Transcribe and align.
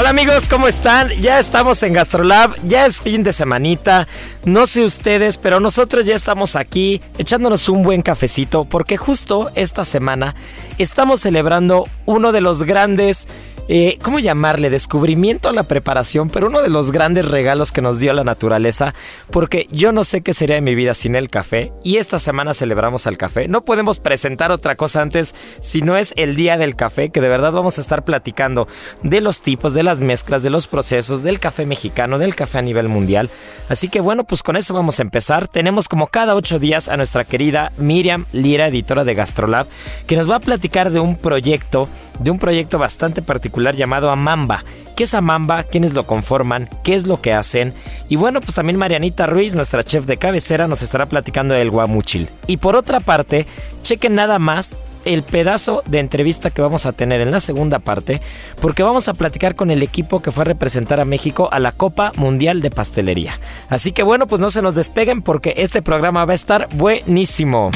Hola 0.00 0.10
amigos, 0.10 0.46
¿cómo 0.46 0.68
están? 0.68 1.08
Ya 1.20 1.40
estamos 1.40 1.82
en 1.82 1.92
Gastrolab, 1.92 2.54
ya 2.62 2.86
es 2.86 3.00
fin 3.00 3.24
de 3.24 3.32
semanita. 3.32 4.06
No 4.44 4.68
sé 4.68 4.84
ustedes, 4.84 5.38
pero 5.38 5.58
nosotros 5.58 6.06
ya 6.06 6.14
estamos 6.14 6.54
aquí 6.54 7.02
echándonos 7.18 7.68
un 7.68 7.82
buen 7.82 8.02
cafecito 8.02 8.64
porque 8.64 8.96
justo 8.96 9.50
esta 9.56 9.84
semana 9.84 10.36
estamos 10.78 11.18
celebrando 11.18 11.88
uno 12.06 12.30
de 12.30 12.40
los 12.40 12.62
grandes 12.62 13.26
eh, 13.68 13.98
¿cómo 14.02 14.18
llamarle? 14.18 14.70
Descubrimiento 14.70 15.50
a 15.50 15.52
la 15.52 15.64
preparación, 15.64 16.30
pero 16.30 16.46
uno 16.46 16.62
de 16.62 16.70
los 16.70 16.90
grandes 16.90 17.30
regalos 17.30 17.70
que 17.70 17.82
nos 17.82 18.00
dio 18.00 18.14
la 18.14 18.24
naturaleza, 18.24 18.94
porque 19.30 19.66
yo 19.70 19.92
no 19.92 20.04
sé 20.04 20.22
qué 20.22 20.32
sería 20.32 20.54
de 20.54 20.62
mi 20.62 20.74
vida 20.74 20.94
sin 20.94 21.14
el 21.14 21.28
café, 21.28 21.70
y 21.84 21.98
esta 21.98 22.18
semana 22.18 22.54
celebramos 22.54 23.06
el 23.06 23.18
café. 23.18 23.46
No 23.46 23.66
podemos 23.66 24.00
presentar 24.00 24.52
otra 24.52 24.76
cosa 24.76 25.02
antes 25.02 25.34
si 25.60 25.82
no 25.82 25.98
es 25.98 26.14
el 26.16 26.34
día 26.34 26.56
del 26.56 26.76
café, 26.76 27.10
que 27.10 27.20
de 27.20 27.28
verdad 27.28 27.52
vamos 27.52 27.76
a 27.76 27.82
estar 27.82 28.04
platicando 28.04 28.68
de 29.02 29.20
los 29.20 29.42
tipos, 29.42 29.74
de 29.74 29.82
las 29.82 30.00
mezclas, 30.00 30.42
de 30.42 30.48
los 30.48 30.66
procesos, 30.66 31.22
del 31.22 31.38
café 31.38 31.66
mexicano, 31.66 32.18
del 32.18 32.34
café 32.34 32.58
a 32.58 32.62
nivel 32.62 32.88
mundial. 32.88 33.28
Así 33.68 33.88
que 33.90 34.00
bueno, 34.00 34.24
pues 34.24 34.42
con 34.42 34.56
eso 34.56 34.72
vamos 34.72 34.98
a 34.98 35.02
empezar. 35.02 35.46
Tenemos 35.46 35.88
como 35.88 36.06
cada 36.06 36.34
ocho 36.34 36.58
días 36.58 36.88
a 36.88 36.96
nuestra 36.96 37.24
querida 37.24 37.72
Miriam 37.76 38.24
Lira, 38.32 38.68
editora 38.68 39.04
de 39.04 39.14
Gastrolab, 39.14 39.66
que 40.06 40.16
nos 40.16 40.30
va 40.30 40.36
a 40.36 40.40
platicar 40.40 40.90
de 40.90 41.00
un 41.00 41.16
proyecto, 41.16 41.86
de 42.18 42.30
un 42.30 42.38
proyecto 42.38 42.78
bastante 42.78 43.20
particular 43.20 43.57
llamado 43.58 44.10
Amamba. 44.10 44.64
¿Qué 44.96 45.04
es 45.04 45.14
Amamba? 45.14 45.62
¿Quiénes 45.62 45.94
lo 45.94 46.06
conforman? 46.06 46.68
¿Qué 46.82 46.94
es 46.94 47.06
lo 47.06 47.20
que 47.20 47.32
hacen? 47.32 47.72
Y 48.08 48.16
bueno, 48.16 48.40
pues 48.40 48.54
también 48.54 48.78
Marianita 48.78 49.26
Ruiz, 49.26 49.54
nuestra 49.54 49.82
chef 49.82 50.06
de 50.06 50.16
cabecera, 50.16 50.66
nos 50.66 50.82
estará 50.82 51.06
platicando 51.06 51.54
del 51.54 51.70
guamuchil. 51.70 52.28
Y 52.46 52.56
por 52.56 52.74
otra 52.74 52.98
parte, 52.98 53.46
chequen 53.82 54.16
nada 54.16 54.38
más 54.38 54.78
el 55.04 55.22
pedazo 55.22 55.82
de 55.86 56.00
entrevista 56.00 56.50
que 56.50 56.62
vamos 56.62 56.84
a 56.84 56.92
tener 56.92 57.20
en 57.20 57.30
la 57.30 57.40
segunda 57.40 57.78
parte, 57.78 58.20
porque 58.60 58.82
vamos 58.82 59.08
a 59.08 59.14
platicar 59.14 59.54
con 59.54 59.70
el 59.70 59.82
equipo 59.82 60.20
que 60.20 60.32
fue 60.32 60.42
a 60.42 60.46
representar 60.46 61.00
a 61.00 61.04
México 61.04 61.48
a 61.50 61.60
la 61.60 61.72
Copa 61.72 62.12
Mundial 62.16 62.60
de 62.60 62.70
Pastelería. 62.70 63.38
Así 63.68 63.92
que 63.92 64.02
bueno, 64.02 64.26
pues 64.26 64.40
no 64.40 64.50
se 64.50 64.62
nos 64.62 64.74
despeguen 64.74 65.22
porque 65.22 65.54
este 65.58 65.80
programa 65.80 66.24
va 66.24 66.32
a 66.32 66.34
estar 66.34 66.68
buenísimo. 66.74 67.70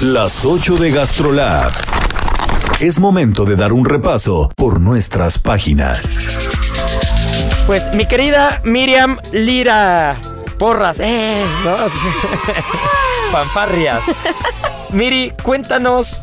Las 0.00 0.44
8 0.44 0.76
de 0.78 0.90
GastroLab. 0.90 1.72
Es 2.82 2.98
momento 2.98 3.44
de 3.44 3.54
dar 3.54 3.72
un 3.72 3.84
repaso 3.84 4.50
por 4.56 4.80
nuestras 4.80 5.38
páginas. 5.38 6.18
Pues 7.64 7.94
mi 7.94 8.06
querida 8.06 8.60
Miriam 8.64 9.18
Lira 9.30 10.16
Porras, 10.58 10.98
eh, 10.98 11.44
¿no? 11.64 11.76
fanfarrias. 13.30 14.02
Miri, 14.90 15.32
cuéntanos 15.44 16.22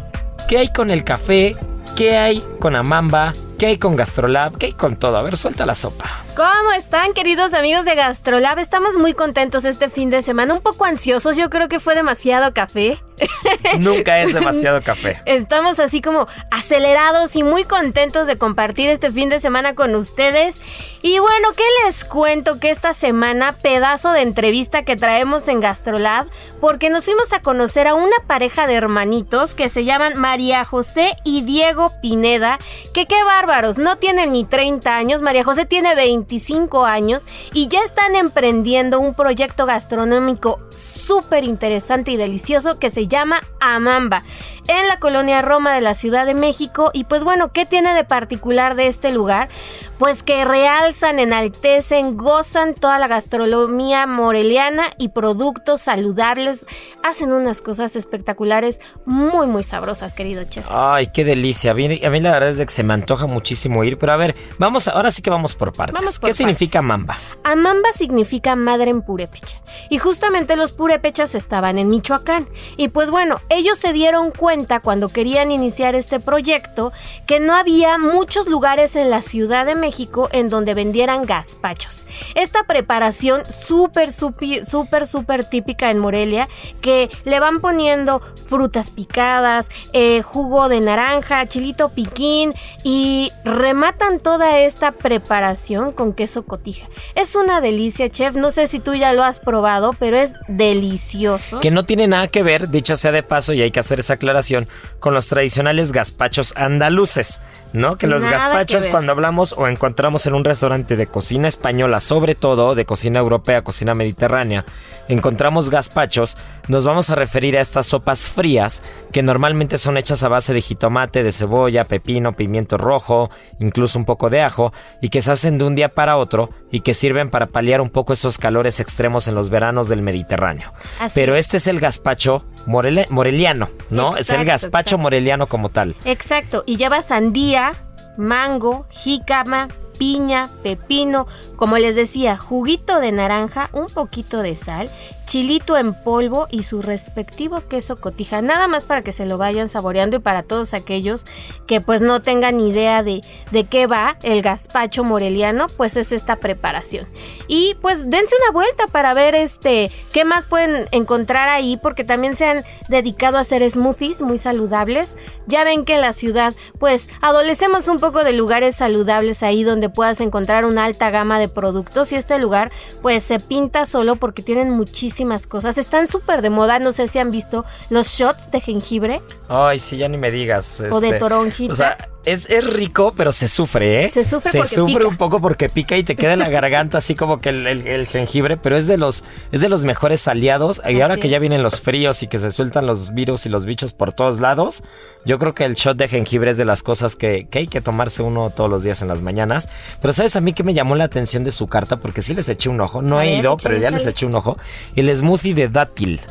qué 0.50 0.58
hay 0.58 0.74
con 0.74 0.92
el 0.92 1.06
café, 1.06 1.56
qué 1.96 2.18
hay 2.18 2.44
con 2.60 2.76
Amamba, 2.76 3.34
qué 3.58 3.68
hay 3.68 3.78
con 3.78 3.96
Gastrolab, 3.96 4.58
qué 4.58 4.66
hay 4.66 4.74
con 4.74 4.98
todo. 4.98 5.16
A 5.16 5.22
ver, 5.22 5.38
suelta 5.38 5.66
la 5.66 5.76
sopa. 5.76 6.10
¿Cómo 6.40 6.72
están, 6.72 7.12
queridos 7.12 7.54
amigos 7.54 7.84
de 7.84 7.96
Gastrolab? 7.96 8.60
Estamos 8.60 8.96
muy 8.96 9.14
contentos 9.14 9.66
este 9.66 9.90
fin 9.90 10.10
de 10.10 10.22
semana, 10.22 10.54
un 10.54 10.62
poco 10.62 10.86
ansiosos. 10.86 11.36
Yo 11.36 11.50
creo 11.50 11.68
que 11.68 11.82
fue 11.82 11.96
demasiado 11.96 12.54
café. 12.54 12.98
Nunca 13.80 14.20
es 14.22 14.34
demasiado 14.34 14.82
café. 14.82 15.22
Estamos 15.26 15.80
así 15.80 16.00
como 16.00 16.28
acelerados 16.52 17.36
y 17.36 17.44
muy 17.44 17.66
contentos 17.66 18.28
de 18.28 18.38
compartir 18.38 18.90
este 18.90 19.12
fin 19.12 19.28
de 19.28 19.42
semana 19.42 19.76
con 19.76 19.96
ustedes. 19.96 20.62
Y 21.02 21.20
bueno, 21.20 21.50
¿qué 21.56 21.64
les 21.86 22.06
cuento? 22.06 22.60
Que 22.60 22.70
esta 22.70 22.94
semana, 22.94 23.54
pedazo 23.54 24.12
de 24.12 24.22
entrevista 24.22 24.84
que 24.84 24.96
traemos 24.96 25.48
en 25.48 25.60
Gastrolab, 25.60 26.28
porque 26.60 26.90
nos 26.90 27.06
fuimos 27.06 27.34
a 27.34 27.42
conocer 27.42 27.88
a 27.88 27.96
una 27.96 28.16
pareja 28.28 28.68
de 28.68 28.76
hermanitos 28.76 29.56
que 29.56 29.70
se 29.70 29.86
llaman 29.86 30.18
María 30.18 30.66
José 30.66 31.18
y 31.24 31.42
Diego 31.42 31.94
Pineda, 32.02 32.60
que 32.94 33.06
qué 33.06 33.24
bárbaros, 33.24 33.78
no 33.78 33.98
tienen 33.98 34.32
ni 34.32 34.46
30 34.46 34.96
años, 34.96 35.22
María 35.22 35.44
José 35.44 35.66
tiene 35.66 35.96
25 36.30 36.86
años 36.86 37.24
y 37.54 37.68
ya 37.68 37.80
están 37.84 38.16
emprendiendo 38.16 39.00
un 39.00 39.16
proyecto 39.16 39.66
gastronómico 39.66 40.60
súper 40.76 41.44
interesante 41.44 42.12
y 42.12 42.18
delicioso 42.18 42.78
que 42.78 42.92
se 42.92 43.08
llama 43.08 43.42
Amamba 43.60 44.24
en 44.68 44.88
la 44.88 45.00
colonia 45.00 45.42
Roma 45.42 45.74
de 45.74 45.82
la 45.82 45.96
Ciudad 45.96 46.28
de 46.28 46.36
México. 46.36 46.92
Y 46.94 47.06
pues 47.06 47.24
bueno, 47.24 47.52
¿qué 47.52 47.66
tiene 47.66 47.96
de 47.96 48.04
particular 48.04 48.76
de 48.76 48.88
este 48.88 49.12
lugar? 49.12 49.50
Pues 49.98 50.22
que 50.22 50.46
realzan, 50.46 51.18
enaltecen, 51.18 52.16
gozan 52.16 52.76
toda 52.76 53.00
la 53.00 53.08
gastronomía 53.08 54.06
moreliana 54.06 54.84
y 55.00 55.10
productos 55.10 55.82
saludables. 55.82 56.68
Hacen 57.02 57.32
unas 57.32 57.62
cosas 57.62 57.96
espectaculares, 57.96 58.80
muy, 59.06 59.48
muy 59.48 59.64
sabrosas, 59.64 60.14
querido 60.14 60.44
chef. 60.44 60.68
Ay, 60.70 61.08
qué 61.12 61.26
delicia. 61.26 61.72
A 61.72 61.74
mí, 61.74 62.00
a 62.04 62.10
mí 62.12 62.20
la 62.20 62.32
verdad 62.34 62.50
es 62.50 62.60
que 62.60 62.70
se 62.70 62.84
me 62.84 62.94
antoja 62.94 63.26
muchísimo 63.26 63.84
ir. 63.84 63.98
Pero 63.98 64.14
a 64.14 64.18
ver, 64.18 64.36
vamos, 64.60 64.88
ahora 64.88 65.10
sí 65.10 65.24
que 65.24 65.32
vamos 65.32 65.56
por 65.56 65.74
partes. 65.74 66.19
¿Qué 66.22 66.34
significa 66.34 66.80
Amamba? 66.80 67.18
Amamba 67.44 67.90
significa 67.94 68.56
madre 68.56 68.92
en 68.92 69.02
purépecha. 69.02 69.62
Y 69.90 69.98
justamente 69.98 70.56
los 70.56 70.74
purépechas 70.74 71.36
estaban 71.36 71.78
en 71.78 71.90
Michoacán. 71.90 72.48
Y 72.78 72.90
pues 72.90 73.10
bueno, 73.10 73.40
ellos 73.50 73.78
se 73.78 73.94
dieron 73.94 74.32
cuenta 74.32 74.82
cuando 74.82 75.10
querían 75.10 75.52
iniciar 75.52 75.96
este 75.96 76.20
proyecto 76.20 76.92
que 77.26 77.40
no 77.40 77.56
había 77.56 77.98
muchos 77.98 78.48
lugares 78.48 78.96
en 78.96 79.10
la 79.10 79.22
Ciudad 79.22 79.66
de 79.66 79.76
México 79.76 80.30
en 80.32 80.50
donde 80.50 80.74
vendieran 80.74 81.24
gazpachos. 81.24 82.04
Esta 82.36 82.64
preparación 82.64 83.44
súper, 83.50 84.12
súper, 84.12 84.66
súper, 84.66 85.08
súper 85.08 85.46
típica 85.46 85.92
en 85.92 86.00
Morelia 86.00 86.48
que 86.82 87.10
le 87.24 87.40
van 87.40 87.62
poniendo 87.62 88.20
frutas 88.20 88.92
picadas, 88.92 89.70
eh, 89.94 90.22
jugo 90.22 90.70
de 90.70 90.82
naranja, 90.82 91.46
chilito 91.48 91.90
piquín 91.90 92.54
y 92.84 93.32
rematan 93.44 94.20
toda 94.20 94.60
esta 94.60 94.92
preparación 94.92 95.92
con 96.00 96.14
queso 96.14 96.44
cotija. 96.44 96.88
Es 97.14 97.36
una 97.36 97.60
delicia, 97.60 98.10
chef. 98.10 98.36
No 98.36 98.52
sé 98.52 98.68
si 98.68 98.80
tú 98.80 98.96
ya 98.96 99.12
lo 99.12 99.22
has 99.22 99.42
probado, 99.42 99.92
pero 100.00 100.16
es 100.16 100.32
delicioso. 100.48 101.60
Que 101.60 101.72
no 101.72 101.84
tiene 101.84 102.08
nada 102.08 102.30
que 102.30 102.42
ver, 102.42 102.70
dicho 102.70 102.96
sea 102.96 103.12
de 103.12 103.22
paso, 103.22 103.52
y 103.52 103.62
hay 103.62 103.72
que 103.72 103.82
hacer 103.82 104.00
esa 104.00 104.14
aclaración, 104.14 104.70
con 105.02 105.14
los 105.14 105.28
tradicionales 105.28 105.92
gazpachos 105.92 106.54
andaluces, 106.56 107.42
¿no? 107.74 107.98
Que 107.98 108.08
los 108.08 108.24
Nada 108.24 108.38
gazpachos 108.38 108.88
cuando 108.88 109.12
hablamos 109.12 109.54
o 109.58 109.68
encontramos 109.68 110.26
en 110.26 110.36
un 110.36 110.46
restaurante 110.46 110.96
de 110.96 111.08
cocina 111.08 111.50
española, 111.50 112.00
sobre 112.00 112.34
todo 112.34 112.76
de 112.76 112.86
cocina 112.86 113.20
europea, 113.20 113.66
cocina 113.66 113.94
mediterránea, 113.94 114.64
encontramos 115.10 115.70
gazpachos, 115.70 116.38
nos 116.70 116.86
vamos 116.86 117.10
a 117.10 117.16
referir 117.16 117.58
a 117.58 117.62
estas 117.62 117.88
sopas 117.88 118.30
frías 118.30 118.84
que 119.12 119.24
normalmente 119.24 119.78
son 119.78 119.98
hechas 119.98 120.24
a 120.24 120.30
base 120.30 120.54
de 120.54 120.62
jitomate, 120.62 121.24
de 121.24 121.32
cebolla, 121.32 121.84
pepino, 121.84 122.34
pimiento 122.34 122.78
rojo, 122.78 123.30
incluso 123.60 123.98
un 123.98 124.06
poco 124.06 124.30
de 124.30 124.44
ajo, 124.44 124.72
y 125.02 125.10
que 125.10 125.22
se 125.22 125.32
hacen 125.32 125.58
de 125.58 125.66
un 125.66 125.76
día 125.76 125.90
para 125.90 126.16
otro 126.16 126.52
y 126.72 126.82
que 126.82 126.94
sirven 126.94 127.30
para 127.30 127.48
paliar 127.48 127.82
un 127.82 127.90
poco 127.90 128.14
esos 128.14 128.38
calores 128.38 128.80
extremos 128.80 129.28
en 129.28 129.34
los 129.34 129.50
veranos 129.50 129.90
del 129.90 130.04
Mediterráneo. 130.04 130.72
Pero 131.16 131.36
este 131.36 131.58
es 131.58 131.66
el 131.66 131.80
gazpacho 131.80 132.46
moreliano, 132.68 133.68
¿no? 133.90 134.16
es 134.16 134.30
el 134.30 134.46
gazpacho 134.46 135.00
moreliano 135.00 135.48
como 135.48 135.70
tal. 135.70 135.96
Exacto, 136.06 136.64
y 136.68 136.78
lleva 136.78 137.02
sandía, 137.02 137.84
mango, 138.16 138.86
jícama, 138.92 139.70
piña, 139.98 140.50
pepino, 140.62 141.28
como 141.60 141.78
les 141.78 141.94
decía, 141.94 142.38
juguito 142.38 143.02
de 143.02 143.12
naranja, 143.12 143.70
un 143.74 143.88
poquito 143.88 144.42
de 144.42 144.56
sal 144.56 144.90
chilito 145.30 145.78
en 145.78 145.94
polvo 145.94 146.48
y 146.50 146.64
su 146.64 146.82
respectivo 146.82 147.62
queso 147.68 148.02
cotija. 148.02 148.42
Nada 148.42 148.68
más 148.68 148.88
para 148.88 149.04
que 149.04 149.12
se 149.12 149.28
lo 149.28 149.38
vayan 149.38 149.70
saboreando 149.70 150.18
y 150.18 150.20
para 150.20 150.42
todos 150.42 150.74
aquellos 150.74 151.24
que 151.68 151.82
pues 151.82 152.02
no 152.02 152.24
tengan 152.24 152.60
idea 152.60 153.04
de, 153.04 153.22
de 153.52 153.64
qué 153.66 153.86
va 153.86 154.18
el 154.24 154.42
gazpacho 154.42 155.04
moreliano, 155.04 155.68
pues 155.78 155.98
es 155.98 156.12
esta 156.14 156.38
preparación. 156.38 157.08
Y 157.48 157.76
pues 157.80 158.10
dense 158.10 158.36
una 158.44 158.52
vuelta 158.52 158.88
para 158.88 159.14
ver 159.14 159.36
este 159.36 159.92
qué 160.12 160.26
más 160.26 160.48
pueden 160.48 160.88
encontrar 160.92 161.48
ahí 161.48 161.78
porque 161.78 162.04
también 162.04 162.36
se 162.36 162.46
han 162.46 162.64
dedicado 162.88 163.38
a 163.38 163.42
hacer 163.42 163.70
smoothies 163.70 164.24
muy 164.24 164.40
saludables. 164.40 165.16
Ya 165.46 165.64
ven 165.64 165.86
que 165.86 165.94
en 165.94 166.02
la 166.02 166.14
ciudad 166.14 166.56
pues 166.80 167.08
adolecemos 167.22 167.88
un 167.88 168.00
poco 168.00 168.24
de 168.24 168.34
lugares 168.34 168.78
saludables 168.78 169.44
ahí 169.44 169.64
donde 169.64 169.90
puedas 169.90 170.22
encontrar 170.22 170.66
una 170.66 170.86
alta 170.86 171.12
gama 171.12 171.38
de 171.40 171.49
productos 171.50 172.12
y 172.12 172.16
este 172.16 172.40
lugar 172.40 172.72
pues 173.02 173.24
se 173.24 173.40
pinta 173.40 173.86
solo 173.86 174.16
porque 174.16 174.42
tienen 174.42 174.70
muchísimo 174.70 175.30
cosas. 175.48 175.78
Están 175.78 176.08
súper 176.08 176.42
de 176.42 176.50
moda. 176.50 176.80
No 176.80 176.92
sé 176.92 177.08
si 177.08 177.20
han 177.20 177.32
visto 177.32 177.66
los 177.90 178.08
shots 178.08 178.52
de 178.52 178.62
jengibre. 178.62 179.22
Ay, 179.48 179.80
sí, 179.80 179.98
ya 179.98 180.08
ni 180.08 180.18
me 180.18 180.32
digas. 180.32 180.82
o 180.92 181.00
de 181.00 181.08
este, 181.08 181.20
toronjita. 181.20 181.74
O 181.74 181.76
sea, 181.76 181.98
es, 182.26 182.48
rico, 182.74 183.14
pero 183.16 183.32
se 183.32 183.48
sufre, 183.48 184.06
¿eh? 184.06 184.10
Se 184.10 184.24
sufre 184.24 184.52
Se 184.52 184.66
sufre 184.66 185.06
un 185.06 185.16
poco 185.16 185.40
porque 185.40 185.70
pica 185.70 185.98
y 185.98 186.04
te 186.04 186.16
queda 186.16 186.34
en 186.34 186.40
la 186.40 186.50
garganta 186.50 186.98
así 186.98 187.16
como 187.16 187.40
que 187.40 187.50
el, 187.50 188.08
jengibre, 188.08 188.58
pero 188.58 188.78
es 188.78 188.88
de 188.88 188.98
los, 188.98 189.24
es 189.52 189.62
de 189.62 189.70
los 189.70 189.84
mejores 189.84 190.28
aliados. 190.28 190.82
Y 190.88 191.02
ahora 191.02 191.18
que 191.18 191.30
ya 191.30 191.40
vienen 191.40 191.64
los 191.64 191.82
fríos 191.82 192.22
y 192.24 192.28
que 192.28 192.38
se 192.38 192.52
sueltan 192.52 192.86
los 192.86 193.14
virus 193.14 193.46
y 193.46 193.50
los 193.50 193.66
bichos 193.66 193.94
por 193.94 194.12
todos 194.12 194.40
lados, 194.40 194.84
yo 195.26 195.40
creo 195.40 195.54
que 195.56 195.66
el 195.66 195.76
shot 195.76 195.98
de 195.98 196.08
jengibre 196.08 196.52
es 196.52 196.58
de 196.58 196.66
las 196.66 196.84
cosas 196.84 197.16
que, 197.16 197.48
hay 197.52 197.68
que 197.68 197.82
tomarse 197.82 198.22
uno 198.22 198.50
todos 198.50 198.70
los 198.70 198.84
días 198.84 199.02
en 199.02 199.08
las 199.08 199.22
mañanas. 199.22 199.70
Pero 200.02 200.14
¿sabes 200.14 200.36
a 200.36 200.42
mí 200.42 200.54
que 200.54 200.64
me 200.64 200.74
llamó 200.74 200.96
la 200.96 201.06
atención 201.06 201.44
de 201.44 201.52
su 201.52 201.68
carta? 201.68 201.98
Porque 201.98 202.22
sí 202.22 202.34
les 202.34 202.50
eché 202.50 202.70
un 202.70 202.82
ojo. 202.82 203.02
No 203.02 203.22
he 203.22 203.38
ido, 203.38 203.58
pero 203.58 203.78
ya 203.78 203.90
les 203.90 204.06
eché 204.06 204.26
un 204.26 204.36
ojo. 204.36 204.58
El 204.96 205.14
smoothie 205.16 205.54
de 205.54 205.70
dátil. 205.70 206.22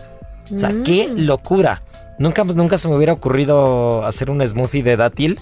O 0.52 0.56
sea, 0.56 0.72
qué 0.84 1.08
mm. 1.08 1.20
locura. 1.20 1.82
Nunca, 2.18 2.42
nunca 2.42 2.76
se 2.78 2.88
me 2.88 2.96
hubiera 2.96 3.12
ocurrido 3.12 4.04
hacer 4.04 4.30
un 4.30 4.46
smoothie 4.46 4.82
de 4.82 4.96
dátil. 4.96 5.38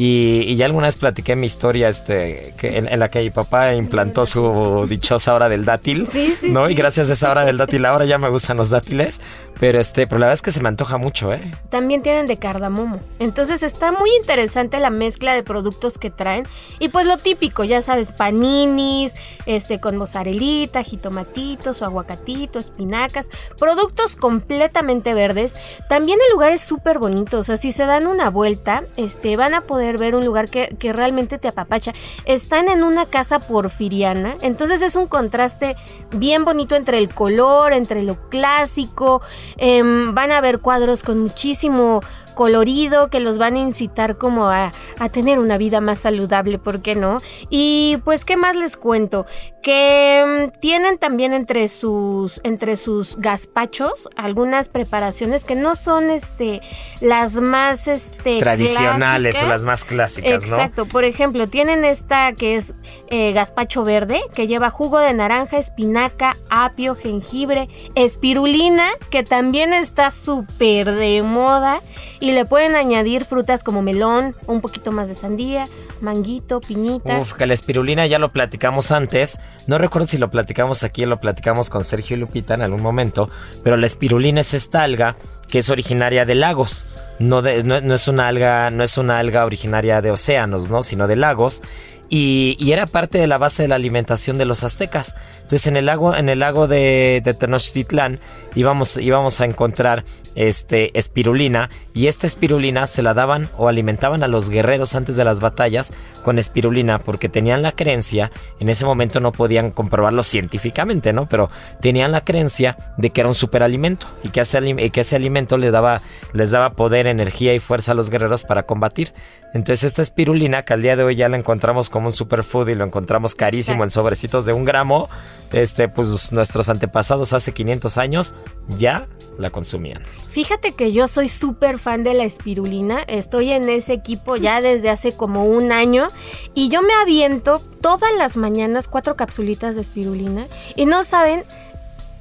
Y, 0.00 0.54
ya 0.54 0.66
alguna 0.66 0.86
vez 0.86 0.94
platiqué 0.94 1.34
mi 1.34 1.46
historia 1.46 1.88
este, 1.88 2.54
que 2.56 2.78
en, 2.78 3.00
la 3.00 3.10
que 3.10 3.18
mi 3.18 3.30
papá 3.30 3.74
implantó 3.74 4.26
su 4.26 4.86
dichosa 4.88 5.34
hora 5.34 5.48
del 5.48 5.64
dátil. 5.64 6.06
Sí, 6.06 6.36
sí, 6.40 6.50
¿no? 6.50 6.70
Y 6.70 6.74
gracias 6.74 7.10
a 7.10 7.14
esa 7.14 7.28
hora 7.32 7.44
del 7.44 7.58
dátil 7.58 7.84
ahora 7.84 8.04
ya 8.04 8.16
me 8.16 8.28
gustan 8.28 8.58
los 8.58 8.70
dátiles. 8.70 9.20
Pero 9.58 9.80
este, 9.80 10.06
pero 10.06 10.20
la 10.20 10.26
verdad 10.26 10.34
es 10.34 10.42
que 10.42 10.52
se 10.52 10.60
me 10.60 10.68
antoja 10.68 10.98
mucho, 10.98 11.32
¿eh? 11.32 11.40
También 11.68 12.02
tienen 12.02 12.26
de 12.26 12.36
cardamomo. 12.36 13.00
Entonces 13.18 13.64
está 13.64 13.90
muy 13.90 14.08
interesante 14.20 14.78
la 14.78 14.90
mezcla 14.90 15.34
de 15.34 15.42
productos 15.42 15.98
que 15.98 16.10
traen. 16.10 16.46
Y 16.78 16.90
pues 16.90 17.06
lo 17.06 17.18
típico, 17.18 17.64
ya 17.64 17.82
sabes, 17.82 18.12
paninis, 18.12 19.14
este, 19.46 19.80
con 19.80 19.96
mozzarellita, 19.96 20.84
jitomatitos 20.84 21.82
o 21.82 21.84
aguacatito, 21.86 22.60
espinacas. 22.60 23.30
Productos 23.58 24.14
completamente 24.14 25.12
verdes. 25.12 25.54
También 25.88 26.20
el 26.24 26.34
lugar 26.34 26.52
es 26.52 26.60
súper 26.60 27.00
bonito. 27.00 27.40
O 27.40 27.42
sea, 27.42 27.56
si 27.56 27.72
se 27.72 27.84
dan 27.84 28.06
una 28.06 28.30
vuelta, 28.30 28.84
este, 28.96 29.36
van 29.36 29.54
a 29.54 29.62
poder 29.62 29.87
ver 29.96 30.14
un 30.14 30.24
lugar 30.24 30.50
que, 30.50 30.76
realmente 30.92 31.38
te 31.38 31.48
apapacha. 31.48 31.92
Están 32.24 32.68
en 32.68 32.82
una 32.82 33.06
casa 33.06 33.38
porfiriana, 33.38 34.36
entonces 34.42 34.82
es 34.82 34.96
un 34.96 35.06
contraste 35.06 35.76
bien 36.14 36.44
bonito 36.44 36.76
entre 36.76 36.98
el 36.98 37.08
color, 37.08 37.72
entre 37.72 38.02
lo 38.02 38.28
clásico. 38.28 39.22
Em, 39.56 40.14
van 40.14 40.32
a 40.32 40.40
ver 40.40 40.58
cuadros 40.58 41.02
con 41.02 41.20
muchísimo 41.20 42.00
colorido 42.38 43.10
que 43.10 43.18
los 43.18 43.36
van 43.36 43.56
a 43.56 43.58
incitar 43.58 44.16
como 44.16 44.48
a, 44.48 44.70
tener 45.10 45.40
una 45.40 45.58
vida 45.58 45.80
más 45.80 45.98
saludable, 45.98 46.60
¿por 46.60 46.82
qué 46.82 46.94
no? 46.94 47.20
Y 47.50 47.98
pues, 48.04 48.24
¿qué 48.24 48.36
más 48.36 48.54
les 48.54 48.76
cuento? 48.76 49.26
Que 49.60 50.46
mm, 50.54 50.60
tienen 50.60 50.98
también 50.98 51.32
entre 51.32 51.68
sus, 51.68 52.40
entre 52.44 52.76
sus 52.76 53.16
gazpachos 53.16 54.08
algunas 54.14 54.68
preparaciones 54.68 55.42
que 55.42 55.56
no 55.56 55.74
son 55.74 56.10
este, 56.10 56.60
las 57.00 57.34
más 57.34 57.88
este, 57.88 58.38
tradicionales 58.38 59.42
o 59.42 59.46
las 59.48 59.64
más 59.64 59.84
clásicas, 59.84 60.46
¿no? 60.48 60.58
Exacto, 60.58 60.86
por 60.86 61.02
ejemplo, 61.02 61.48
tienen 61.48 61.84
esta 61.84 62.34
que 62.34 62.54
es 62.54 62.72
eh, 63.08 63.32
gazpacho 63.32 63.82
verde, 63.82 64.20
que 64.36 64.46
lleva 64.46 64.70
jugo 64.70 65.00
de 65.00 65.12
naranja, 65.12 65.58
espinaca, 65.58 66.36
apio, 66.50 66.94
jengibre, 66.94 67.68
espirulina, 67.96 68.86
que 69.10 69.24
también 69.24 69.72
está 69.72 70.12
súper 70.12 70.92
de 70.92 71.24
moda. 71.24 71.80
Y 72.20 72.27
le 72.32 72.44
pueden 72.44 72.74
añadir 72.74 73.24
frutas 73.24 73.62
como 73.62 73.82
melón, 73.82 74.34
un 74.46 74.60
poquito 74.60 74.92
más 74.92 75.08
de 75.08 75.14
sandía, 75.14 75.68
manguito, 76.00 76.60
piñita. 76.60 77.18
Uf, 77.18 77.34
que 77.34 77.46
la 77.46 77.54
espirulina 77.54 78.06
ya 78.06 78.18
lo 78.18 78.32
platicamos 78.32 78.92
antes. 78.92 79.38
No 79.66 79.78
recuerdo 79.78 80.08
si 80.08 80.18
lo 80.18 80.30
platicamos 80.30 80.84
aquí 80.84 81.04
o 81.04 81.06
lo 81.06 81.20
platicamos 81.20 81.70
con 81.70 81.84
Sergio 81.84 82.16
y 82.16 82.20
Lupita 82.20 82.54
en 82.54 82.62
algún 82.62 82.82
momento. 82.82 83.30
Pero 83.62 83.76
la 83.76 83.86
espirulina 83.86 84.40
es 84.40 84.54
esta 84.54 84.82
alga 84.82 85.16
que 85.48 85.58
es 85.58 85.70
originaria 85.70 86.24
de 86.24 86.34
lagos. 86.34 86.86
No, 87.18 87.42
no, 87.42 87.94
es 87.94 88.08
una 88.08 88.28
alga, 88.28 88.70
no 88.70 88.84
es 88.84 88.96
una 88.96 89.18
alga 89.18 89.44
originaria 89.44 90.00
de 90.00 90.10
océanos, 90.10 90.70
¿no? 90.70 90.82
Sino 90.82 91.08
de 91.08 91.16
lagos. 91.16 91.62
Y, 92.10 92.56
era 92.72 92.86
parte 92.86 93.18
de 93.18 93.26
la 93.26 93.38
base 93.38 93.62
de 93.62 93.68
la 93.68 93.74
alimentación 93.74 94.38
de 94.38 94.44
los 94.44 94.64
aztecas. 94.64 95.14
Entonces 95.36 95.66
en 95.66 95.76
el 95.76 95.86
lago, 95.86 96.14
en 96.14 96.28
el 96.28 96.40
lago 96.40 96.68
de, 96.68 97.20
de 97.24 97.34
Tenochtitlán 97.34 98.20
íbamos, 98.54 98.96
íbamos 98.98 99.40
a 99.40 99.44
encontrar 99.44 100.04
este, 100.38 100.96
espirulina 100.96 101.68
y 101.94 102.06
esta 102.06 102.28
espirulina 102.28 102.86
se 102.86 103.02
la 103.02 103.12
daban 103.12 103.50
o 103.56 103.66
alimentaban 103.66 104.22
a 104.22 104.28
los 104.28 104.50
guerreros 104.50 104.94
antes 104.94 105.16
de 105.16 105.24
las 105.24 105.40
batallas 105.40 105.92
con 106.22 106.38
espirulina 106.38 107.00
porque 107.00 107.28
tenían 107.28 107.60
la 107.60 107.72
creencia, 107.72 108.30
en 108.60 108.68
ese 108.68 108.84
momento 108.84 109.18
no 109.18 109.32
podían 109.32 109.72
comprobarlo 109.72 110.22
científicamente, 110.22 111.12
¿no? 111.12 111.28
Pero 111.28 111.50
tenían 111.80 112.12
la 112.12 112.24
creencia 112.24 112.94
de 112.98 113.10
que 113.10 113.22
era 113.22 113.28
un 113.28 113.34
superalimento 113.34 114.06
y 114.22 114.28
que 114.28 114.40
ese, 114.40 115.16
alimento 115.16 115.58
les 115.58 115.72
daba 115.72 116.70
poder, 116.76 117.08
energía 117.08 117.52
y 117.54 117.58
fuerza 117.58 117.90
a 117.90 117.94
los 117.96 118.08
guerreros 118.08 118.44
para 118.44 118.62
combatir. 118.62 119.12
Entonces 119.54 119.84
esta 119.84 120.02
espirulina, 120.02 120.64
que 120.64 120.74
al 120.74 120.82
día 120.82 120.96
de 120.96 121.04
hoy 121.04 121.16
ya 121.16 121.28
la 121.28 121.36
encontramos 121.36 121.88
como 121.88 122.06
un 122.06 122.12
superfood 122.12 122.68
y 122.68 122.74
lo 122.74 122.84
encontramos 122.84 123.34
carísimo 123.34 123.82
en 123.84 123.90
sobrecitos 123.90 124.44
de 124.44 124.52
un 124.52 124.64
gramo, 124.64 125.08
este, 125.52 125.88
pues 125.88 126.32
nuestros 126.32 126.68
antepasados 126.68 127.32
hace 127.32 127.52
500 127.52 127.98
años 127.98 128.34
ya 128.68 129.08
la 129.38 129.50
consumían. 129.50 130.02
Fíjate 130.30 130.72
que 130.72 130.92
yo 130.92 131.08
soy 131.08 131.28
súper 131.28 131.78
fan 131.78 132.02
de 132.02 132.12
la 132.12 132.24
espirulina, 132.24 133.00
estoy 133.06 133.52
en 133.52 133.68
ese 133.68 133.94
equipo 133.94 134.36
ya 134.36 134.60
desde 134.60 134.90
hace 134.90 135.12
como 135.12 135.44
un 135.44 135.72
año 135.72 136.08
y 136.54 136.68
yo 136.68 136.82
me 136.82 136.92
aviento 136.94 137.62
todas 137.80 138.10
las 138.18 138.36
mañanas 138.36 138.88
cuatro 138.88 139.16
capsulitas 139.16 139.76
de 139.76 139.80
espirulina 139.80 140.46
y 140.76 140.86
no 140.86 141.04
saben 141.04 141.44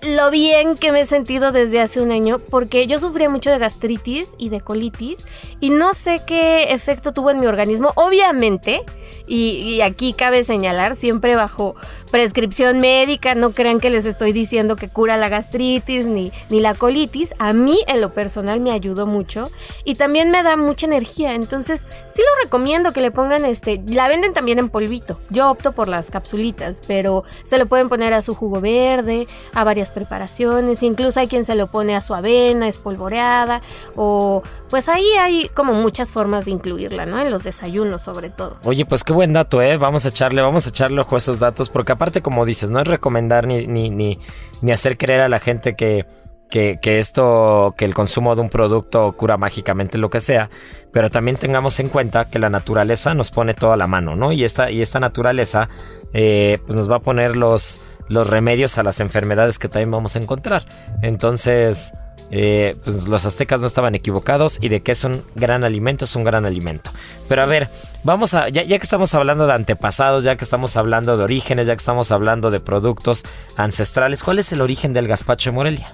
lo 0.01 0.29
bien 0.29 0.77
que 0.77 0.91
me 0.91 1.01
he 1.01 1.05
sentido 1.05 1.51
desde 1.51 1.81
hace 1.81 2.01
un 2.01 2.11
año 2.11 2.39
porque 2.39 2.87
yo 2.87 2.99
sufría 2.99 3.29
mucho 3.29 3.49
de 3.49 3.57
gastritis 3.57 4.35
y 4.37 4.49
de 4.49 4.61
colitis 4.61 5.25
y 5.59 5.69
no 5.69 5.93
sé 5.93 6.21
qué 6.25 6.71
efecto 6.73 7.13
tuvo 7.13 7.31
en 7.31 7.39
mi 7.39 7.47
organismo. 7.47 7.91
Obviamente, 7.95 8.83
y, 9.27 9.81
aquí 9.81 10.13
cabe 10.13 10.43
señalar, 10.43 10.95
siempre 10.95 11.35
bajo 11.35 11.75
prescripción 12.11 12.79
médica, 12.79 13.35
no 13.35 13.51
crean 13.51 13.79
que 13.79 13.89
les 13.89 14.05
estoy 14.05 14.31
diciendo 14.31 14.77
que 14.77 14.87
cura 14.87 15.17
la 15.17 15.27
gastritis 15.27 16.05
ni, 16.05 16.31
ni 16.49 16.61
la 16.61 16.75
colitis. 16.75 17.33
A 17.37 17.51
mí 17.51 17.77
en 17.87 17.99
lo 17.99 18.13
personal 18.13 18.61
me 18.61 18.71
ayudó 18.71 19.05
mucho 19.05 19.51
y 19.83 19.95
también 19.95 20.31
me 20.31 20.43
da 20.43 20.55
mucha 20.55 20.85
energía. 20.85 21.35
Entonces, 21.35 21.85
sí 22.09 22.21
lo 22.21 22.43
recomiendo 22.43 22.93
que 22.93 23.01
le 23.01 23.11
pongan 23.11 23.43
este, 23.43 23.81
la 23.87 24.07
venden 24.07 24.33
también 24.33 24.59
en 24.59 24.69
polvito. 24.69 25.19
Yo 25.29 25.51
opto 25.51 25.73
por 25.73 25.89
las 25.89 26.09
capsulitas, 26.09 26.81
pero 26.87 27.23
se 27.43 27.57
lo 27.57 27.65
pueden 27.65 27.89
poner 27.89 28.13
a 28.13 28.21
su 28.21 28.33
jugo 28.33 28.61
verde, 28.61 29.27
a 29.53 29.63
varias 29.65 29.86
preparaciones, 29.91 30.83
incluso 30.83 31.19
hay 31.19 31.27
quien 31.27 31.45
se 31.45 31.55
lo 31.55 31.67
pone 31.67 31.95
a 31.95 32.01
su 32.01 32.13
avena 32.13 32.67
espolvoreada 32.67 33.61
o 33.95 34.43
pues 34.69 34.89
ahí 34.89 35.07
hay 35.19 35.49
como 35.49 35.73
muchas 35.73 36.11
formas 36.11 36.45
de 36.45 36.51
incluirla, 36.51 37.05
¿no? 37.05 37.19
En 37.19 37.31
los 37.31 37.43
desayunos 37.43 38.03
sobre 38.03 38.29
todo. 38.29 38.57
Oye, 38.63 38.85
pues 38.85 39.03
qué 39.03 39.13
buen 39.13 39.33
dato, 39.33 39.61
¿eh? 39.61 39.77
Vamos 39.77 40.05
a 40.05 40.09
echarle, 40.09 40.41
vamos 40.41 40.65
a 40.65 40.69
echarle 40.69 41.01
ojo 41.01 41.15
a 41.15 41.17
esos 41.17 41.39
datos 41.39 41.69
porque 41.69 41.91
aparte 41.91 42.21
como 42.21 42.45
dices, 42.45 42.69
no 42.69 42.79
es 42.79 42.87
recomendar 42.87 43.47
ni, 43.47 43.67
ni, 43.67 43.89
ni, 43.89 44.19
ni 44.61 44.71
hacer 44.71 44.97
creer 44.97 45.21
a 45.21 45.29
la 45.29 45.39
gente 45.39 45.75
que 45.75 46.05
que, 46.49 46.79
que, 46.81 46.99
esto, 46.99 47.75
que 47.77 47.85
el 47.85 47.93
consumo 47.93 48.35
de 48.35 48.41
un 48.41 48.49
producto 48.49 49.11
cura 49.13 49.37
mágicamente 49.37 49.97
lo 49.97 50.09
que 50.09 50.19
sea, 50.19 50.49
pero 50.91 51.09
también 51.09 51.37
tengamos 51.37 51.79
en 51.79 51.89
cuenta 51.89 52.29
que 52.29 52.39
la 52.39 52.49
naturaleza 52.49 53.13
nos 53.13 53.31
pone 53.31 53.53
toda 53.53 53.77
la 53.77 53.87
mano, 53.87 54.15
¿no? 54.15 54.31
Y 54.31 54.43
esta, 54.43 54.71
y 54.71 54.81
esta 54.81 54.99
naturaleza 54.99 55.69
eh, 56.13 56.59
pues 56.65 56.75
nos 56.75 56.89
va 56.89 56.97
a 56.97 56.99
poner 56.99 57.35
los, 57.35 57.79
los 58.07 58.29
remedios 58.29 58.77
a 58.77 58.83
las 58.83 58.99
enfermedades 58.99 59.59
que 59.59 59.69
también 59.69 59.91
vamos 59.91 60.15
a 60.15 60.19
encontrar. 60.19 60.65
Entonces, 61.01 61.93
eh, 62.29 62.75
pues 62.83 63.07
los 63.07 63.25
aztecas 63.25 63.61
no 63.61 63.67
estaban 63.67 63.95
equivocados 63.95 64.59
y 64.61 64.67
de 64.67 64.81
que 64.81 64.91
es 64.91 65.03
un 65.05 65.23
gran 65.35 65.63
alimento, 65.63 66.05
es 66.05 66.15
un 66.15 66.23
gran 66.23 66.45
alimento. 66.45 66.91
Pero 67.29 67.41
a 67.41 67.45
ver, 67.45 67.69
vamos 68.03 68.33
a, 68.33 68.49
ya, 68.49 68.63
ya, 68.63 68.77
que 68.77 68.83
estamos 68.83 69.13
hablando 69.13 69.47
de 69.47 69.53
antepasados, 69.53 70.23
ya 70.23 70.35
que 70.35 70.43
estamos 70.43 70.75
hablando 70.75 71.15
de 71.17 71.23
orígenes, 71.23 71.67
ya 71.67 71.73
que 71.73 71.79
estamos 71.79 72.11
hablando 72.11 72.51
de 72.51 72.59
productos 72.59 73.23
ancestrales, 73.55 74.23
¿cuál 74.23 74.39
es 74.39 74.51
el 74.51 74.61
origen 74.61 74.93
del 74.93 75.07
gazpacho 75.07 75.51
de 75.51 75.55
Morelia? 75.55 75.93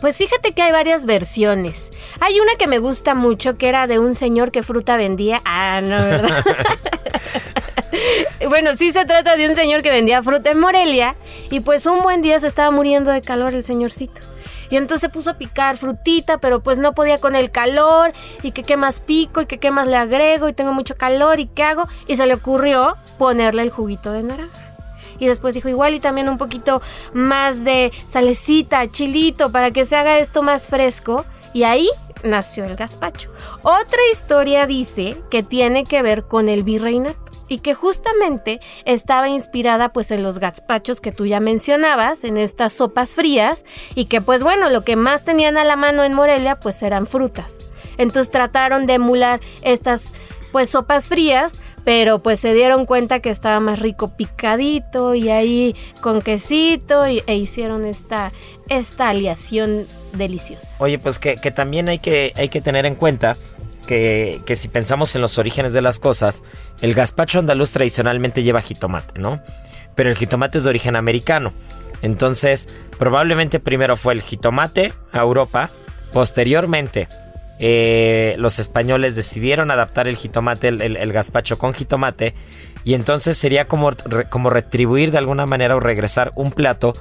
Pues 0.00 0.16
fíjate 0.16 0.52
que 0.52 0.62
hay 0.62 0.72
varias 0.72 1.06
versiones. 1.06 1.90
Hay 2.20 2.38
una 2.38 2.54
que 2.56 2.66
me 2.66 2.78
gusta 2.78 3.14
mucho, 3.14 3.56
que 3.56 3.68
era 3.68 3.86
de 3.86 3.98
un 3.98 4.14
señor 4.14 4.52
que 4.52 4.62
fruta 4.62 4.96
vendía. 4.96 5.42
Ah, 5.44 5.80
no, 5.80 5.96
¿verdad? 5.96 6.44
bueno, 8.48 8.76
sí 8.76 8.92
se 8.92 9.04
trata 9.04 9.36
de 9.36 9.48
un 9.48 9.54
señor 9.54 9.82
que 9.82 9.90
vendía 9.90 10.22
fruta 10.22 10.50
en 10.50 10.60
Morelia 10.60 11.16
y 11.50 11.60
pues 11.60 11.86
un 11.86 12.02
buen 12.02 12.22
día 12.22 12.38
se 12.40 12.46
estaba 12.46 12.70
muriendo 12.70 13.10
de 13.10 13.22
calor 13.22 13.54
el 13.54 13.64
señorcito. 13.64 14.20
Y 14.70 14.76
entonces 14.76 15.00
se 15.00 15.08
puso 15.08 15.30
a 15.30 15.34
picar 15.34 15.76
frutita, 15.76 16.38
pero 16.38 16.60
pues 16.60 16.78
no 16.78 16.94
podía 16.94 17.18
con 17.18 17.34
el 17.34 17.50
calor. 17.50 18.12
Y 18.42 18.52
que 18.52 18.62
qué 18.62 18.76
más 18.76 19.00
pico 19.00 19.40
y 19.40 19.46
que 19.46 19.58
qué 19.58 19.70
más 19.70 19.86
le 19.86 19.96
agrego 19.96 20.48
y 20.48 20.52
tengo 20.52 20.72
mucho 20.72 20.96
calor 20.96 21.40
y 21.40 21.46
qué 21.46 21.62
hago. 21.62 21.88
Y 22.06 22.16
se 22.16 22.26
le 22.26 22.34
ocurrió 22.34 22.96
ponerle 23.16 23.62
el 23.62 23.70
juguito 23.70 24.12
de 24.12 24.22
naranja. 24.22 24.74
Y 25.18 25.26
después 25.26 25.54
dijo 25.54 25.68
igual 25.68 25.94
y 25.94 26.00
también 26.00 26.28
un 26.28 26.38
poquito 26.38 26.80
más 27.12 27.64
de 27.64 27.92
salecita, 28.06 28.90
chilito, 28.90 29.50
para 29.50 29.70
que 29.70 29.84
se 29.84 29.96
haga 29.96 30.18
esto 30.18 30.42
más 30.42 30.68
fresco. 30.68 31.24
Y 31.54 31.62
ahí 31.62 31.88
nació 32.22 32.64
el 32.64 32.76
gazpacho. 32.76 33.30
Otra 33.62 34.00
historia 34.12 34.66
dice 34.66 35.16
que 35.30 35.42
tiene 35.42 35.84
que 35.84 36.02
ver 36.02 36.24
con 36.24 36.50
el 36.50 36.62
virreinato 36.62 37.27
y 37.48 37.58
que 37.58 37.74
justamente 37.74 38.60
estaba 38.84 39.28
inspirada 39.28 39.92
pues 39.92 40.10
en 40.10 40.22
los 40.22 40.38
gazpachos 40.38 41.00
que 41.00 41.12
tú 41.12 41.26
ya 41.26 41.40
mencionabas, 41.40 42.24
en 42.24 42.36
estas 42.36 42.72
sopas 42.72 43.10
frías 43.10 43.64
y 43.94 44.06
que 44.06 44.20
pues 44.20 44.42
bueno, 44.42 44.68
lo 44.70 44.84
que 44.84 44.96
más 44.96 45.24
tenían 45.24 45.56
a 45.56 45.64
la 45.64 45.76
mano 45.76 46.04
en 46.04 46.14
Morelia 46.14 46.56
pues 46.60 46.82
eran 46.82 47.06
frutas. 47.06 47.58
Entonces 47.96 48.30
trataron 48.30 48.86
de 48.86 48.94
emular 48.94 49.40
estas 49.62 50.12
pues 50.52 50.70
sopas 50.70 51.08
frías, 51.08 51.58
pero 51.84 52.20
pues 52.20 52.40
se 52.40 52.54
dieron 52.54 52.86
cuenta 52.86 53.20
que 53.20 53.30
estaba 53.30 53.60
más 53.60 53.80
rico 53.80 54.08
picadito 54.16 55.14
y 55.14 55.28
ahí 55.28 55.76
con 56.00 56.22
quesito 56.22 57.06
y, 57.06 57.22
e 57.26 57.36
hicieron 57.36 57.84
esta, 57.84 58.32
esta 58.68 59.08
aliación 59.10 59.86
deliciosa. 60.12 60.74
Oye, 60.78 60.98
pues 60.98 61.18
que, 61.18 61.36
que 61.36 61.50
también 61.50 61.88
hay 61.88 61.98
que, 61.98 62.32
hay 62.36 62.48
que 62.48 62.60
tener 62.60 62.86
en 62.86 62.94
cuenta 62.94 63.36
que, 63.88 64.54
si 64.54 64.68
pensamos 64.68 65.14
en 65.14 65.22
los 65.22 65.38
orígenes 65.38 65.72
de 65.72 65.80
las 65.80 65.98
cosas, 65.98 66.44
el 66.82 66.94
gazpacho 66.94 67.38
andaluz 67.38 67.72
tradicionalmente 67.72 68.42
lleva 68.42 68.60
jitomate, 68.60 69.18
¿no? 69.18 69.42
Pero 69.94 70.10
el 70.10 70.16
jitomate 70.16 70.58
es 70.58 70.64
de 70.64 70.70
origen 70.70 70.94
americano. 70.94 71.54
Entonces, 72.02 72.68
probablemente 72.98 73.60
primero 73.60 73.96
fue 73.96 74.12
el 74.12 74.20
jitomate 74.20 74.92
a 75.10 75.20
Europa, 75.20 75.70
posteriormente 76.12 77.08
eh, 77.58 78.36
los 78.38 78.58
españoles 78.58 79.16
decidieron 79.16 79.70
adaptar 79.70 80.06
el 80.06 80.16
jitomate, 80.16 80.68
el, 80.68 80.82
el, 80.82 80.96
el, 80.96 81.12
gazpacho 81.12 81.58
con 81.58 81.72
jitomate, 81.72 82.34
y 82.84 82.94
entonces 82.94 83.38
sería 83.38 83.66
como, 83.66 83.92
como 84.28 84.50
retribuir 84.50 85.10
de 85.10 85.18
alguna 85.18 85.46
manera 85.46 85.74
o 85.74 85.80
regresar 85.80 86.30
un 86.36 86.52
plato 86.52 86.92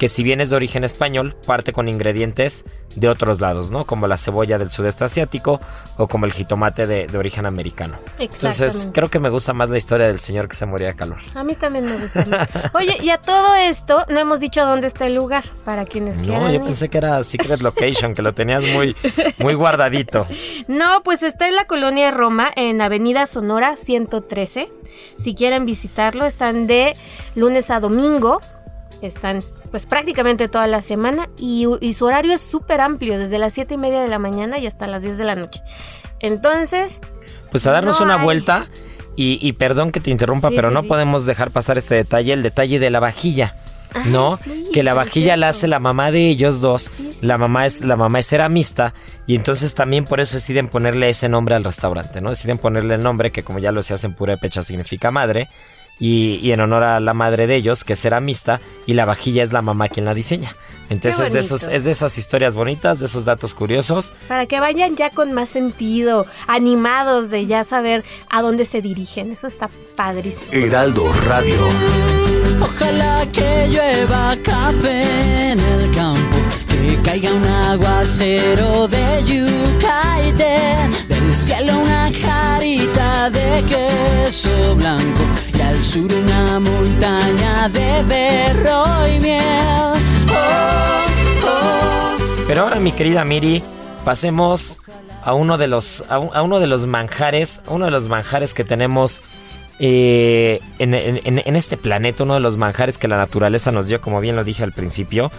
que 0.00 0.08
si 0.08 0.22
bien 0.22 0.40
es 0.40 0.48
de 0.48 0.56
origen 0.56 0.82
español, 0.82 1.36
parte 1.44 1.74
con 1.74 1.86
ingredientes 1.86 2.64
de 2.96 3.10
otros 3.10 3.42
lados, 3.42 3.70
¿no? 3.70 3.84
Como 3.84 4.06
la 4.06 4.16
cebolla 4.16 4.58
del 4.58 4.70
sudeste 4.70 5.04
asiático 5.04 5.60
o 5.98 6.08
como 6.08 6.24
el 6.24 6.32
jitomate 6.32 6.86
de, 6.86 7.06
de 7.06 7.18
origen 7.18 7.44
americano. 7.44 7.98
Entonces, 8.18 8.88
creo 8.94 9.10
que 9.10 9.18
me 9.18 9.28
gusta 9.28 9.52
más 9.52 9.68
la 9.68 9.76
historia 9.76 10.06
del 10.06 10.18
señor 10.18 10.48
que 10.48 10.56
se 10.56 10.64
moría 10.64 10.86
de 10.86 10.96
calor. 10.96 11.18
A 11.34 11.44
mí 11.44 11.54
también 11.54 11.84
me 11.84 11.96
gusta. 11.98 12.48
Oye, 12.72 12.96
y 13.02 13.10
a 13.10 13.18
todo 13.18 13.54
esto, 13.56 14.06
no 14.08 14.18
hemos 14.18 14.40
dicho 14.40 14.64
dónde 14.64 14.86
está 14.86 15.06
el 15.06 15.14
lugar, 15.14 15.44
para 15.66 15.84
quienes 15.84 16.16
no, 16.16 16.24
quieran. 16.24 16.44
No, 16.44 16.50
yo 16.50 16.64
pensé 16.64 16.88
que 16.88 16.96
era 16.96 17.22
Secret 17.22 17.60
Location, 17.60 18.14
que 18.14 18.22
lo 18.22 18.32
tenías 18.32 18.64
muy, 18.72 18.96
muy 19.36 19.52
guardadito. 19.52 20.26
No, 20.66 21.02
pues 21.02 21.22
está 21.22 21.48
en 21.48 21.56
la 21.56 21.66
colonia 21.66 22.10
Roma, 22.10 22.50
en 22.56 22.80
Avenida 22.80 23.26
Sonora 23.26 23.76
113. 23.76 24.72
Si 25.18 25.34
quieren 25.34 25.66
visitarlo, 25.66 26.24
están 26.24 26.66
de 26.66 26.96
lunes 27.34 27.70
a 27.70 27.80
domingo. 27.80 28.40
Están 29.02 29.42
pues 29.70 29.86
prácticamente 29.86 30.48
toda 30.48 30.66
la 30.66 30.82
semana 30.82 31.28
y, 31.36 31.66
y 31.80 31.94
su 31.94 32.06
horario 32.06 32.32
es 32.32 32.40
súper 32.40 32.80
amplio, 32.80 33.18
desde 33.18 33.38
las 33.38 33.54
7 33.54 33.74
y 33.74 33.76
media 33.76 34.00
de 34.00 34.08
la 34.08 34.18
mañana 34.18 34.58
y 34.58 34.66
hasta 34.66 34.86
las 34.86 35.02
10 35.02 35.18
de 35.18 35.24
la 35.24 35.34
noche. 35.36 35.62
Entonces... 36.20 37.00
Pues 37.50 37.66
a 37.66 37.72
darnos 37.72 38.00
no 38.00 38.06
una 38.06 38.16
hay... 38.16 38.24
vuelta 38.24 38.66
y, 39.16 39.38
y, 39.46 39.52
perdón 39.52 39.90
que 39.90 40.00
te 40.00 40.10
interrumpa, 40.10 40.48
sí, 40.48 40.54
pero 40.54 40.68
sí, 40.68 40.74
no 40.74 40.82
sí. 40.82 40.88
podemos 40.88 41.26
dejar 41.26 41.50
pasar 41.50 41.78
este 41.78 41.94
detalle, 41.94 42.32
el 42.32 42.42
detalle 42.42 42.78
de 42.78 42.90
la 42.90 43.00
vajilla. 43.00 43.56
Ah, 43.92 44.04
¿no? 44.06 44.38
que 44.72 44.84
la 44.84 44.94
vajilla 44.94 45.36
la 45.36 45.48
hace 45.48 45.66
la 45.66 45.80
mamá 45.80 46.12
de 46.12 46.28
ellos 46.28 46.60
dos. 46.60 46.92
la 47.22 47.38
mamá 47.38 47.66
es 47.66 47.84
la 47.84 47.96
mamá 47.96 48.20
es 48.20 48.28
ceramista 48.28 48.94
y 49.26 49.34
entonces 49.34 49.74
también 49.74 50.04
por 50.04 50.20
eso 50.20 50.36
deciden 50.36 50.68
ponerle 50.68 51.08
ese 51.08 51.28
nombre 51.28 51.56
al 51.56 51.64
restaurante, 51.64 52.20
¿no? 52.20 52.30
Deciden 52.30 52.58
ponerle 52.58 52.94
el 52.94 53.02
nombre 53.02 53.32
que 53.32 53.42
como 53.42 53.58
ya 53.58 53.72
lo 53.72 53.82
se 53.82 53.92
hacen 53.92 54.14
pura 54.14 54.36
pecha 54.36 54.62
significa 54.62 55.10
madre. 55.10 55.48
Y, 56.00 56.40
y, 56.42 56.52
en 56.52 56.60
honor 56.60 56.82
a 56.82 56.98
la 56.98 57.14
madre 57.14 57.46
de 57.46 57.54
ellos, 57.54 57.84
que 57.84 57.92
es 57.92 58.00
ceramista, 58.00 58.60
y 58.86 58.94
la 58.94 59.04
vajilla 59.04 59.42
es 59.42 59.52
la 59.52 59.62
mamá 59.62 59.88
quien 59.88 60.06
la 60.06 60.14
diseña. 60.14 60.56
Entonces 60.90 61.28
es 61.28 61.32
de, 61.32 61.38
esos, 61.38 61.62
es 61.62 61.84
de 61.84 61.92
esas 61.92 62.18
historias 62.18 62.56
bonitas, 62.56 62.98
de 62.98 63.06
esos 63.06 63.24
datos 63.24 63.54
curiosos. 63.54 64.12
Para 64.26 64.46
que 64.46 64.58
vayan 64.58 64.96
ya 64.96 65.10
con 65.10 65.32
más 65.32 65.48
sentido, 65.48 66.26
animados 66.48 67.30
de 67.30 67.46
ya 67.46 67.62
saber 67.62 68.04
a 68.28 68.42
dónde 68.42 68.64
se 68.64 68.82
dirigen. 68.82 69.30
Eso 69.30 69.46
está 69.46 69.70
padrísimo. 69.94 70.50
Heraldo 70.50 71.12
Radio. 71.26 71.60
Ojalá 72.60 73.24
que 73.32 73.68
llueva 73.68 74.36
café 74.42 75.52
en 75.52 75.60
el 75.60 75.90
campo, 75.92 76.36
que 76.68 76.98
caiga 77.04 77.32
un 77.32 77.44
aguacero 77.44 78.88
de 78.88 79.22
yuca 79.24 80.18
y 80.26 80.32
de, 80.32 81.14
del 81.14 81.34
cielo 81.34 81.78
una 81.78 82.10
jarita 82.12 83.30
de 83.30 83.64
queso 83.64 84.74
blanco 84.74 85.22
al 85.80 85.86
sur 85.86 86.12
una 86.12 86.60
montaña 86.60 87.66
de 87.70 88.02
berro 88.02 89.08
y 89.08 89.18
miel. 89.18 89.42
Oh, 90.28 91.46
oh. 91.46 92.16
Pero 92.46 92.62
ahora 92.62 92.78
mi 92.80 92.92
querida 92.92 93.24
Miri, 93.24 93.62
pasemos 94.04 94.82
a 95.24 95.32
uno 95.32 95.56
de 95.56 95.68
los 95.68 96.04
a, 96.10 96.18
un, 96.18 96.28
a 96.34 96.42
uno 96.42 96.60
de 96.60 96.66
los 96.66 96.86
manjares, 96.86 97.62
uno 97.66 97.86
de 97.86 97.90
los 97.90 98.08
manjares 98.08 98.52
que 98.52 98.62
tenemos 98.62 99.22
eh, 99.78 100.60
en, 100.78 100.92
en, 100.92 101.20
en, 101.24 101.56
este 101.56 101.78
planeta, 101.78 102.24
uno 102.24 102.34
de 102.34 102.40
los 102.40 102.58
manjares 102.58 102.98
que 102.98 103.08
la 103.08 103.16
naturaleza 103.16 103.72
nos 103.72 103.86
dio, 103.86 104.02
como 104.02 104.20
bien 104.20 104.36
lo 104.36 104.44
dije 104.44 104.62
al 104.62 104.72
principio, 104.72 105.32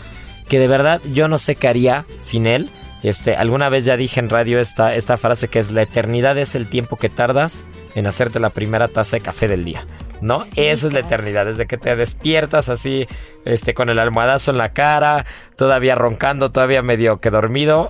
que 0.50 0.58
de 0.58 0.68
verdad 0.68 1.02
yo 1.14 1.28
no 1.28 1.38
sé 1.38 1.56
qué 1.56 1.68
haría 1.68 2.06
sin 2.18 2.48
él. 2.48 2.72
Este, 3.04 3.36
alguna 3.36 3.70
vez 3.70 3.86
ya 3.86 3.96
dije 3.96 4.20
en 4.20 4.30
radio 4.30 4.60
esta, 4.60 4.96
esta 4.96 5.18
frase 5.18 5.50
que 5.50 5.60
es 5.60 5.70
la 5.70 5.84
eternidad 5.84 6.36
es 6.40 6.56
el 6.56 6.68
tiempo 6.68 6.98
que 6.98 7.10
tardas 7.10 7.64
en 7.94 8.08
hacerte 8.08 8.40
la 8.40 8.50
primera 8.50 8.88
taza 8.88 9.18
de 9.18 9.22
café 9.22 9.48
del 9.48 9.66
día. 9.66 9.86
¿No? 10.22 10.40
Sí, 10.46 10.62
Esa 10.62 10.88
es 10.88 10.94
la 10.94 11.00
eternidad, 11.00 11.46
desde 11.46 11.68
que 11.68 11.78
te 11.78 11.96
despiertas 11.96 12.70
así, 12.70 13.08
este, 13.44 13.74
con 13.74 13.90
el 13.90 14.00
almohadazo 14.00 14.52
en 14.52 14.58
la 14.58 14.74
cara, 14.74 15.26
todavía 15.56 15.96
roncando, 15.96 16.52
todavía 16.52 16.82
medio 16.82 17.20
que 17.20 17.30
dormido. 17.30 17.90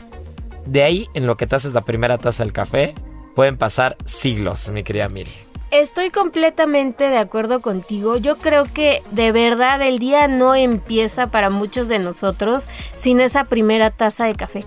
De 0.66 0.84
ahí, 0.84 1.08
en 1.14 1.28
lo 1.28 1.36
que 1.38 1.48
te 1.48 1.56
haces 1.56 1.74
la 1.74 1.82
primera 1.82 2.18
taza 2.18 2.44
del 2.44 2.54
café, 2.54 2.96
pueden 3.36 3.58
pasar 3.58 3.98
siglos, 4.06 4.70
mi 4.70 4.84
querida 4.84 5.10
Miri. 5.10 5.32
Estoy 5.72 6.10
completamente 6.10 7.08
de 7.08 7.18
acuerdo 7.18 7.62
contigo. 7.62 8.18
Yo 8.18 8.38
creo 8.38 8.66
que 8.66 9.02
de 9.12 9.32
verdad 9.32 9.82
el 9.82 10.00
día 10.00 10.28
no 10.28 10.54
empieza 10.54 11.28
para 11.28 11.50
muchos 11.50 11.88
de 11.88 11.98
nosotros 11.98 12.68
sin 12.98 13.22
esa 13.22 13.46
primera 13.46 13.90
taza 13.90 14.26
de 14.26 14.36
café. 14.36 14.66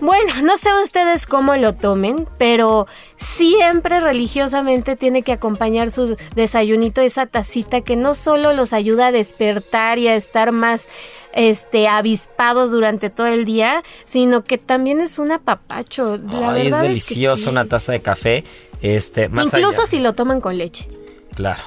Bueno, 0.00 0.32
no 0.42 0.56
sé 0.56 0.70
ustedes 0.82 1.26
cómo 1.26 1.54
lo 1.56 1.72
tomen, 1.74 2.26
pero 2.36 2.86
siempre 3.16 4.00
religiosamente 4.00 4.96
tiene 4.96 5.22
que 5.22 5.32
acompañar 5.32 5.90
su 5.90 6.16
desayunito 6.34 7.00
esa 7.00 7.26
tacita 7.26 7.80
que 7.80 7.96
no 7.96 8.14
solo 8.14 8.52
los 8.52 8.72
ayuda 8.72 9.06
a 9.08 9.12
despertar 9.12 9.98
y 9.98 10.08
a 10.08 10.16
estar 10.16 10.52
más 10.52 10.88
este 11.32 11.88
avispados 11.88 12.70
durante 12.70 13.10
todo 13.10 13.26
el 13.28 13.44
día, 13.44 13.82
sino 14.04 14.42
que 14.44 14.58
también 14.58 15.00
es 15.00 15.18
un 15.18 15.32
apapacho. 15.32 16.16
La 16.18 16.50
Ay, 16.52 16.64
verdad 16.64 16.80
es 16.84 16.88
delicioso 16.88 17.34
es 17.34 17.40
que 17.40 17.44
sí. 17.44 17.48
una 17.50 17.64
taza 17.66 17.92
de 17.92 18.00
café. 18.00 18.44
Este, 18.82 19.28
más 19.28 19.46
Incluso 19.46 19.82
allá. 19.82 19.90
si 19.90 20.00
lo 20.00 20.12
toman 20.12 20.40
con 20.40 20.58
leche. 20.58 20.86
Claro. 21.34 21.62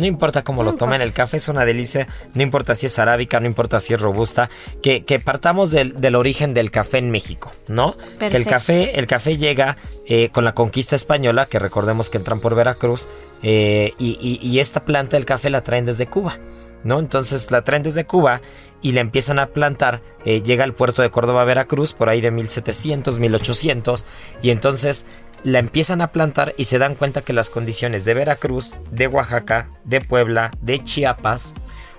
No 0.00 0.06
importa 0.06 0.42
cómo 0.42 0.62
lo 0.62 0.74
tomen, 0.74 1.02
el 1.02 1.12
café 1.12 1.36
es 1.36 1.48
una 1.48 1.64
delicia, 1.64 2.08
no 2.34 2.42
importa 2.42 2.74
si 2.74 2.86
es 2.86 2.98
arábica, 2.98 3.38
no 3.38 3.46
importa 3.46 3.78
si 3.80 3.94
es 3.94 4.00
robusta, 4.00 4.48
que, 4.82 5.04
que 5.04 5.20
partamos 5.20 5.70
del, 5.70 6.00
del, 6.00 6.16
origen 6.16 6.54
del 6.54 6.70
café 6.70 6.98
en 6.98 7.10
México, 7.10 7.52
¿no? 7.68 7.92
Perfecto. 7.92 8.30
Que 8.30 8.36
el 8.36 8.46
café, 8.46 8.98
el 8.98 9.06
café 9.06 9.36
llega 9.36 9.76
eh, 10.06 10.30
con 10.32 10.44
la 10.44 10.54
conquista 10.54 10.96
española, 10.96 11.46
que 11.46 11.58
recordemos 11.58 12.10
que 12.10 12.18
entran 12.18 12.40
por 12.40 12.54
Veracruz, 12.54 13.08
eh, 13.42 13.92
y, 13.98 14.18
y, 14.20 14.46
y 14.46 14.58
esta 14.58 14.84
planta 14.84 15.16
del 15.16 15.26
café 15.26 15.50
la 15.50 15.62
traen 15.62 15.84
desde 15.84 16.06
Cuba, 16.06 16.38
¿no? 16.82 16.98
Entonces 16.98 17.50
la 17.50 17.62
traen 17.62 17.82
desde 17.82 18.06
Cuba 18.06 18.40
y 18.82 18.92
la 18.92 19.00
empiezan 19.00 19.38
a 19.38 19.48
plantar, 19.48 20.00
eh, 20.24 20.42
llega 20.42 20.64
al 20.64 20.72
puerto 20.72 21.02
de 21.02 21.10
Córdoba, 21.10 21.44
Veracruz, 21.44 21.92
por 21.92 22.08
ahí 22.08 22.20
de 22.20 22.30
1700, 22.30 23.18
1800, 23.18 24.06
y 24.42 24.50
entonces 24.50 25.06
la 25.42 25.58
empiezan 25.58 26.00
a 26.00 26.12
plantar 26.12 26.54
y 26.56 26.64
se 26.64 26.78
dan 26.78 26.94
cuenta 26.94 27.22
que 27.22 27.32
las 27.32 27.50
condiciones 27.50 28.04
de 28.04 28.14
Veracruz, 28.14 28.74
de 28.90 29.06
Oaxaca, 29.06 29.70
de 29.84 30.00
Puebla, 30.00 30.50
de 30.60 30.82
Chiapas, 30.82 31.54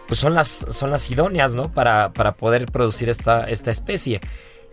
pues 0.08 0.20
son 0.20 0.36
las, 0.36 0.66
son 0.70 0.92
las 0.92 1.10
idóneas, 1.10 1.54
¿no? 1.54 1.72
Para, 1.72 2.14
para 2.14 2.34
poder 2.36 2.66
producir 2.66 3.10
esta, 3.10 3.46
esta 3.46 3.72
especie. 3.72 4.20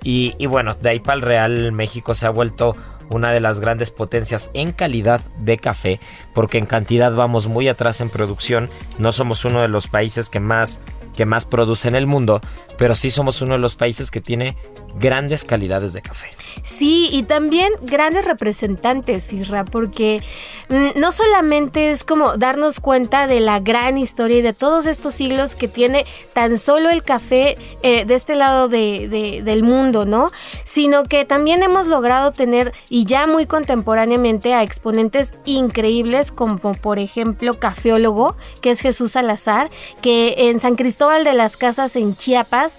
Y, 0.02 0.34
y 0.38 0.46
bueno, 0.46 0.75
de 0.75 0.90
ahí 0.90 1.00
para 1.00 1.16
el 1.16 1.22
Real 1.22 1.72
México 1.72 2.14
se 2.14 2.26
ha 2.26 2.30
vuelto 2.30 2.76
una 3.10 3.32
de 3.32 3.40
las 3.40 3.60
grandes 3.60 3.90
potencias 3.90 4.50
en 4.54 4.72
calidad 4.72 5.20
de 5.38 5.56
café, 5.56 6.00
porque 6.38 6.59
en 6.59 6.66
cantidad 6.66 7.12
vamos 7.16 7.49
muy 7.49 7.66
atrás 7.66 8.00
en 8.00 8.11
producción, 8.11 8.71
no 8.97 9.11
somos 9.11 9.45
uno 9.45 9.61
de 9.61 9.66
los 9.66 9.88
países 9.88 10.30
que 10.30 10.38
más 10.38 10.80
que 11.16 11.26
más 11.26 11.47
produce 11.47 11.88
en 11.88 11.97
el 11.97 12.07
mundo, 12.07 12.40
pero 12.76 12.95
sí 12.95 13.11
somos 13.11 13.42
uno 13.42 13.54
de 13.54 13.59
los 13.59 13.75
países 13.75 14.12
que 14.12 14.21
tiene 14.21 14.57
grandes 15.00 15.45
calidades 15.45 15.92
de 15.92 16.00
café. 16.00 16.28
Sí, 16.62 17.09
y 17.11 17.25
también 17.25 17.73
grandes 17.83 18.25
representantes, 18.25 19.33
Isra, 19.33 19.64
porque 19.64 20.23
mm, 20.68 21.00
no 21.00 21.11
solamente 21.11 21.90
es 21.90 22.04
como 22.04 22.37
darnos 22.37 22.78
cuenta 22.78 23.26
de 23.26 23.40
la 23.40 23.59
gran 23.59 23.99
historia 23.99 24.38
y 24.38 24.42
de 24.42 24.52
todos 24.52 24.87
estos 24.87 25.14
siglos 25.14 25.57
que 25.57 25.66
tiene 25.66 26.07
tan 26.35 26.57
solo 26.57 26.88
el 26.88 27.02
café 27.02 27.59
eh, 27.83 28.04
de 28.04 28.14
este 28.14 28.37
lado 28.37 28.68
del 28.68 29.62
mundo, 29.64 30.04
¿no? 30.04 30.30
Sino 30.64 31.02
que 31.02 31.25
también 31.25 31.64
hemos 31.64 31.88
logrado 31.88 32.30
tener, 32.30 32.73
y 32.88 33.07
ya 33.07 33.26
muy 33.26 33.47
contemporáneamente, 33.47 34.54
a 34.54 34.62
exponentes 34.62 35.35
increíbles 35.45 36.27
como 36.32 36.73
por 36.73 36.99
ejemplo 36.99 37.58
Cafeólogo, 37.58 38.37
que 38.61 38.70
es 38.70 38.80
Jesús 38.80 39.12
Salazar, 39.12 39.70
que 40.00 40.35
en 40.49 40.61
San 40.61 40.76
Cristóbal 40.76 41.25
de 41.25 41.35
las 41.35 41.56
Casas 41.56 41.97
en 41.97 42.16
Chiapas 42.16 42.78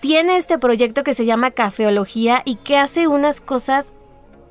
tiene 0.00 0.36
este 0.36 0.58
proyecto 0.58 1.04
que 1.04 1.14
se 1.14 1.26
llama 1.26 1.50
Cafeología 1.50 2.42
y 2.44 2.56
que 2.56 2.78
hace 2.78 3.06
unas 3.06 3.40
cosas 3.40 3.92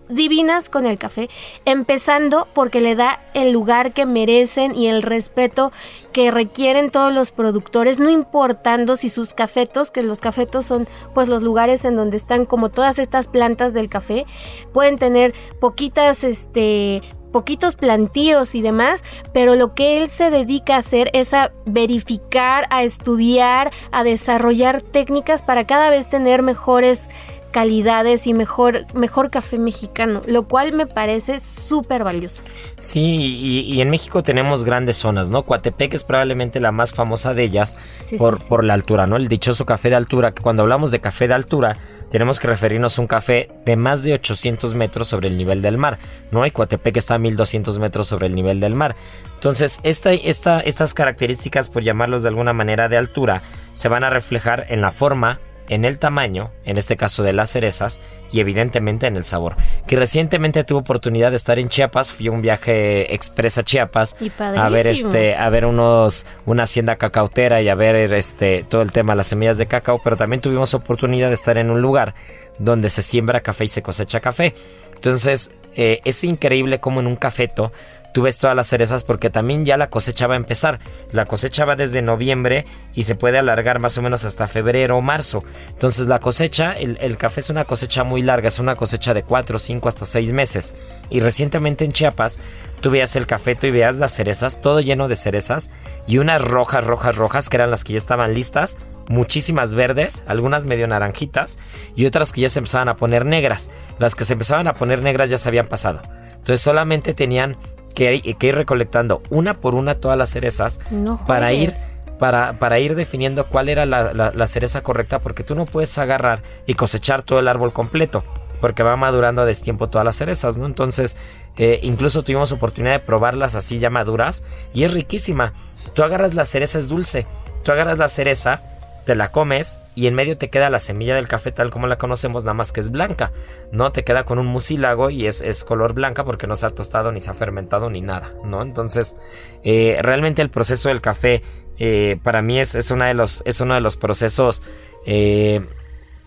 divinas 0.10 0.70
con 0.70 0.86
el 0.86 0.98
café, 0.98 1.30
empezando 1.66 2.48
porque 2.54 2.82
le 2.82 2.96
da 2.96 3.20
el 3.34 3.52
lugar 3.52 3.94
que 3.94 4.06
merecen 4.06 4.76
y 4.76 4.88
el 4.88 5.04
respeto 5.04 5.72
que 6.12 6.32
requieren 6.32 6.90
todos 6.90 7.14
los 7.14 7.32
productores, 7.32 8.00
no 8.00 8.10
importando 8.10 8.96
si 8.96 9.10
sus 9.10 9.34
cafetos, 9.34 9.92
que 9.92 10.02
los 10.02 10.20
cafetos 10.20 10.66
son 10.66 10.88
pues 11.14 11.30
los 11.30 11.44
lugares 11.44 11.86
en 11.86 11.96
donde 11.96 12.18
están 12.18 12.46
como 12.46 12.70
todas 12.70 12.98
estas 12.98 13.28
plantas 13.28 13.74
del 13.74 13.88
café, 13.88 14.26
pueden 14.74 14.98
tener 14.98 15.34
poquitas 15.62 16.24
este 16.24 17.02
poquitos 17.32 17.76
plantíos 17.76 18.56
y 18.56 18.62
demás, 18.62 19.04
pero 19.34 19.56
lo 19.56 19.74
que 19.74 19.98
él 19.98 20.10
se 20.10 20.30
dedica 20.30 20.76
a 20.76 20.80
hacer 20.80 21.10
es 21.14 21.34
a 21.34 21.52
verificar, 21.66 22.66
a 22.70 22.84
estudiar, 22.84 23.72
a 23.92 24.04
desarrollar 24.04 24.82
técnicas 24.82 25.44
para 25.44 25.66
cada 25.66 25.90
vez 25.90 26.10
tener 26.10 26.42
mejores 26.42 27.10
calidades 27.52 28.28
y 28.28 28.34
mejor, 28.34 28.86
mejor 28.94 29.30
café 29.30 29.58
mexicano, 29.58 30.22
lo 30.28 30.48
cual 30.48 30.74
me 30.74 30.86
parece 30.86 31.40
súper 31.40 32.04
valioso. 32.04 32.44
Sí, 32.78 33.66
y, 33.68 33.82
en 33.82 33.90
México 33.90 34.24
tenemos 34.24 34.64
grandes 34.64 34.98
zonas, 34.98 35.30
¿no? 35.30 35.44
Coatepec 35.44 35.94
es 35.94 36.04
probablemente 36.04 36.60
la 36.60 36.72
más 36.72 36.94
famosa 36.94 37.34
de 37.34 37.44
ellas 37.44 37.78
por, 38.18 38.46
por 38.48 38.64
la 38.64 38.74
altura, 38.74 39.08
¿no? 39.08 39.18
El 39.18 39.28
dichoso 39.28 39.66
café 39.66 39.90
de 39.90 39.96
altura, 39.96 40.34
que 40.34 40.44
cuando 40.44 40.64
hablamos 40.64 40.92
de 40.92 41.00
café 41.00 41.28
de 41.28 41.34
altura, 41.34 41.78
tenemos 42.10 42.40
que 42.40 42.48
referirnos 42.48 42.98
a 42.98 43.02
un 43.02 43.08
café 43.08 43.50
de 43.66 43.76
más 43.76 44.04
de 44.04 44.14
800 44.14 44.76
metros 44.76 45.08
sobre 45.08 45.28
el 45.28 45.38
nivel 45.38 45.62
del 45.62 45.78
mar, 45.78 46.00
¿no? 46.32 46.46
Y 46.46 46.52
Coatepec 46.52 46.98
está 46.98 47.16
a 47.16 47.20
1200 47.20 47.80
metros 47.80 48.08
sobre 48.08 48.28
el 48.28 48.36
nivel 48.36 48.60
del 48.60 48.76
mar. 48.76 48.96
Entonces, 49.36 49.80
esta, 49.84 50.12
esta, 50.12 50.60
estas 50.60 50.94
características, 50.94 51.70
por 51.70 51.84
llamarlos 51.84 52.24
de 52.24 52.30
alguna 52.30 52.54
manera 52.54 52.90
de 52.90 52.98
altura, 52.98 53.42
se 53.74 53.88
van 53.88 54.04
a 54.04 54.10
reflejar 54.10 54.66
en 54.70 54.82
la 54.82 54.92
forma, 54.92 55.40
en 55.70 55.86
el 55.86 56.00
tamaño, 56.00 56.52
en 56.66 56.78
este 56.78 56.98
caso 56.98 57.24
de 57.24 57.34
las 57.34 57.52
cerezas, 57.52 58.02
y 58.32 58.40
evidentemente 58.40 59.08
en 59.08 59.16
el 59.16 59.24
sabor. 59.24 59.56
Que 59.88 59.96
recientemente 59.96 60.64
tuve 60.64 60.80
oportunidad 60.80 61.30
de 61.30 61.38
estar 61.38 61.60
en 61.60 61.70
Chiapas, 61.70 62.12
fui 62.12 62.28
a 62.28 62.32
un 62.32 62.42
viaje 62.42 63.14
expresa 63.14 63.62
a 63.62 63.64
Chiapas 63.64 64.16
a 64.40 64.70
ver 64.70 64.88
este, 64.88 65.36
a 65.36 65.50
ver 65.50 65.66
unos, 65.66 66.26
una 66.46 66.64
hacienda 66.64 66.98
cacautera 66.98 67.62
y 67.62 67.70
a 67.70 67.76
ver 67.76 68.14
este 68.14 68.66
todo 68.68 68.82
el 68.82 68.92
tema 68.92 69.14
de 69.14 69.18
las 69.18 69.28
semillas 69.28 69.58
de 69.58 69.68
cacao, 69.68 70.02
pero 70.04 70.18
también 70.18 70.42
tuvimos 70.42 70.74
oportunidad 70.74 71.30
de 71.30 71.36
estar 71.36 71.58
en 71.58 71.70
un 71.70 71.82
lugar 71.82 72.16
donde 72.58 72.90
se 72.90 73.02
siembra 73.02 73.42
café 73.42 73.64
y 73.64 73.68
se 73.68 73.82
cosecha 73.82 74.20
café. 74.20 74.54
Entonces, 74.96 75.52
eh, 75.76 76.02
es 76.04 76.24
increíble 76.24 76.80
como 76.80 77.00
en 77.00 77.08
un 77.08 77.16
cafeto 77.16 77.72
tú 78.14 78.24
ves 78.24 78.40
todas 78.40 78.56
las 78.56 78.68
cerezas 78.68 79.04
porque 79.04 79.30
también 79.30 79.66
ya 79.66 79.78
la 79.78 79.90
cosecha 79.90 80.28
va 80.28 80.34
a 80.34 80.38
empezar. 80.38 80.80
La 81.12 81.26
cosecha 81.26 81.66
va 81.66 81.76
desde 81.76 82.02
noviembre 82.02 82.66
y 82.94 83.04
se 83.04 83.16
puede 83.16 83.38
alargar 83.38 83.80
más 83.80 83.98
o 83.98 84.02
menos 84.02 84.26
hasta 84.26 84.48
febrero 84.48 84.98
o 84.98 85.02
marzo. 85.02 85.44
Entonces 85.70 86.08
la 86.08 86.20
cosecha, 86.20 86.74
el, 86.74 87.18
café 87.18 87.42
es 87.42 87.50
una 87.50 87.66
cosecha 87.66 88.04
muy 88.04 88.22
larga, 88.22 88.48
es 88.48 88.60
una 88.60 88.76
cosecha 88.76 89.14
de 89.14 89.24
4, 89.24 89.60
5 89.60 89.90
hasta 89.90 90.06
6 90.06 90.32
meses. 90.34 90.76
Y 91.10 91.20
recientemente 91.20 91.86
en 91.86 91.92
Chiapas 91.92 92.40
tú 92.82 92.92
veías 92.92 93.16
el 93.16 93.28
cafeto 93.28 93.68
y 93.68 93.72
veías 93.72 93.98
las 93.98 94.14
cerezas, 94.14 94.62
todo 94.62 94.80
lleno 94.80 95.08
de 95.08 95.16
cerezas 95.16 95.72
y 96.08 96.18
unas 96.18 96.42
rojas, 96.42 96.86
rojas, 96.86 97.16
rojas 97.16 97.50
que 97.50 97.58
eran 97.58 97.72
las 97.72 97.84
que 97.84 97.94
ya 97.94 98.00
estaban 98.00 98.34
listas, 98.34 98.78
muchísimas 99.08 99.74
verdes, 99.74 100.24
algunas 100.28 100.66
medio 100.66 100.88
naranjitas 100.88 101.60
y 101.96 102.06
otras 102.06 102.32
que 102.32 102.42
ya 102.42 102.50
se 102.50 102.60
empezaban 102.60 102.90
a 102.90 102.96
poner 102.96 103.26
negras. 103.26 103.70
Las 103.98 104.16
que 104.16 104.26
se 104.26 104.34
empezaban 104.34 104.68
a 104.68 104.76
poner 104.76 105.02
negras 105.02 105.30
ya 105.30 105.38
se 105.38 105.50
habían 105.50 105.68
pasado. 105.68 106.02
Entonces 106.32 106.62
solamente 106.62 107.14
tenían 107.14 107.58
que, 107.94 108.22
ir 108.40 108.56
recolectando 108.56 109.22
una 109.30 109.56
por 109.56 109.76
una 109.76 109.96
todas 109.96 110.18
las 110.18 110.30
cerezas 110.30 110.80
para 111.28 111.54
ir 111.54 111.74
para, 112.18 112.60
para, 112.60 112.80
ir 112.80 112.96
definiendo 112.96 113.48
cuál 113.48 113.70
era 113.70 113.86
la, 113.86 114.48
cereza 114.48 114.84
correcta, 114.84 115.20
porque 115.20 115.44
tú 115.44 115.56
no 115.56 115.66
puedes 115.66 115.98
agarrar 115.98 116.44
y 116.68 116.74
cosechar 116.74 117.22
todo 117.22 117.40
el 117.40 117.48
árbol 117.48 117.72
completo, 117.72 118.26
porque 118.60 118.84
va 118.84 118.98
madurando 118.98 119.42
a 119.42 119.46
destiempo 119.46 119.88
todas 119.90 120.04
las 120.04 120.18
cerezas, 120.18 120.58
¿no? 120.58 120.66
Entonces, 120.66 121.18
eh, 121.58 121.80
incluso 121.82 122.22
tuvimos 122.22 122.52
oportunidad 122.52 122.94
de 122.94 123.00
probarlas 123.00 123.56
así 123.56 123.80
ya 123.80 123.90
maduras 123.90 124.44
y 124.74 124.84
es 124.84 124.94
riquísima. 124.94 125.54
Tú 125.94 126.04
agarras 126.04 126.34
la 126.36 126.44
cereza, 126.44 126.78
es 126.78 126.90
dulce. 126.90 127.26
Tú 127.64 127.72
agarras 127.72 127.98
la 127.98 128.10
cereza 128.10 128.64
te 129.10 129.16
la 129.16 129.32
comes 129.32 129.80
y 129.96 130.06
en 130.06 130.14
medio 130.14 130.38
te 130.38 130.52
queda 130.52 130.70
la 130.70 130.78
semilla 130.78 131.16
del 131.16 131.28
café 131.28 131.52
tal 131.52 131.72
como 131.72 131.88
la 131.88 131.98
conocemos, 131.98 132.44
nada 132.44 132.54
más 132.54 132.72
que 132.72 132.80
es 132.80 132.92
blanca, 132.92 133.32
¿no? 133.72 133.92
Te 133.92 134.04
queda 134.04 134.24
con 134.24 134.38
un 134.38 134.46
mucílago 134.46 135.10
y 135.10 135.26
es, 135.26 135.42
es 135.42 135.64
color 135.64 135.94
blanca 135.94 136.24
porque 136.24 136.46
no 136.46 136.56
se 136.56 136.68
ha 136.68 136.70
tostado 136.70 137.12
ni 137.12 137.20
se 137.20 137.32
ha 137.32 137.34
fermentado 137.34 137.90
ni 137.90 138.02
nada, 138.02 138.36
¿no? 138.46 138.62
Entonces, 138.62 139.16
eh, 139.64 139.98
realmente 140.04 140.44
el 140.44 140.52
proceso 140.52 140.90
del 140.90 141.02
café 141.02 141.42
eh, 141.80 142.20
para 142.22 142.44
mí 142.44 142.60
es, 142.60 142.76
es, 142.76 142.88
de 142.90 143.14
los, 143.16 143.42
es 143.48 143.60
uno 143.62 143.74
de 143.74 143.82
los 143.82 143.98
procesos 143.98 144.62
eh, 145.08 145.66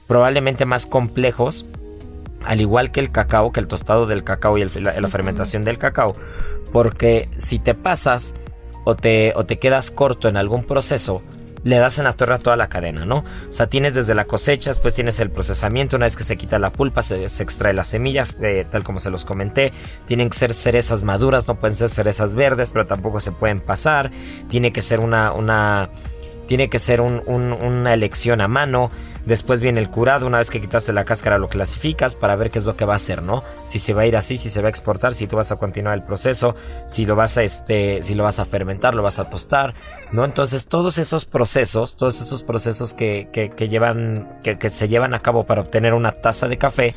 probablemente 0.09 0.65
más 0.65 0.87
complejos 0.87 1.65
al 2.45 2.61
igual 2.61 2.91
que 2.91 2.99
el 2.99 3.13
cacao, 3.13 3.53
que 3.53 3.61
el 3.61 3.69
tostado 3.69 4.07
del 4.07 4.25
cacao 4.25 4.59
y 4.59 4.65
la, 4.65 5.07
fermentación 5.07 5.63
del 5.63 5.79
cacao, 5.79 6.15
porque 6.73 7.29
si 7.37 7.61
te 7.61 7.75
pasas 7.75 8.35
o 8.83 8.97
te, 8.97 9.35
o 9.37 9.47
te 9.47 9.61
quedas 9.61 9.93
corto 9.93 10.29
en 10.29 10.37
algún 10.37 10.65
proceso, 10.65 11.23
le 11.65 11.77
das 11.77 11.99
en 11.99 12.05
la 12.05 12.13
torre 12.13 12.35
a 12.35 12.39
toda 12.39 12.57
la 12.57 12.69
cadena, 12.69 13.05
¿no? 13.05 13.19
O 13.19 13.53
sea, 13.53 13.67
tienes 13.67 13.95
desde 13.95 14.15
la 14.15 14.25
cosecha, 14.25 14.71
después 14.71 14.95
tienes 14.95 15.21
el 15.21 15.31
procesamiento, 15.31 15.97
una 15.97 16.07
vez 16.07 16.17
que 16.17 16.25
se 16.25 16.37
quita 16.37 16.59
la 16.59 16.73
pulpa, 16.73 17.03
se, 17.03 17.25
extrae 17.25 17.73
la 17.73 17.85
semilla, 17.85 18.27
eh, 18.41 18.67
tal 18.69 18.83
como 18.83 18.99
se 18.99 19.11
los 19.11 19.25
comenté. 19.25 19.73
Tienen 20.07 20.29
que 20.31 20.37
ser 20.37 20.53
cerezas 20.53 21.05
maduras, 21.05 21.47
no 21.49 21.59
pueden 21.59 21.77
ser 21.77 21.89
cerezas 21.89 22.35
verdes, 22.35 22.71
pero 22.71 22.87
tampoco 22.87 23.21
se 23.21 23.33
pueden 23.33 23.61
pasar. 23.61 24.11
Tiene 24.49 24.73
que 24.73 24.83
ser 24.83 25.01
una, 25.01 25.33
una, 25.33 25.91
tiene 26.47 26.69
que 26.69 26.79
ser 26.79 27.01
una 27.01 27.95
elección 27.95 28.41
a 28.41 28.49
mano. 28.49 28.91
Después 29.25 29.61
viene 29.61 29.79
el 29.79 29.89
curado, 29.89 30.27
una 30.27 30.39
vez 30.39 30.51
que 30.51 30.61
quitaste 30.61 30.93
la 30.93 31.05
cáscara 31.05 31.39
lo 31.39 31.47
clasificas 31.47 32.17
para 32.17 32.35
ver 32.35 32.51
qué 32.51 32.59
es 32.59 32.65
lo 32.65 32.77
que 32.77 32.85
va 32.85 32.95
a 32.95 32.97
hacer, 32.97 33.23
¿no? 33.23 33.45
Si 33.67 33.79
se 33.79 33.95
va 33.95 34.03
a 34.03 34.07
ir 34.07 34.17
así, 34.17 34.37
si 34.37 34.51
se 34.51 34.61
va 34.61 34.67
a 34.67 34.71
exportar, 34.71 35.15
si 35.15 35.29
tú 35.29 35.37
vas 35.37 35.53
a 35.53 35.57
continuar 35.57 35.95
el 35.95 36.03
proceso, 36.03 36.57
si 36.87 37.07
lo 37.07 37.15
vas 37.15 37.39
a 37.39 37.45
este, 37.45 38.03
si 38.03 38.17
lo 38.17 38.25
vas 38.25 38.41
a 38.41 38.45
fermentar, 38.45 38.95
lo 38.95 39.05
vas 39.05 39.21
a 39.21 39.31
tostar, 39.31 39.75
¿no? 40.11 40.25
Entonces 40.25 40.67
todos 40.67 40.99
esos 40.99 41.25
procesos, 41.25 41.97
todos 41.97 42.21
esos 42.21 42.43
procesos 42.43 42.95
que, 42.95 43.29
que, 43.33 43.69
llevan, 43.69 44.39
que, 44.43 44.59
que 44.59 44.69
se 44.69 44.89
llevan 44.89 45.15
a 45.15 45.21
cabo 45.21 45.45
para 45.45 45.61
obtener 45.61 45.95
una 45.95 46.11
taza 46.11 46.49
de 46.49 46.59
café, 46.59 46.97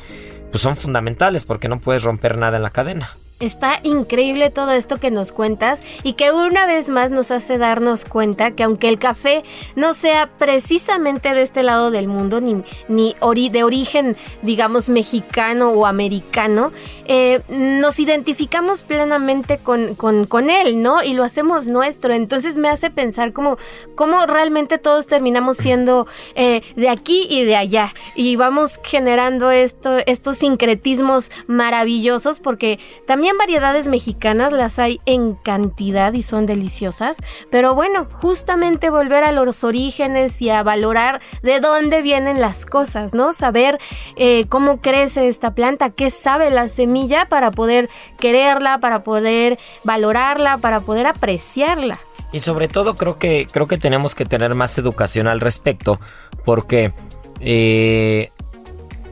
pues 0.50 0.60
son 0.60 0.76
fundamentales 0.76 1.44
porque 1.44 1.68
no 1.68 1.80
puedes 1.80 2.02
romper 2.02 2.38
nada 2.38 2.56
en 2.56 2.64
la 2.64 2.70
cadena. 2.70 3.16
Está 3.38 3.80
increíble 3.82 4.48
todo 4.48 4.72
esto 4.72 4.96
que 4.96 5.10
nos 5.10 5.30
cuentas 5.30 5.82
y 6.02 6.14
que 6.14 6.32
una 6.32 6.64
vez 6.64 6.88
más 6.88 7.10
nos 7.10 7.30
hace 7.30 7.58
darnos 7.58 8.06
cuenta 8.06 8.52
que 8.52 8.62
aunque 8.62 8.88
el 8.88 8.98
café 8.98 9.42
no 9.74 9.92
sea 9.92 10.30
precisamente 10.38 11.34
de 11.34 11.42
este 11.42 11.62
lado 11.62 11.90
del 11.90 12.08
mundo, 12.08 12.40
ni, 12.40 12.62
ni 12.88 13.14
de 13.50 13.62
origen, 13.62 14.16
digamos, 14.40 14.88
mexicano 14.88 15.68
o 15.72 15.84
americano, 15.84 16.72
eh, 17.04 17.42
nos 17.50 18.00
identificamos 18.00 18.84
plenamente 18.84 19.58
con, 19.58 19.94
con, 19.96 20.48
él, 20.48 20.80
¿no? 20.80 21.02
Y 21.02 21.12
lo 21.12 21.22
hacemos 21.22 21.66
nuestro. 21.66 22.14
Entonces 22.14 22.56
me 22.56 22.70
hace 22.70 22.90
pensar 22.90 23.34
cómo, 23.34 23.58
cómo 23.96 24.24
realmente 24.24 24.78
todos 24.78 25.08
terminamos 25.08 25.58
siendo 25.58 26.06
eh, 26.36 26.62
de 26.74 26.88
aquí 26.88 27.26
y 27.28 27.44
de 27.44 27.56
allá. 27.56 27.92
Y 28.14 28.36
vamos 28.36 28.80
generando 28.82 29.50
esto, 29.50 29.98
estos 30.06 30.38
sincretismos 30.38 31.30
maravillosos 31.46 32.40
porque 32.40 32.78
también 33.06 33.25
variedades 33.36 33.88
mexicanas 33.88 34.52
las 34.52 34.78
hay 34.78 35.00
en 35.06 35.34
cantidad 35.34 36.12
y 36.12 36.22
son 36.22 36.46
deliciosas, 36.46 37.16
pero 37.50 37.74
bueno, 37.74 38.06
justamente 38.12 38.90
volver 38.90 39.24
a 39.24 39.32
los 39.32 39.64
orígenes 39.64 40.40
y 40.42 40.50
a 40.50 40.62
valorar 40.62 41.20
de 41.42 41.60
dónde 41.60 42.02
vienen 42.02 42.40
las 42.40 42.66
cosas, 42.66 43.14
¿no? 43.14 43.32
Saber 43.32 43.78
eh, 44.16 44.46
cómo 44.48 44.80
crece 44.80 45.28
esta 45.28 45.54
planta, 45.54 45.90
qué 45.90 46.10
sabe 46.10 46.50
la 46.50 46.68
semilla 46.68 47.28
para 47.28 47.50
poder 47.50 47.90
quererla, 48.18 48.78
para 48.78 49.02
poder 49.02 49.58
valorarla, 49.84 50.58
para 50.58 50.80
poder 50.80 51.06
apreciarla. 51.06 52.00
Y 52.32 52.40
sobre 52.40 52.68
todo 52.68 52.96
creo 52.96 53.18
que 53.18 53.46
creo 53.50 53.66
que 53.66 53.78
tenemos 53.78 54.14
que 54.14 54.24
tener 54.24 54.54
más 54.54 54.76
educación 54.78 55.26
al 55.28 55.40
respecto, 55.40 56.00
porque 56.44 56.92
eh, 57.40 58.30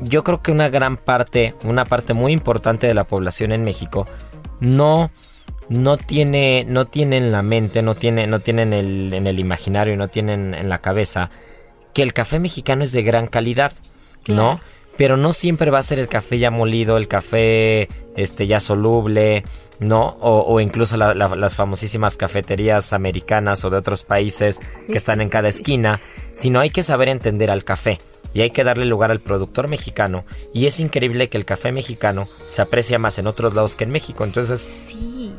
yo 0.05 0.23
creo 0.23 0.43
que 0.43 0.53
una 0.53 0.69
gran 0.69 0.97
parte, 0.97 1.55
una 1.65 1.85
parte 1.85 2.15
muy 2.15 2.33
importante 2.33 2.87
de 2.87 2.95
la 2.95 3.05
población 3.05 3.53
en 3.53 3.65
México 3.65 4.07
no 4.61 5.11
no 5.69 5.97
tiene 5.97 6.65
no 6.69 6.85
tiene 6.85 7.17
en 7.17 7.33
la 7.33 7.43
mente, 7.43 7.83
no 7.83 7.95
tiene 7.95 8.27
no 8.27 8.41
tiene 8.41 8.63
en 8.63 8.73
el, 8.73 9.15
en 9.15 9.27
el 9.27 9.39
imaginario, 9.41 9.97
no 9.97 10.09
tienen 10.09 10.55
en 10.55 10.69
la 10.69 10.79
cabeza 10.79 11.31
que 11.95 12.03
el 12.03 12.13
café 12.13 12.39
mexicano 12.39 12.85
es 12.85 12.93
de 12.93 13.03
gran 13.03 13.27
calidad, 13.27 13.73
¿no? 14.29 14.61
Pero 14.97 15.17
no 15.17 15.33
siempre 15.33 15.71
va 15.71 15.79
a 15.79 15.83
ser 15.83 15.99
el 15.99 16.09
café 16.09 16.39
ya 16.39 16.51
molido, 16.51 16.97
el 16.97 17.09
café 17.09 17.89
este 18.17 18.47
ya 18.47 18.61
soluble, 18.61 19.45
¿no? 19.81 20.17
O, 20.21 20.61
incluso 20.61 20.97
las 20.97 21.57
famosísimas 21.57 22.17
cafeterías 22.17 22.93
americanas 22.93 23.65
o 23.65 23.71
de 23.71 23.79
otros 23.79 24.03
países 24.03 24.61
que 24.87 24.97
están 24.97 25.21
en 25.21 25.31
cada 25.31 25.49
esquina, 25.49 26.01
sino 26.31 26.61
hay 26.61 26.71
que 26.71 26.83
saber 26.83 27.09
entender 27.09 27.51
al 27.51 27.65
café 27.65 28.01
y 28.35 28.43
hay 28.43 28.51
que 28.51 28.65
darle 28.65 28.85
lugar 28.85 29.11
al 29.11 29.21
productor 29.21 29.69
mexicano. 29.69 30.25
Y 30.53 30.67
es 30.67 30.81
increíble 30.81 31.29
que 31.29 31.39
el 31.39 31.45
café 31.45 31.73
mexicano 31.73 32.27
se 32.47 32.61
aprecia 32.61 32.99
más 32.99 33.19
en 33.19 33.29
otros 33.29 33.55
lados 33.55 33.77
que 33.77 33.85
en 33.85 33.91
México. 33.91 34.25
Entonces, 34.25 34.95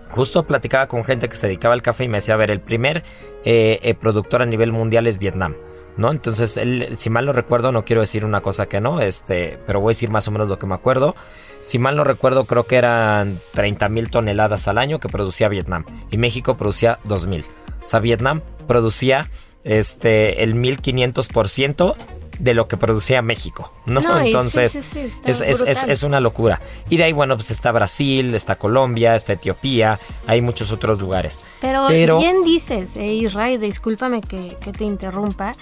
justo 0.10 0.47
platicaba 0.47 0.88
con 0.88 1.03
gente 1.03 1.27
que 1.27 1.36
se 1.36 1.47
dedicaba 1.47 1.73
al 1.73 1.81
café 1.81 2.05
y 2.05 2.08
me 2.08 2.17
decía, 2.17 2.34
a 2.36 2.38
ver, 2.38 2.51
el 2.51 2.62
primer 2.62 3.03
eh, 3.43 3.79
eh, 3.84 3.93
productor 3.93 4.41
a 4.41 4.45
nivel 4.45 4.71
mundial 4.71 5.05
es 5.08 5.19
Vietnam. 5.19 5.55
¿No? 5.97 6.12
Entonces, 6.12 6.60
si 6.97 7.10
mal 7.10 7.25
no 7.25 7.31
recuerdo, 7.31 7.71
no 7.71 7.86
quiero 7.86 8.01
decir 8.01 8.25
una 8.25 8.41
cosa 8.41 8.65
que 8.65 8.81
no, 8.81 8.99
este, 8.99 9.58
pero 9.65 9.79
voy 9.79 9.91
a 9.91 9.95
decir 9.95 10.10
más 10.10 10.27
o 10.27 10.31
menos 10.31 10.49
lo 10.49 10.60
que 10.60 10.65
me 10.65 10.75
acuerdo. 10.75 11.15
Si 11.62 11.79
mal 11.79 11.95
no 11.95 12.03
recuerdo, 12.03 12.43
creo 12.43 12.65
que 12.65 12.75
eran 12.75 13.39
30 13.53 13.88
mil 13.88 14.12
toneladas 14.12 14.67
al 14.67 14.77
año 14.77 14.99
que 14.99 15.08
producía 15.08 15.47
Vietnam. 15.47 15.86
Y 16.12 16.17
México 16.17 16.58
producía 16.58 16.99
2 17.05 17.27
mil. 17.27 17.45
O 17.81 17.88
sea, 17.88 18.01
Vietnam 18.01 18.41
producía 18.67 19.29
este, 19.63 20.43
el 20.43 20.55
1500% 20.55 21.95
de 22.39 22.53
lo 22.53 22.67
que 22.67 22.77
producía 22.77 23.21
México, 23.21 23.71
¿no? 23.85 24.19
Entonces 24.19 24.77
es, 25.25 26.03
una 26.03 26.19
locura. 26.19 26.61
Y 26.89 26.97
de 26.97 27.05
ahí, 27.05 27.13
bueno, 27.13 27.35
pues 27.35 27.51
está 27.51 27.71
Brasil, 27.71 28.33
está 28.35 28.57
Colombia, 28.57 29.15
está 29.15 29.33
Etiopía, 29.33 29.99
hay 30.27 30.41
muchos 30.41 30.71
otros 30.71 30.99
lugares. 30.99 31.43
Pero, 31.61 31.87
bien 32.19 32.43
dices, 32.43 32.97
eh, 32.97 33.13
Israel, 33.13 33.59
discúlpame 33.59 34.21
que, 34.21 34.55
te 34.77 34.83
interrumpa. 34.83 35.53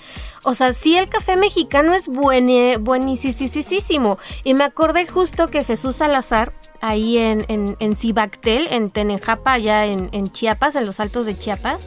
O 0.43 0.53
sea, 0.53 0.73
sí 0.73 0.97
el 0.97 1.07
café 1.07 1.38
mexicano 1.38 1.93
es 1.93 2.07
buen, 2.07 2.47
buenísimo. 2.83 4.17
Y 4.43 4.53
me 4.53 4.63
acordé 4.63 5.07
justo 5.07 5.47
que 5.47 5.63
Jesús 5.63 5.97
Salazar, 5.97 6.53
ahí 6.81 7.17
en, 7.17 7.45
en, 7.47 7.77
en 7.79 7.95
Cibactel, 7.95 8.67
en 8.71 8.89
Tenejapa, 8.89 9.53
allá 9.53 9.86
en, 9.86 10.09
en 10.12 10.31
Chiapas, 10.31 10.75
en 10.75 10.86
los 10.86 10.99
altos 10.99 11.25
de 11.25 11.38
Chiapas, 11.38 11.79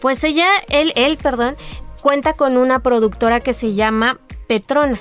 pues 0.00 0.24
ella, 0.24 0.48
él, 0.68 0.92
él, 0.96 1.16
perdón, 1.16 1.56
cuenta 2.02 2.34
con 2.34 2.58
una 2.58 2.80
productora 2.80 3.40
que 3.40 3.54
se 3.54 3.74
llama 3.74 4.18
Petrona. 4.46 4.98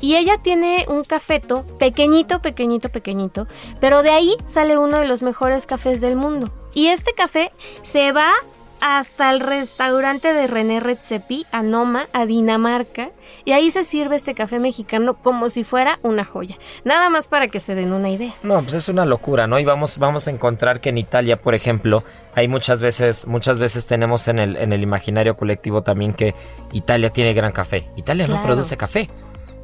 Y 0.00 0.16
ella 0.16 0.36
tiene 0.36 0.84
un 0.88 1.04
cafeto 1.04 1.64
pequeñito, 1.78 2.42
pequeñito, 2.42 2.88
pequeñito, 2.88 3.46
pero 3.80 4.02
de 4.02 4.10
ahí 4.10 4.34
sale 4.46 4.76
uno 4.76 4.98
de 4.98 5.06
los 5.06 5.22
mejores 5.22 5.64
cafés 5.64 6.00
del 6.00 6.16
mundo. 6.16 6.52
Y 6.74 6.88
este 6.88 7.12
café 7.12 7.52
se 7.82 8.10
va 8.10 8.32
hasta 8.82 9.30
el 9.30 9.38
restaurante 9.38 10.32
de 10.32 10.48
René 10.48 10.80
Redzepi, 10.80 11.46
a 11.52 11.62
Noma, 11.62 12.08
a 12.12 12.26
Dinamarca, 12.26 13.10
y 13.44 13.52
ahí 13.52 13.70
se 13.70 13.84
sirve 13.84 14.16
este 14.16 14.34
café 14.34 14.58
mexicano 14.58 15.14
como 15.14 15.50
si 15.50 15.62
fuera 15.62 16.00
una 16.02 16.24
joya. 16.24 16.56
Nada 16.84 17.08
más 17.08 17.28
para 17.28 17.46
que 17.46 17.60
se 17.60 17.76
den 17.76 17.92
una 17.92 18.10
idea. 18.10 18.34
No, 18.42 18.60
pues 18.60 18.74
es 18.74 18.88
una 18.88 19.04
locura, 19.04 19.46
¿no? 19.46 19.60
Y 19.60 19.64
vamos, 19.64 19.98
vamos 19.98 20.26
a 20.26 20.32
encontrar 20.32 20.80
que 20.80 20.88
en 20.88 20.98
Italia, 20.98 21.36
por 21.36 21.54
ejemplo, 21.54 22.02
hay 22.34 22.48
muchas 22.48 22.80
veces, 22.80 23.28
muchas 23.28 23.60
veces 23.60 23.86
tenemos 23.86 24.26
en 24.26 24.40
el, 24.40 24.56
en 24.56 24.72
el 24.72 24.82
imaginario 24.82 25.36
colectivo 25.36 25.82
también 25.82 26.12
que 26.12 26.34
Italia 26.72 27.10
tiene 27.10 27.34
gran 27.34 27.52
café. 27.52 27.88
Italia 27.94 28.26
no 28.26 28.42
produce 28.42 28.76
café. 28.76 29.08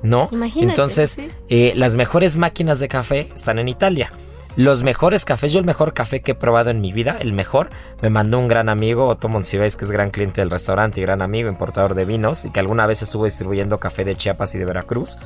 ¿No? 0.00 0.28
Imagínate, 0.31 0.70
Entonces, 0.70 1.18
eh, 1.48 1.72
las 1.74 1.96
mejores 1.96 2.37
máquinas 2.37 2.78
de 2.78 2.87
café 2.87 3.33
están 3.35 3.59
en 3.59 3.66
Italia 3.66 4.12
los 4.58 4.82
mejores 4.82 5.24
cafés. 5.24 5.52
Yo 5.52 5.60
el 5.60 5.64
mejor 5.64 5.94
café 5.94 6.20
que 6.20 6.32
he 6.32 6.34
probado 6.34 6.70
en 6.70 6.80
mi 6.80 6.92
vida, 6.92 7.16
el 7.20 7.32
mejor, 7.32 7.70
me 8.02 8.10
mandó 8.10 8.40
un 8.40 8.48
gran 8.48 8.68
amigo, 8.68 9.06
Otto 9.06 9.28
Monsiváis, 9.28 9.76
que 9.76 9.84
es 9.84 9.92
gran 9.92 10.10
cliente 10.10 10.40
del 10.40 10.50
restaurante 10.50 10.98
y 10.98 11.04
gran 11.04 11.22
amigo, 11.22 11.48
importador 11.48 11.94
de 11.94 12.04
vinos, 12.04 12.44
y 12.44 12.50
que 12.50 12.58
alguna 12.58 12.84
vez 12.84 13.00
estuvo 13.00 13.24
distribuyendo 13.24 13.78
café 13.78 14.04
de 14.04 14.16
Chiapas 14.16 14.56
y 14.56 14.58
de 14.58 14.64
Veracruz. 14.64 15.16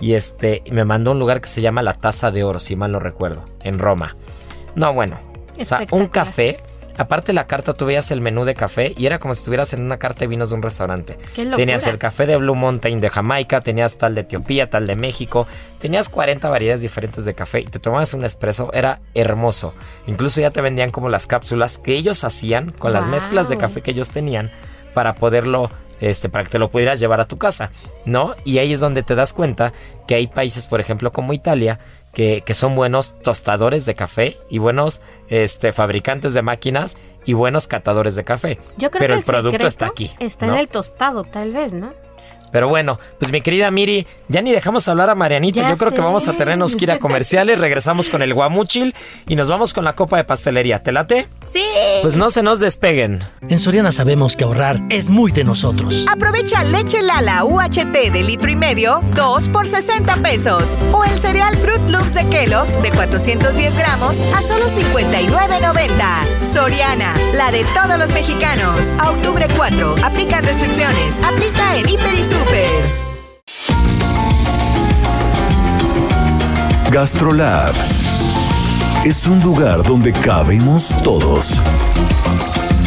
Y 0.00 0.14
este, 0.14 0.64
me 0.72 0.84
mandó 0.84 1.12
un 1.12 1.20
lugar 1.20 1.40
que 1.40 1.48
se 1.48 1.60
llama 1.60 1.80
La 1.82 1.92
Taza 1.92 2.32
de 2.32 2.42
Oro, 2.42 2.58
si 2.58 2.74
mal 2.74 2.90
no 2.90 2.98
recuerdo, 2.98 3.44
en 3.62 3.78
Roma. 3.78 4.16
No, 4.74 4.92
bueno, 4.92 5.20
o 5.56 5.64
sea, 5.64 5.86
un 5.92 6.08
café 6.08 6.58
Aparte 6.96 7.32
la 7.32 7.46
carta, 7.46 7.72
tú 7.72 7.86
veías 7.86 8.10
el 8.10 8.20
menú 8.20 8.44
de 8.44 8.54
café 8.54 8.94
y 8.96 9.06
era 9.06 9.18
como 9.18 9.34
si 9.34 9.38
estuvieras 9.38 9.72
en 9.72 9.82
una 9.82 9.98
carta 9.98 10.20
de 10.20 10.26
vinos 10.26 10.50
de 10.50 10.56
un 10.56 10.62
restaurante. 10.62 11.18
tenías 11.34 11.86
el 11.86 11.98
café 11.98 12.26
de 12.26 12.36
Blue 12.36 12.54
Mountain 12.54 13.00
de 13.00 13.08
Jamaica, 13.08 13.60
tenías 13.60 13.98
tal 13.98 14.14
de 14.14 14.22
Etiopía, 14.22 14.68
tal 14.68 14.86
de 14.86 14.96
México, 14.96 15.46
tenías 15.78 16.08
40 16.08 16.48
variedades 16.48 16.82
diferentes 16.82 17.24
de 17.24 17.34
café 17.34 17.60
y 17.60 17.64
te 17.64 17.78
tomabas 17.78 18.14
un 18.14 18.24
espresso, 18.24 18.72
era 18.72 19.00
hermoso. 19.14 19.74
Incluso 20.06 20.40
ya 20.40 20.50
te 20.50 20.60
vendían 20.60 20.90
como 20.90 21.08
las 21.08 21.26
cápsulas 21.26 21.78
que 21.78 21.94
ellos 21.94 22.24
hacían 22.24 22.72
con 22.72 22.92
las 22.92 23.06
mezclas 23.06 23.48
de 23.48 23.56
café 23.56 23.80
que 23.80 23.92
ellos 23.92 24.10
tenían 24.10 24.50
para 24.94 25.14
poderlo 25.14 25.70
este, 26.02 26.28
para 26.28 26.44
que 26.44 26.50
te 26.50 26.58
lo 26.58 26.68
pudieras 26.68 26.98
llevar 26.98 27.20
a 27.20 27.26
tu 27.26 27.38
casa, 27.38 27.70
¿no? 28.04 28.34
Y 28.44 28.58
ahí 28.58 28.72
es 28.72 28.80
donde 28.80 29.04
te 29.04 29.14
das 29.14 29.32
cuenta 29.32 29.72
que 30.08 30.16
hay 30.16 30.26
países, 30.26 30.66
por 30.66 30.80
ejemplo, 30.80 31.12
como 31.12 31.32
Italia, 31.32 31.78
que, 32.12 32.42
son 32.54 32.74
buenos 32.76 33.14
tostadores 33.14 33.86
de 33.86 33.94
café 33.94 34.38
y 34.50 34.58
buenos 34.58 35.02
este, 35.28 35.72
fabricantes 35.72 36.34
de 36.34 36.42
máquinas 36.42 36.96
y 37.24 37.32
buenos 37.32 37.68
catadores 37.68 38.16
de 38.16 38.24
café. 38.24 38.58
Yo 38.76 38.90
creo 38.90 39.00
Pero 39.00 39.14
que 39.14 39.20
el, 39.20 39.24
producto 39.24 39.66
está 39.66 39.86
aquí. 39.86 40.10
Está 40.18 40.46
en 40.46 40.54
el 40.54 40.68
tostado, 40.68 41.24
tal 41.24 41.52
vez, 41.52 41.72
¿no? 41.72 41.94
Pero 42.52 42.68
bueno, 42.68 43.00
pues 43.18 43.32
mi 43.32 43.40
querida 43.40 43.70
Miri, 43.70 44.06
ya 44.28 44.42
ni 44.42 44.52
dejamos 44.52 44.86
hablar 44.86 45.10
a 45.10 45.14
Marianita. 45.14 45.68
Yo 45.68 45.76
creo 45.78 45.92
que 45.92 46.00
vamos 46.00 46.28
a 46.28 46.34
tenernos 46.34 46.76
que 46.76 46.84
ir 46.84 46.90
a 46.92 46.98
comerciales. 46.98 47.58
Regresamos 47.58 48.10
con 48.10 48.22
el 48.22 48.34
guamuchil 48.34 48.94
y 49.26 49.36
nos 49.36 49.48
vamos 49.48 49.72
con 49.72 49.84
la 49.84 49.94
copa 49.94 50.18
de 50.18 50.24
pastelería. 50.24 50.82
¿Te 50.82 50.92
late? 50.92 51.26
Sí. 51.52 51.64
Pues 52.02 52.14
no 52.14 52.30
se 52.30 52.42
nos 52.42 52.60
despeguen. 52.60 53.24
En 53.48 53.58
Soriana 53.58 53.90
sabemos 53.90 54.36
que 54.36 54.44
ahorrar 54.44 54.80
es 54.90 55.10
muy 55.10 55.32
de 55.32 55.44
nosotros. 55.44 56.04
Aprovecha 56.10 56.62
leche 56.62 57.02
Lala 57.02 57.44
UHT 57.44 58.12
de 58.12 58.22
litro 58.22 58.50
y 58.50 58.56
medio, 58.56 59.00
2 59.14 59.48
por 59.48 59.66
60 59.66 60.16
pesos. 60.16 60.74
O 60.92 61.04
el 61.04 61.18
cereal 61.18 61.56
Fruit 61.56 61.82
Loops 61.88 62.14
de 62.14 62.28
Kellogg's 62.28 62.80
de 62.82 62.90
410 62.90 63.76
gramos 63.76 64.16
a 64.34 64.42
solo 64.42 64.66
59.90. 64.66 66.52
Soriana, 66.52 67.14
la 67.34 67.50
de 67.50 67.64
todos 67.74 67.98
los 67.98 68.12
mexicanos. 68.12 68.92
A 68.98 69.10
octubre 69.10 69.46
4. 69.56 69.96
Aplican 70.04 70.44
restricciones. 70.44 71.18
Aplica 71.24 71.76
en 71.76 71.88
Hiper 71.88 72.14
y 72.14 72.24
Gastrolab 76.90 77.72
es 79.04 79.26
un 79.26 79.40
lugar 79.42 79.82
donde 79.82 80.12
cabemos 80.12 80.94
todos. 81.02 81.54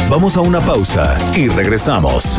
Vamos 0.08 0.36
a 0.36 0.40
una 0.40 0.60
pausa 0.60 1.16
y 1.34 1.48
regresamos. 1.48 2.38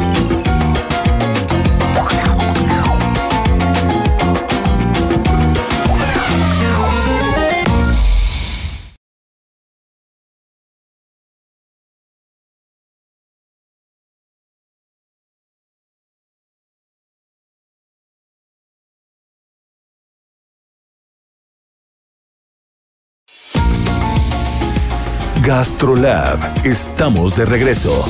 GastroLab. 25.57 26.67
Estamos 26.67 27.35
de 27.35 27.43
regreso. 27.43 28.05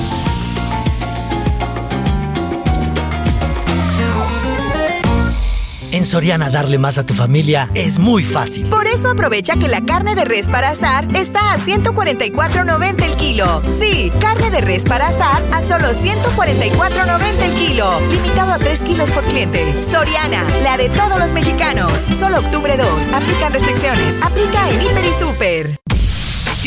En 5.93 6.05
Soriana 6.05 6.49
darle 6.49 6.77
más 6.77 6.97
a 6.97 7.05
tu 7.05 7.13
familia 7.13 7.69
es 7.73 7.99
muy 7.99 8.25
fácil. 8.25 8.67
Por 8.67 8.85
eso 8.85 9.09
aprovecha 9.09 9.55
que 9.55 9.69
la 9.69 9.79
carne 9.79 10.13
de 10.13 10.25
res 10.25 10.49
para 10.49 10.71
asar 10.71 11.07
está 11.15 11.53
a 11.53 11.57
144.90 11.57 13.03
el 13.03 13.15
kilo. 13.15 13.61
Sí, 13.79 14.11
carne 14.19 14.51
de 14.51 14.59
res 14.59 14.83
para 14.83 15.07
asar 15.07 15.41
a 15.53 15.61
solo 15.61 15.93
144.90 15.93 17.41
el 17.43 17.53
kilo. 17.53 17.89
Limitado 18.11 18.51
a 18.51 18.57
3 18.57 18.81
kilos 18.81 19.09
por 19.11 19.23
cliente. 19.23 19.73
Soriana, 19.89 20.43
la 20.63 20.75
de 20.75 20.89
todos 20.89 21.17
los 21.17 21.31
mexicanos. 21.31 21.93
Solo 22.19 22.39
octubre 22.39 22.75
2. 22.75 22.87
Aplican 23.13 23.53
restricciones. 23.53 24.21
Aplica 24.21 24.69
en 24.69 24.81
Hiper 24.81 25.05
y 25.05 25.23
Super. 25.23 25.86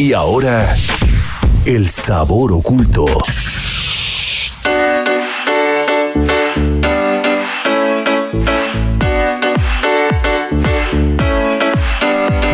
Y 0.00 0.14
ahora, 0.14 0.74
el 1.66 1.86
sabor 1.90 2.54
oculto. 2.54 3.04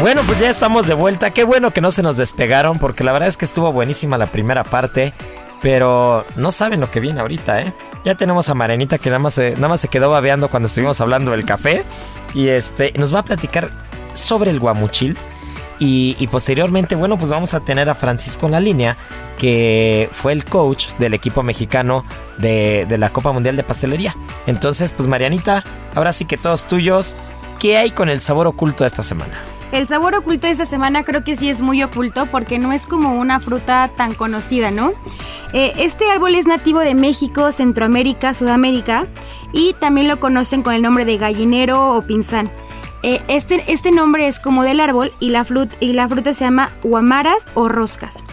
Bueno, 0.00 0.22
pues 0.26 0.40
ya 0.40 0.50
estamos 0.50 0.88
de 0.88 0.94
vuelta. 0.94 1.30
Qué 1.30 1.44
bueno 1.44 1.70
que 1.70 1.80
no 1.80 1.92
se 1.92 2.02
nos 2.02 2.16
despegaron 2.16 2.80
porque 2.80 3.04
la 3.04 3.12
verdad 3.12 3.28
es 3.28 3.36
que 3.36 3.44
estuvo 3.44 3.70
buenísima 3.70 4.18
la 4.18 4.32
primera 4.32 4.64
parte, 4.64 5.14
pero 5.62 6.26
no 6.34 6.50
saben 6.50 6.80
lo 6.80 6.90
que 6.90 6.98
viene 6.98 7.20
ahorita, 7.20 7.62
¿eh? 7.62 7.72
Ya 8.04 8.16
tenemos 8.16 8.48
a 8.48 8.54
Marianita 8.54 8.98
que 8.98 9.08
nada 9.08 9.20
más, 9.20 9.38
nada 9.38 9.68
más 9.68 9.80
se 9.80 9.86
quedó 9.86 10.10
babeando 10.10 10.48
cuando 10.48 10.66
estuvimos 10.66 11.00
hablando 11.00 11.30
del 11.30 11.44
café. 11.44 11.84
Y 12.34 12.48
este 12.48 12.90
nos 12.96 13.14
va 13.14 13.20
a 13.20 13.24
platicar 13.24 13.70
sobre 14.14 14.50
el 14.50 14.58
guamuchil. 14.58 15.16
Y, 15.78 16.26
posteriormente, 16.28 16.94
bueno, 16.94 17.18
pues 17.18 17.30
vamos 17.30 17.52
a 17.52 17.60
tener 17.60 17.90
a 17.90 17.94
Francisco 17.94 18.46
en 18.46 18.52
la 18.52 18.60
línea, 18.60 18.96
que 19.38 20.08
fue 20.12 20.32
el 20.32 20.44
coach 20.44 20.88
del 20.98 21.12
equipo 21.12 21.42
mexicano 21.42 22.04
de, 22.38 22.86
de, 22.88 22.96
la 22.98 23.10
Copa 23.10 23.32
Mundial 23.32 23.56
de 23.56 23.62
Pastelería. 23.62 24.14
Entonces, 24.46 24.94
pues 24.94 25.06
Marianita, 25.06 25.64
ahora 25.94 26.12
sí 26.12 26.24
que 26.24 26.38
todos 26.38 26.66
tuyos, 26.66 27.16
¿qué 27.58 27.76
hay 27.76 27.90
con 27.90 28.08
el 28.08 28.22
sabor 28.22 28.46
oculto 28.46 28.84
de 28.84 28.88
esta 28.88 29.02
semana? 29.02 29.34
El 29.72 29.86
sabor 29.86 30.14
oculto 30.14 30.46
de 30.46 30.52
esta 30.52 30.64
semana 30.64 31.02
creo 31.02 31.24
que 31.24 31.36
sí 31.36 31.50
es 31.50 31.60
muy 31.60 31.82
oculto 31.82 32.26
porque 32.26 32.58
no 32.58 32.72
es 32.72 32.86
como 32.86 33.18
una 33.18 33.40
fruta 33.40 33.90
tan 33.96 34.14
conocida, 34.14 34.70
¿no? 34.70 34.92
Eh, 35.52 35.72
este 35.78 36.08
árbol 36.08 36.34
es 36.36 36.46
nativo 36.46 36.78
de 36.78 36.94
México, 36.94 37.50
Centroamérica, 37.50 38.32
Sudamérica 38.32 39.06
y 39.52 39.74
también 39.74 40.06
lo 40.06 40.20
conocen 40.20 40.62
con 40.62 40.74
el 40.74 40.82
nombre 40.82 41.04
de 41.04 41.18
gallinero 41.18 41.94
o 41.94 42.02
pinzán. 42.02 42.50
Eh, 43.02 43.20
este, 43.28 43.62
este 43.68 43.90
nombre 43.92 44.26
es 44.26 44.40
como 44.40 44.62
del 44.62 44.80
árbol 44.80 45.12
y 45.20 45.30
la, 45.30 45.44
fruta, 45.44 45.74
y 45.80 45.92
la 45.92 46.08
fruta 46.08 46.34
se 46.34 46.44
llama 46.44 46.72
huamaras 46.82 47.46
o 47.54 47.68
roscas. 47.68 48.24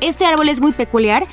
Este 0.00 0.24
árbol 0.24 0.48
es 0.48 0.60
muy 0.60 0.72
peculiar 0.72 1.26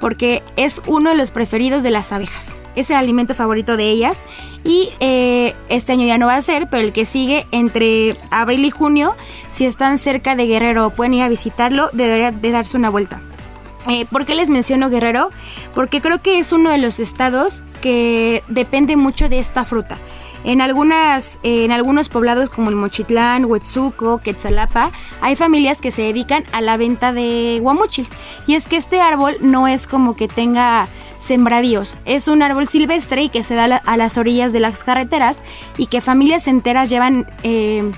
porque 0.00 0.42
es 0.56 0.82
uno 0.86 1.10
de 1.10 1.16
los 1.16 1.30
preferidos 1.30 1.82
de 1.82 1.90
las 1.90 2.12
abejas. 2.12 2.58
Es 2.74 2.90
el 2.90 2.96
alimento 2.96 3.34
favorito 3.34 3.76
de 3.76 3.90
ellas 3.90 4.18
y 4.64 4.90
eh, 5.00 5.54
este 5.68 5.92
año 5.92 6.06
ya 6.06 6.18
no 6.18 6.26
va 6.26 6.36
a 6.36 6.42
ser, 6.42 6.68
pero 6.68 6.82
el 6.82 6.92
que 6.92 7.06
sigue 7.06 7.46
entre 7.52 8.16
abril 8.30 8.64
y 8.64 8.70
junio, 8.70 9.14
si 9.52 9.64
están 9.66 9.98
cerca 9.98 10.34
de 10.34 10.46
Guerrero 10.46 10.86
o 10.86 10.90
pueden 10.90 11.14
ir 11.14 11.22
a 11.22 11.28
visitarlo, 11.28 11.90
debería 11.92 12.32
de 12.32 12.50
darse 12.50 12.76
una 12.76 12.90
vuelta. 12.90 13.20
Eh, 13.88 14.06
¿Por 14.10 14.24
qué 14.24 14.34
les 14.34 14.48
menciono 14.48 14.88
Guerrero? 14.88 15.28
Porque 15.74 16.00
creo 16.00 16.22
que 16.22 16.38
es 16.38 16.52
uno 16.52 16.70
de 16.70 16.78
los 16.78 16.98
estados 17.00 17.62
que 17.80 18.42
depende 18.48 18.96
mucho 18.96 19.28
de 19.28 19.38
esta 19.38 19.64
fruta. 19.64 19.98
En, 20.44 20.60
algunas, 20.60 21.38
en 21.42 21.72
algunos 21.72 22.08
poblados 22.08 22.50
como 22.50 22.70
el 22.70 22.76
Mochitlán, 22.76 23.46
Huetzuco, 23.46 24.18
Quetzalapa, 24.18 24.92
hay 25.20 25.36
familias 25.36 25.80
que 25.80 25.90
se 25.90 26.02
dedican 26.02 26.44
a 26.52 26.60
la 26.60 26.76
venta 26.76 27.12
de 27.12 27.58
guamuchil. 27.60 28.06
Y 28.46 28.54
es 28.54 28.68
que 28.68 28.76
este 28.76 29.00
árbol 29.00 29.36
no 29.40 29.66
es 29.66 29.86
como 29.86 30.16
que 30.16 30.28
tenga 30.28 30.86
sembradíos. 31.18 31.96
Es 32.04 32.28
un 32.28 32.42
árbol 32.42 32.68
silvestre 32.68 33.22
y 33.22 33.28
que 33.30 33.42
se 33.42 33.54
da 33.54 33.64
a 33.64 33.96
las 33.96 34.18
orillas 34.18 34.52
de 34.52 34.60
las 34.60 34.84
carreteras 34.84 35.40
y 35.78 35.86
que 35.86 36.00
familias 36.00 36.46
enteras 36.46 36.90
llevan 36.90 37.26
eh, 37.42 37.90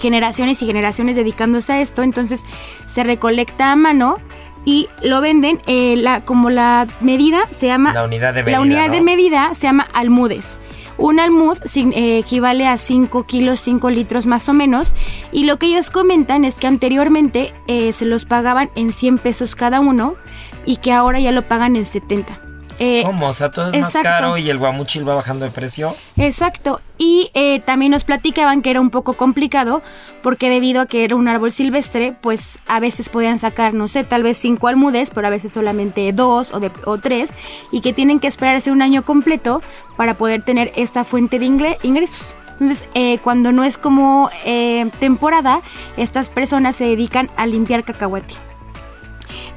generaciones 0.00 0.62
y 0.62 0.66
generaciones 0.66 1.16
dedicándose 1.16 1.74
a 1.74 1.80
esto. 1.80 2.02
Entonces 2.02 2.44
se 2.86 3.04
recolecta 3.04 3.72
a 3.72 3.76
mano 3.76 4.16
y 4.64 4.88
lo 5.02 5.20
venden 5.20 5.60
eh, 5.66 5.94
la, 5.96 6.22
como 6.22 6.50
la 6.50 6.86
medida 7.00 7.46
se 7.50 7.68
llama 7.68 7.92
la 7.94 8.04
unidad 8.04 8.34
de 8.34 8.42
medida, 8.42 8.58
la 8.58 8.62
unidad 8.62 8.86
¿no? 8.88 8.92
de 8.94 9.00
medida 9.00 9.54
se 9.54 9.62
llama 9.62 9.86
almudes 9.92 10.58
un 10.98 11.20
almud 11.20 11.58
eh, 11.74 12.18
equivale 12.18 12.66
a 12.66 12.78
5 12.78 13.24
kilos 13.24 13.60
5 13.60 13.90
litros 13.90 14.26
más 14.26 14.48
o 14.48 14.52
menos. 14.52 14.92
Y 15.32 15.44
lo 15.44 15.58
que 15.58 15.66
ellos 15.66 15.90
comentan 15.90 16.44
es 16.44 16.56
que 16.56 16.66
anteriormente 16.66 17.52
eh, 17.66 17.92
se 17.92 18.06
los 18.06 18.24
pagaban 18.24 18.70
en 18.74 18.92
100 18.92 19.18
pesos 19.18 19.54
cada 19.54 19.80
uno 19.80 20.14
y 20.64 20.76
que 20.78 20.92
ahora 20.92 21.20
ya 21.20 21.32
lo 21.32 21.46
pagan 21.48 21.76
en 21.76 21.84
70 21.84 22.45
eh, 22.78 23.02
¿Cómo? 23.04 23.28
O 23.28 23.32
sea, 23.32 23.50
todo 23.50 23.68
es 23.68 23.74
exacto. 23.74 23.98
más 23.98 24.04
caro 24.04 24.38
y 24.38 24.50
el 24.50 24.58
guamuchil 24.58 25.08
va 25.08 25.14
bajando 25.14 25.44
de 25.44 25.50
precio. 25.50 25.96
Exacto. 26.16 26.80
Y 26.98 27.30
eh, 27.34 27.60
también 27.60 27.92
nos 27.92 28.04
platicaban 28.04 28.62
que 28.62 28.70
era 28.70 28.80
un 28.80 28.90
poco 28.90 29.14
complicado 29.14 29.82
porque 30.22 30.48
debido 30.50 30.80
a 30.80 30.86
que 30.86 31.04
era 31.04 31.14
un 31.14 31.28
árbol 31.28 31.52
silvestre, 31.52 32.16
pues 32.20 32.58
a 32.66 32.80
veces 32.80 33.08
podían 33.08 33.38
sacar, 33.38 33.74
no 33.74 33.86
sé, 33.88 34.04
tal 34.04 34.22
vez 34.22 34.38
cinco 34.38 34.68
almudes, 34.68 35.10
pero 35.10 35.26
a 35.26 35.30
veces 35.30 35.52
solamente 35.52 36.12
dos 36.12 36.52
o, 36.52 36.60
de, 36.60 36.70
o 36.84 36.98
tres, 36.98 37.34
y 37.70 37.80
que 37.80 37.92
tienen 37.92 38.18
que 38.18 38.26
esperarse 38.26 38.70
un 38.70 38.82
año 38.82 39.04
completo 39.04 39.62
para 39.96 40.18
poder 40.18 40.42
tener 40.42 40.72
esta 40.74 41.04
fuente 41.04 41.38
de 41.38 41.44
ingre 41.44 41.78
ingresos. 41.82 42.34
Entonces, 42.58 42.88
eh, 42.94 43.18
cuando 43.22 43.52
no 43.52 43.64
es 43.64 43.76
como 43.76 44.30
eh, 44.44 44.90
temporada, 44.98 45.60
estas 45.98 46.30
personas 46.30 46.76
se 46.76 46.84
dedican 46.84 47.30
a 47.36 47.46
limpiar 47.46 47.84
cacahuate. 47.84 48.34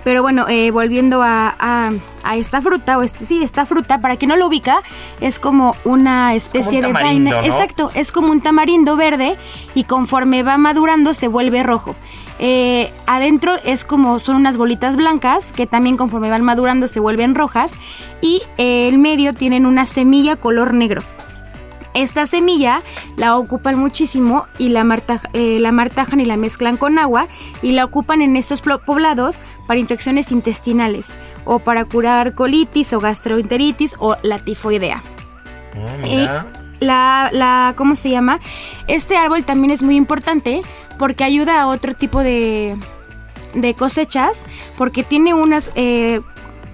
Pero 0.04 0.22
bueno, 0.22 0.46
eh, 0.48 0.72
volviendo 0.72 1.22
a, 1.22 1.56
a, 1.60 1.92
a, 2.24 2.38
esta 2.38 2.62
fruta, 2.62 2.98
o 2.98 3.04
este, 3.04 3.26
sí, 3.26 3.44
esta 3.44 3.66
fruta, 3.66 4.00
para 4.00 4.16
quien 4.16 4.30
no 4.30 4.38
lo 4.38 4.48
ubica, 4.48 4.82
es 5.20 5.40
como 5.40 5.76
una 5.84 6.34
especie 6.36 6.82
como 6.82 6.90
un 6.90 6.96
de 6.96 7.04
vaina. 7.04 7.32
¿no? 7.32 7.44
Exacto, 7.44 7.92
es 7.94 8.12
como 8.12 8.32
un 8.32 8.42
tamarindo 8.42 8.96
verde 8.96 9.38
y 9.76 9.84
conforme 9.84 10.44
va 10.44 10.58
madurando 10.58 11.14
se 11.14 11.28
vuelve 11.28 11.64
rojo. 11.64 11.96
Eh, 12.42 12.94
adentro 13.06 13.56
es 13.66 13.84
como 13.84 14.22
son 14.22 14.38
unas 14.38 14.56
bolitas 14.56 14.96
blancas 14.96 15.52
que 15.52 15.68
también 15.68 15.98
conforme 15.98 16.30
van 16.30 16.42
madurando 16.42 16.88
se 16.88 17.02
vuelven 17.02 17.36
rojas 17.36 17.74
y 18.22 18.42
eh, 18.58 18.88
el 18.88 18.98
medio 18.98 19.34
tienen 19.34 19.66
una 19.66 19.86
semilla 19.86 20.38
color 20.38 20.74
negro. 20.74 21.04
Esta 21.94 22.28
semilla 22.28 22.84
la 23.18 23.38
ocupan 23.38 23.78
muchísimo 23.78 24.46
y 24.58 24.70
la, 24.70 24.84
martaj 24.84 25.24
eh, 25.34 25.60
la 25.60 25.72
martajan 25.72 26.20
y 26.20 26.26
la 26.26 26.38
mezclan 26.38 26.78
con 26.78 27.00
agua 27.00 27.28
y 27.62 27.72
la 27.72 27.86
ocupan 27.86 28.22
en 28.22 28.36
estos 28.36 28.62
poblados 28.62 29.38
para 29.68 29.80
infecciones 29.80 30.32
intestinales 30.32 31.16
o 31.46 31.60
para 31.60 31.86
curar 31.86 32.34
colitis 32.34 32.94
o 32.94 33.00
gastroenteritis 33.00 33.96
o 34.00 34.18
la 34.22 34.40
tifoidea. 34.40 35.02
Oh, 35.76 36.06
Eh, 36.06 36.30
la, 36.80 37.30
la, 37.34 37.74
¿cómo 37.76 37.96
se 37.96 38.10
llama? 38.10 38.40
Este 38.88 39.18
árbol 39.18 39.44
también 39.44 39.72
es 39.72 39.82
muy 39.82 39.96
importante 39.96 40.62
porque 40.98 41.24
ayuda 41.24 41.62
a 41.62 41.68
otro 41.68 41.94
tipo 41.96 42.22
de, 42.22 42.78
de 43.54 43.74
cosechas 43.74 44.44
porque 44.78 45.04
tiene 45.04 45.34
unas 45.34 45.72
eh, 45.76 46.22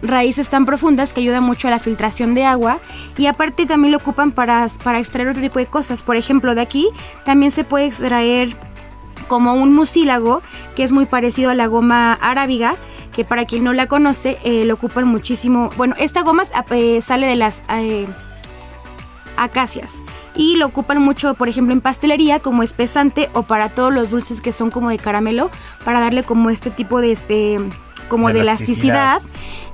raíces 0.07 0.49
tan 0.49 0.65
profundas 0.65 1.13
que 1.13 1.21
ayuda 1.21 1.41
mucho 1.41 1.67
a 1.67 1.71
la 1.71 1.79
filtración 1.79 2.33
de 2.33 2.45
agua 2.45 2.79
y 3.17 3.27
aparte 3.27 3.65
también 3.65 3.91
lo 3.91 3.97
ocupan 3.97 4.31
para, 4.31 4.67
para 4.83 4.99
extraer 4.99 5.29
otro 5.29 5.41
tipo 5.41 5.59
de 5.59 5.65
cosas. 5.65 6.03
Por 6.03 6.15
ejemplo, 6.15 6.55
de 6.55 6.61
aquí 6.61 6.89
también 7.23 7.51
se 7.51 7.63
puede 7.63 7.85
extraer 7.85 8.55
como 9.27 9.53
un 9.53 9.73
mucílago 9.73 10.41
que 10.75 10.83
es 10.83 10.91
muy 10.91 11.05
parecido 11.05 11.49
a 11.49 11.55
la 11.55 11.67
goma 11.67 12.13
arábiga 12.13 12.75
que 13.15 13.23
para 13.23 13.45
quien 13.45 13.63
no 13.63 13.73
la 13.73 13.87
conoce 13.87 14.37
eh, 14.43 14.65
lo 14.65 14.73
ocupan 14.73 15.07
muchísimo. 15.07 15.69
Bueno, 15.77 15.95
esta 15.97 16.21
goma 16.21 16.43
eh, 16.71 17.01
sale 17.01 17.27
de 17.27 17.37
las 17.37 17.61
eh, 17.69 18.05
acacias 19.37 20.01
y 20.35 20.57
lo 20.57 20.65
ocupan 20.65 21.01
mucho, 21.01 21.33
por 21.33 21.47
ejemplo, 21.47 21.73
en 21.73 21.79
pastelería 21.79 22.39
como 22.39 22.61
espesante 22.61 23.29
o 23.33 23.43
para 23.43 23.69
todos 23.69 23.93
los 23.93 24.09
dulces 24.09 24.41
que 24.41 24.51
son 24.51 24.69
como 24.69 24.89
de 24.89 24.97
caramelo 24.97 25.49
para 25.85 26.01
darle 26.01 26.23
como 26.23 26.49
este 26.49 26.71
tipo 26.71 26.99
de 26.99 27.11
como 28.07 28.31
de, 28.31 28.41
elasticidad. 28.41 29.21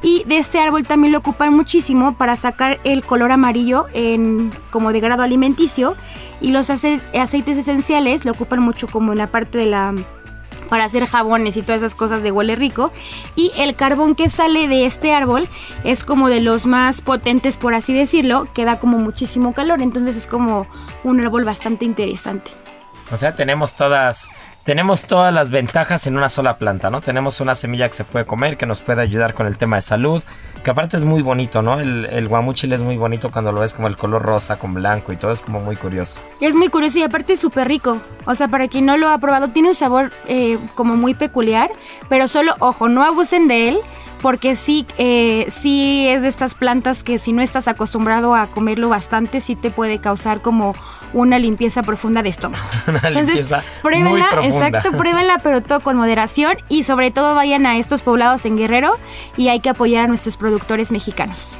Y 0.01 0.23
de 0.25 0.37
este 0.37 0.59
árbol 0.59 0.87
también 0.87 1.11
lo 1.11 1.19
ocupan 1.19 1.53
muchísimo 1.53 2.17
para 2.17 2.35
sacar 2.35 2.79
el 2.83 3.03
color 3.03 3.31
amarillo 3.31 3.85
en 3.93 4.51
como 4.71 4.91
de 4.91 4.99
grado 4.99 5.23
alimenticio. 5.23 5.95
Y 6.39 6.51
los 6.51 6.69
ace 6.69 6.99
aceites 7.13 7.57
esenciales 7.57 8.25
lo 8.25 8.31
ocupan 8.31 8.61
mucho 8.61 8.87
como 8.87 9.11
en 9.11 9.19
la 9.19 9.27
parte 9.27 9.57
de 9.57 9.67
la 9.67 9.93
para 10.69 10.85
hacer 10.85 11.05
jabones 11.05 11.57
y 11.57 11.63
todas 11.63 11.81
esas 11.81 11.95
cosas 11.95 12.23
de 12.23 12.31
huele 12.31 12.55
rico. 12.55 12.93
Y 13.35 13.51
el 13.57 13.75
carbón 13.75 14.15
que 14.15 14.29
sale 14.29 14.69
de 14.69 14.85
este 14.85 15.13
árbol 15.13 15.49
es 15.83 16.05
como 16.05 16.29
de 16.29 16.39
los 16.39 16.65
más 16.65 17.01
potentes, 17.01 17.57
por 17.57 17.73
así 17.73 17.93
decirlo, 17.93 18.47
que 18.53 18.63
da 18.63 18.79
como 18.79 18.97
muchísimo 18.97 19.53
calor. 19.53 19.81
Entonces 19.81 20.15
es 20.15 20.27
como 20.27 20.67
un 21.03 21.19
árbol 21.19 21.43
bastante 21.43 21.83
interesante. 21.83 22.51
O 23.11 23.17
sea, 23.17 23.35
tenemos 23.35 23.75
todas 23.75 24.29
tenemos 24.63 25.05
todas 25.05 25.33
las 25.33 25.51
ventajas 25.51 26.05
en 26.07 26.17
una 26.17 26.29
sola 26.29 26.57
planta, 26.57 26.89
¿no? 26.89 27.01
Tenemos 27.01 27.41
una 27.41 27.55
semilla 27.55 27.87
que 27.87 27.95
se 27.95 28.03
puede 28.03 28.25
comer, 28.25 28.57
que 28.57 28.65
nos 28.65 28.81
puede 28.81 29.01
ayudar 29.01 29.33
con 29.33 29.47
el 29.47 29.57
tema 29.57 29.77
de 29.77 29.81
salud, 29.81 30.23
que 30.63 30.69
aparte 30.69 30.97
es 30.97 31.05
muy 31.05 31.21
bonito, 31.21 31.61
¿no? 31.61 31.79
El, 31.79 32.05
el 32.05 32.27
guamuchil 32.27 32.71
es 32.73 32.83
muy 32.83 32.97
bonito 32.97 33.31
cuando 33.31 33.51
lo 33.51 33.61
ves 33.61 33.73
como 33.73 33.87
el 33.87 33.97
color 33.97 34.21
rosa 34.21 34.59
con 34.59 34.73
blanco 34.73 35.11
y 35.11 35.17
todo, 35.17 35.31
es 35.31 35.41
como 35.41 35.61
muy 35.61 35.75
curioso. 35.75 36.21
Es 36.39 36.55
muy 36.55 36.69
curioso 36.69 36.99
y 36.99 37.03
aparte 37.03 37.33
es 37.33 37.39
súper 37.39 37.67
rico. 37.67 37.97
O 38.25 38.35
sea, 38.35 38.47
para 38.47 38.67
quien 38.67 38.85
no 38.85 38.97
lo 38.97 39.09
ha 39.09 39.17
probado, 39.17 39.47
tiene 39.49 39.69
un 39.69 39.75
sabor 39.75 40.11
eh, 40.27 40.59
como 40.75 40.95
muy 40.95 41.15
peculiar, 41.15 41.71
pero 42.09 42.27
solo, 42.27 42.53
ojo, 42.59 42.87
no 42.87 43.03
abusen 43.03 43.47
de 43.47 43.69
él. 43.69 43.77
Porque 44.21 44.55
sí, 44.55 44.85
eh, 44.99 45.47
sí 45.49 46.07
es 46.07 46.21
de 46.21 46.27
estas 46.27 46.53
plantas 46.53 47.01
que 47.01 47.17
si 47.17 47.33
no 47.33 47.41
estás 47.41 47.67
acostumbrado 47.67 48.35
a 48.35 48.51
comerlo 48.51 48.87
bastante, 48.87 49.41
sí 49.41 49.55
te 49.55 49.71
puede 49.71 49.97
causar 49.97 50.43
como 50.43 50.75
una 51.13 51.39
limpieza 51.39 51.83
profunda 51.83 52.23
de 52.23 52.29
estómago. 52.29 52.63
Una 52.87 52.99
Entonces, 52.99 53.27
limpieza 53.27 53.63
pruébenla, 53.81 54.29
muy 54.35 54.45
exacto, 54.47 54.91
pruébenla, 54.91 55.39
pero 55.43 55.61
todo 55.61 55.81
con 55.81 55.97
moderación 55.97 56.57
y 56.69 56.83
sobre 56.83 57.11
todo 57.11 57.35
vayan 57.35 57.65
a 57.65 57.77
estos 57.77 58.01
poblados 58.01 58.45
en 58.45 58.57
Guerrero 58.57 58.97
y 59.37 59.49
hay 59.49 59.59
que 59.59 59.69
apoyar 59.69 60.05
a 60.05 60.07
nuestros 60.07 60.37
productores 60.37 60.91
mexicanos. 60.91 61.57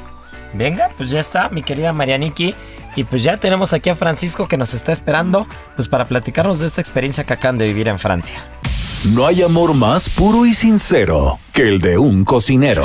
Venga, 0.54 0.90
pues 0.98 1.12
ya 1.12 1.20
está, 1.20 1.50
mi 1.50 1.64
querida 1.64 1.94
Marianiki. 1.94 2.56
Y 2.94 3.06
pues 3.06 3.24
ya 3.24 3.38
tenemos 3.38 3.72
aquí 3.72 3.90
a 3.90 3.96
Francisco 3.96 4.50
que 4.50 4.58
nos 4.58 4.74
está 4.74 4.92
esperando, 4.92 5.48
pues 5.76 5.88
para 5.88 6.10
platicarnos 6.10 6.60
de 6.60 6.68
esta 6.68 6.82
experiencia 6.82 7.24
que 7.24 7.34
acaban 7.34 7.58
de 7.58 7.68
vivir 7.68 7.88
en 7.88 7.98
Francia. 7.98 8.44
No 9.14 9.26
hay 9.26 9.42
amor 9.42 9.74
más 9.74 10.10
puro 10.10 10.46
y 10.46 10.54
sincero 10.54 11.40
que 11.54 11.70
el 11.70 11.80
de 11.80 11.98
un 11.98 12.26
cocinero. 12.26 12.84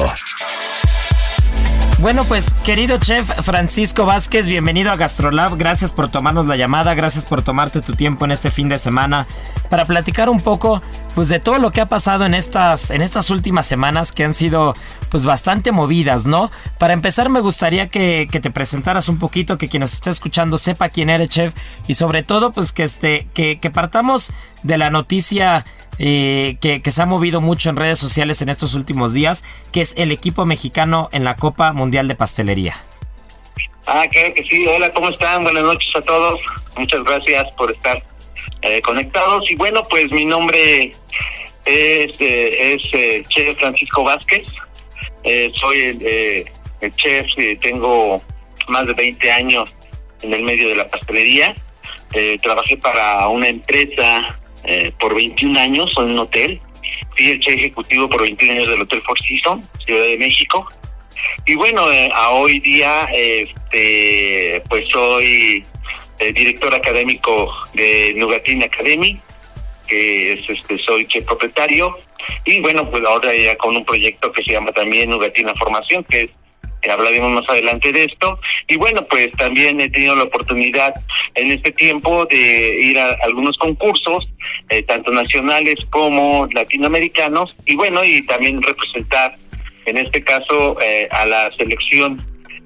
Bueno, 1.98 2.24
pues 2.24 2.52
querido 2.62 2.98
chef 2.98 3.26
Francisco 3.42 4.04
Vázquez, 4.04 4.46
bienvenido 4.46 4.90
a 4.90 4.96
Gastrolab. 4.96 5.56
Gracias 5.56 5.94
por 5.94 6.10
tomarnos 6.10 6.46
la 6.46 6.54
llamada, 6.54 6.92
gracias 6.92 7.24
por 7.24 7.40
tomarte 7.40 7.80
tu 7.80 7.94
tiempo 7.94 8.26
en 8.26 8.32
este 8.32 8.50
fin 8.50 8.68
de 8.68 8.76
semana 8.76 9.26
para 9.70 9.86
platicar 9.86 10.28
un 10.28 10.38
poco 10.38 10.82
pues 11.14 11.30
de 11.30 11.40
todo 11.40 11.56
lo 11.56 11.72
que 11.72 11.80
ha 11.80 11.88
pasado 11.88 12.26
en 12.26 12.34
estas, 12.34 12.90
en 12.90 13.00
estas 13.00 13.30
últimas 13.30 13.64
semanas 13.64 14.12
que 14.12 14.24
han 14.24 14.34
sido 14.34 14.74
pues 15.08 15.24
bastante 15.24 15.72
movidas, 15.72 16.26
¿no? 16.26 16.50
Para 16.78 16.92
empezar 16.92 17.30
me 17.30 17.40
gustaría 17.40 17.88
que, 17.88 18.28
te 18.30 18.50
presentaras 18.50 19.08
un 19.08 19.18
poquito, 19.18 19.56
que 19.56 19.68
quien 19.68 19.80
nos 19.80 19.94
está 19.94 20.10
escuchando 20.10 20.58
sepa 20.58 20.90
quién 20.90 21.08
eres, 21.08 21.30
chef, 21.30 21.54
y 21.88 21.94
sobre 21.94 22.22
todo 22.22 22.52
pues 22.52 22.72
que, 22.72 22.82
este, 22.82 23.26
que, 23.32 23.58
que 23.58 23.70
partamos 23.70 24.32
de 24.62 24.76
la 24.76 24.90
noticia 24.90 25.64
eh, 25.98 26.56
que, 26.60 26.90
se 26.90 27.02
ha 27.02 27.06
movido 27.06 27.40
mucho 27.40 27.70
en 27.70 27.76
redes 27.76 27.98
sociales 27.98 28.42
en 28.42 28.48
estos 28.48 28.74
últimos 28.74 29.14
días, 29.14 29.44
que 29.72 29.80
es 29.80 29.94
el 29.96 30.12
equipo 30.12 30.44
mexicano 30.44 31.08
en 31.12 31.24
la 31.24 31.36
Copa 31.36 31.72
Mundial 31.72 32.08
de 32.08 32.14
Pastelería. 32.14 32.76
Ah, 33.86 34.06
claro 34.10 34.34
que 34.34 34.42
sí. 34.44 34.66
Hola, 34.66 34.90
¿cómo 34.90 35.10
están? 35.10 35.44
Buenas 35.44 35.62
noches 35.62 35.90
a 35.94 36.02
todos. 36.02 36.40
Muchas 36.76 37.04
gracias 37.04 37.44
por 37.56 37.70
estar 37.70 38.02
eh, 38.62 38.82
conectados. 38.82 39.48
Y 39.50 39.54
bueno, 39.54 39.82
pues 39.88 40.10
mi 40.10 40.24
nombre 40.24 40.92
es, 41.64 42.12
eh, 42.18 42.74
es 42.74 42.82
eh, 42.92 43.24
Chef 43.28 43.56
Francisco 43.58 44.02
Vázquez. 44.02 44.44
soy 45.54 45.78
el, 45.80 46.46
el 46.80 46.92
chef, 46.92 47.26
tengo 47.60 48.22
más 48.68 48.86
de 48.86 48.94
20 48.94 49.32
años 49.32 49.70
en 50.22 50.34
el 50.34 50.42
medio 50.42 50.68
de 50.68 50.76
la 50.76 50.88
pastelería. 50.88 51.54
trabajé 52.42 52.76
para 52.76 53.28
una 53.28 53.48
empresa 53.48 54.36
por 54.98 55.14
21 55.14 55.58
años 55.58 55.92
en 55.96 56.04
un 56.04 56.18
hotel. 56.20 56.60
Fui 57.16 57.30
el 57.30 57.40
chef 57.40 57.54
ejecutivo 57.54 58.08
por 58.08 58.22
21 58.22 58.52
años 58.52 58.68
del 58.68 58.82
Hotel 58.82 59.02
Four 59.02 59.18
Seasons, 59.26 59.66
Ciudad 59.84 60.04
de 60.04 60.18
México. 60.18 60.68
Y 61.46 61.54
bueno, 61.54 61.90
eh, 61.92 62.10
a 62.12 62.30
hoy 62.30 62.60
día, 62.60 63.08
este, 63.12 64.62
pues 64.68 64.84
soy 64.90 65.64
el 66.18 66.34
director 66.34 66.74
académico 66.74 67.52
de 67.74 68.14
Nugatin 68.16 68.62
Academy, 68.62 69.20
que 69.86 70.32
es, 70.32 70.50
este, 70.50 70.78
soy 70.78 71.06
chef 71.06 71.24
propietario. 71.24 71.96
Y 72.44 72.60
bueno, 72.60 72.90
pues 72.90 73.04
ahora 73.04 73.34
ya 73.34 73.56
con 73.56 73.76
un 73.76 73.84
proyecto 73.84 74.32
que 74.32 74.42
se 74.42 74.52
llama 74.52 74.72
también 74.72 75.10
Nugatina 75.10 75.54
Formación, 75.54 76.04
que 76.04 76.22
es 76.22 76.30
hablaremos 76.90 77.32
más 77.32 77.48
adelante 77.48 77.92
de 77.92 78.04
esto. 78.04 78.38
Y 78.68 78.76
bueno, 78.76 79.06
pues 79.08 79.30
también 79.38 79.80
he 79.80 79.88
tenido 79.88 80.16
la 80.16 80.24
oportunidad 80.24 80.94
en 81.34 81.52
este 81.52 81.72
tiempo 81.72 82.26
de 82.26 82.78
ir 82.82 82.98
a 82.98 83.12
algunos 83.22 83.56
concursos, 83.58 84.28
eh, 84.70 84.82
tanto 84.82 85.10
nacionales 85.10 85.76
como 85.90 86.48
latinoamericanos, 86.52 87.54
y 87.66 87.76
bueno, 87.76 88.04
y 88.04 88.22
también 88.22 88.62
representar 88.62 89.36
en 89.86 89.98
este 89.98 90.22
caso 90.22 90.76
eh, 90.82 91.08
a 91.10 91.24
la 91.24 91.50
selección 91.56 92.24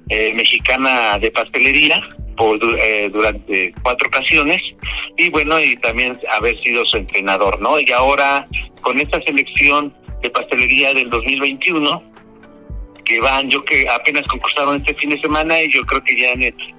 eh, 0.09 0.33
mexicana 0.33 1.17
de 1.19 1.31
pastelería 1.31 2.01
por, 2.35 2.59
eh, 2.79 3.09
durante 3.13 3.73
cuatro 3.81 4.07
ocasiones 4.07 4.61
y 5.17 5.29
bueno 5.29 5.61
y 5.61 5.77
también 5.77 6.19
haber 6.29 6.59
sido 6.61 6.85
su 6.85 6.97
entrenador 6.97 7.61
no 7.61 7.79
y 7.79 7.89
ahora 7.91 8.47
con 8.81 8.99
esta 8.99 9.21
selección 9.21 9.93
de 10.21 10.29
pastelería 10.29 10.93
del 10.93 11.09
2021 11.09 12.10
que 13.11 13.19
van 13.19 13.49
yo 13.49 13.63
que 13.65 13.85
apenas 13.89 14.23
concursaron 14.27 14.77
este 14.77 14.93
fin 14.95 15.09
de 15.09 15.19
semana 15.19 15.61
y 15.61 15.69
yo 15.69 15.81
creo 15.81 16.01
que 16.01 16.15
ya 16.15 16.33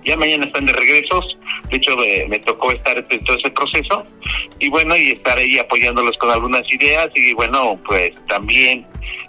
ya 0.05 0.16
mañana 0.16 0.47
están 0.47 0.64
de 0.64 0.73
regresos 0.73 1.37
de 1.71 1.77
hecho 1.77 1.95
me 2.29 2.38
tocó 2.38 2.73
estar 2.73 2.97
en 2.97 3.25
todo 3.25 3.37
ese 3.37 3.51
proceso 3.51 4.05
y 4.59 4.71
bueno 4.71 4.97
y 4.97 5.11
estar 5.11 5.37
ahí 5.37 5.59
apoyándolos 5.59 6.16
con 6.16 6.31
algunas 6.31 6.62
ideas 6.73 7.11
y 7.14 7.35
bueno 7.35 7.79
pues 7.87 8.12
también 8.29 8.87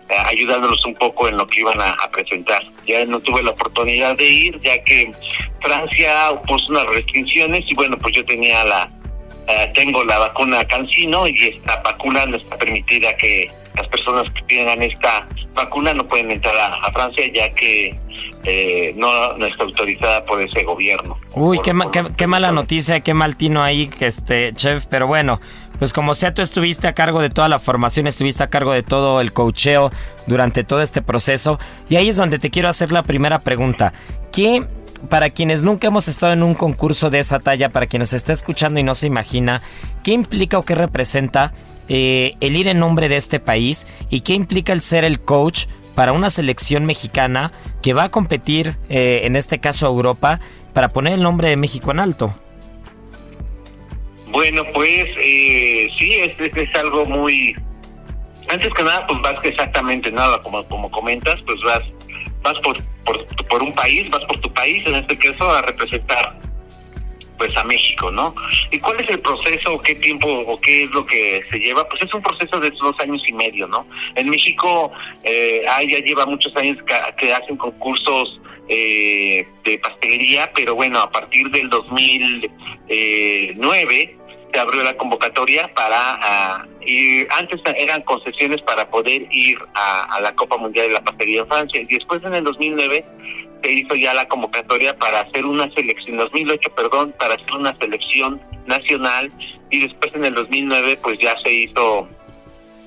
eh, 0.10 0.16
ayudándolos 0.32 0.86
un 0.86 0.96
poco 0.96 1.28
en 1.28 1.36
lo 1.36 1.48
que 1.48 1.62
iban 1.62 1.80
a, 1.82 1.96
presentar. 2.12 2.62
Ya 2.86 3.06
no 3.06 3.20
tuve 3.22 3.42
la 3.42 3.52
oportunidad 3.52 4.18
de 4.18 4.30
ir, 4.30 4.60
ya 4.60 4.78
que 4.84 5.12
Francia 5.62 6.40
puso 6.46 6.66
unas 6.70 6.86
restricciones 6.88 7.64
y 7.68 7.74
bueno, 7.74 7.98
pues 7.98 8.14
yo 8.14 8.26
tenía 8.26 8.66
la, 8.66 8.90
eh, 9.48 9.72
tengo 9.74 10.04
la 10.04 10.20
vacuna 10.20 10.68
Cancino 10.68 11.26
y 11.26 11.38
esta 11.38 11.82
vacuna 11.82 12.26
no 12.26 12.36
está 12.36 12.58
permitida 12.58 13.16
que 13.16 13.50
las 13.76 13.88
personas 13.88 14.24
que 14.34 14.42
tengan 14.44 14.82
esta 14.82 15.28
vacuna 15.54 15.94
no 15.94 16.08
pueden 16.08 16.32
entrar 16.32 16.56
a, 16.56 16.92
Francia 16.92 17.24
ya 17.34 17.50
que 17.54 17.98
eh, 18.44 18.94
no, 18.96 19.38
no, 19.38 19.46
está 19.46 19.64
autorizada 19.64 20.24
por 20.26 20.42
ese 20.42 20.64
gobierno. 20.64 21.18
Uy, 21.34 21.60
qué, 21.64 21.74
qué, 22.16 22.28
mala 22.28 22.52
noticia, 22.52 23.00
qué 23.00 23.14
mal 23.14 23.36
tino 23.38 23.64
ahí, 23.64 23.90
este 24.00 24.54
chef, 24.54 24.86
pero 24.88 25.08
bueno, 25.08 25.40
pues 25.80 25.94
como 25.94 26.14
sea, 26.16 26.34
tú 26.34 26.42
estuviste 26.42 26.88
a 26.88 26.94
cargo 26.94 27.22
de 27.22 27.30
toda 27.30 27.50
la 27.50 27.60
formación, 27.60 28.08
estuviste 28.08 28.44
a 28.44 28.50
cargo 28.50 28.74
de 28.74 28.84
todo 28.84 29.22
el 29.22 29.34
cocheo 29.34 29.92
durante 30.28 30.64
todo 30.64 30.82
este 30.82 31.02
proceso. 31.02 31.60
Y 31.90 31.96
ahí 31.96 32.10
es 32.10 32.18
donde 32.18 32.40
te 32.40 32.50
quiero 32.50 32.70
hacer 32.70 32.92
la 32.92 33.04
primera 33.04 33.40
pregunta. 33.40 33.94
¿Qué, 34.32 34.64
para 35.10 35.32
quienes 35.32 35.64
nunca 35.64 35.88
hemos 35.88 36.08
estado 36.08 36.34
en 36.34 36.44
un 36.44 36.54
concurso 36.54 37.10
de 37.10 37.20
esa 37.20 37.40
talla, 37.40 37.70
para 37.70 37.88
quien 37.88 38.02
nos 38.02 38.14
está 38.14 38.32
escuchando 38.32 38.80
y 38.80 38.84
no 38.84 38.96
se 38.96 39.08
imagina, 39.08 39.62
¿qué 40.04 40.12
implica 40.12 40.58
o 40.58 40.64
qué 40.64 40.76
representa 40.76 41.54
eh, 41.88 42.34
el 42.40 42.56
ir 42.56 42.68
en 42.68 42.80
nombre 42.80 43.10
de 43.10 43.18
este 43.18 43.40
país? 43.40 43.88
¿Y 44.10 44.22
qué 44.22 44.34
implica 44.34 44.74
el 44.74 44.82
ser 44.82 45.04
el 45.04 45.20
coach 45.20 45.66
para 45.96 46.12
una 46.12 46.30
selección 46.30 46.86
mexicana 46.86 47.52
que 47.82 47.94
va 47.94 48.04
a 48.04 48.12
competir, 48.12 48.78
eh, 48.90 49.22
en 49.24 49.36
este 49.36 49.60
caso 49.60 49.86
a 49.86 49.90
Europa, 49.90 50.40
para 50.74 50.90
poner 50.90 51.14
el 51.14 51.24
nombre 51.24 51.50
de 51.50 51.58
México 51.58 51.92
en 51.92 52.00
alto? 52.00 52.34
Bueno, 54.28 54.64
pues 54.74 55.06
eh, 55.24 55.88
sí, 56.00 56.14
es, 56.16 56.34
es, 56.40 56.76
algo 56.76 57.06
muy... 57.06 57.56
Antes 58.50 58.74
que 58.74 58.84
nada, 58.84 59.06
pues 59.08 59.20
vas 59.22 59.44
exactamente 59.44 60.12
nada, 60.12 60.42
como, 60.42 60.68
como 60.68 60.90
comentas, 60.92 61.36
pues 61.46 61.60
vas 61.66 61.82
vas 62.44 62.60
por, 62.60 62.78
por, 63.06 63.26
por 63.48 63.64
un 63.64 63.74
país, 63.74 64.06
vas 64.12 64.20
por 64.26 64.40
tu 64.42 64.54
país, 64.54 64.86
en 64.86 64.96
este 64.96 65.18
caso, 65.18 65.50
a 65.50 65.62
representar 65.62 66.43
pues 67.44 67.58
a 67.58 67.66
México, 67.66 68.10
¿no? 68.10 68.34
¿Y 68.72 68.80
cuál 68.80 69.02
es 69.02 69.10
el 69.10 69.20
proceso, 69.20 69.82
qué 69.82 69.96
tiempo 69.96 70.30
o 70.30 70.58
qué 70.62 70.84
es 70.84 70.90
lo 70.92 71.06
que 71.06 71.44
se 71.52 71.60
lleva? 71.60 71.86
Pues 71.90 72.02
es 72.04 72.14
un 72.14 72.22
proceso 72.22 72.58
de 72.58 72.70
dos 72.70 72.96
años 73.02 73.22
y 73.28 73.34
medio, 73.34 73.68
¿no? 73.68 73.86
En 74.16 74.30
México 74.30 74.94
eh, 75.24 75.66
ya 75.66 76.00
lleva 76.00 76.26
muchos 76.26 76.56
años 76.56 76.78
que, 77.18 77.34
hacen 77.34 77.58
concursos 77.58 78.40
eh, 78.70 79.46
de 79.66 79.78
pastelería, 79.78 80.50
pero 80.56 80.76
bueno, 80.76 81.00
a 81.00 81.12
partir 81.12 81.50
del 81.50 81.70
2009 81.70 82.50
eh, 82.88 84.18
se 84.54 84.60
abrió 84.60 84.82
la 84.84 84.96
convocatoria 84.96 85.70
para 85.74 86.66
ir, 86.86 87.28
antes 87.38 87.60
eran 87.78 88.04
concesiones 88.04 88.62
para 88.62 88.90
poder 88.90 89.28
ir 89.32 89.58
a, 89.74 90.22
la 90.22 90.34
Copa 90.34 90.56
Mundial 90.56 90.88
de 90.88 90.94
la 90.94 91.04
Pastelería 91.04 91.42
en 91.42 91.48
Francia 91.48 91.82
y 91.82 91.94
después 91.94 92.24
en 92.24 92.36
el 92.36 92.46
2009 92.46 93.04
se 93.64 93.72
hizo 93.72 93.96
ya 93.96 94.14
la 94.14 94.28
convocatoria 94.28 94.96
para 94.98 95.22
hacer 95.22 95.46
una 95.46 95.72
selección, 95.74 96.18
2008 96.18 96.70
perdón, 96.76 97.14
para 97.18 97.36
hacer 97.36 97.54
una 97.54 97.76
selección 97.78 98.42
nacional 98.66 99.32
y 99.70 99.80
después 99.80 100.14
en 100.16 100.26
el 100.26 100.34
2009 100.34 101.00
pues 101.02 101.18
ya 101.20 101.36
se 101.44 101.52
hizo 101.52 102.08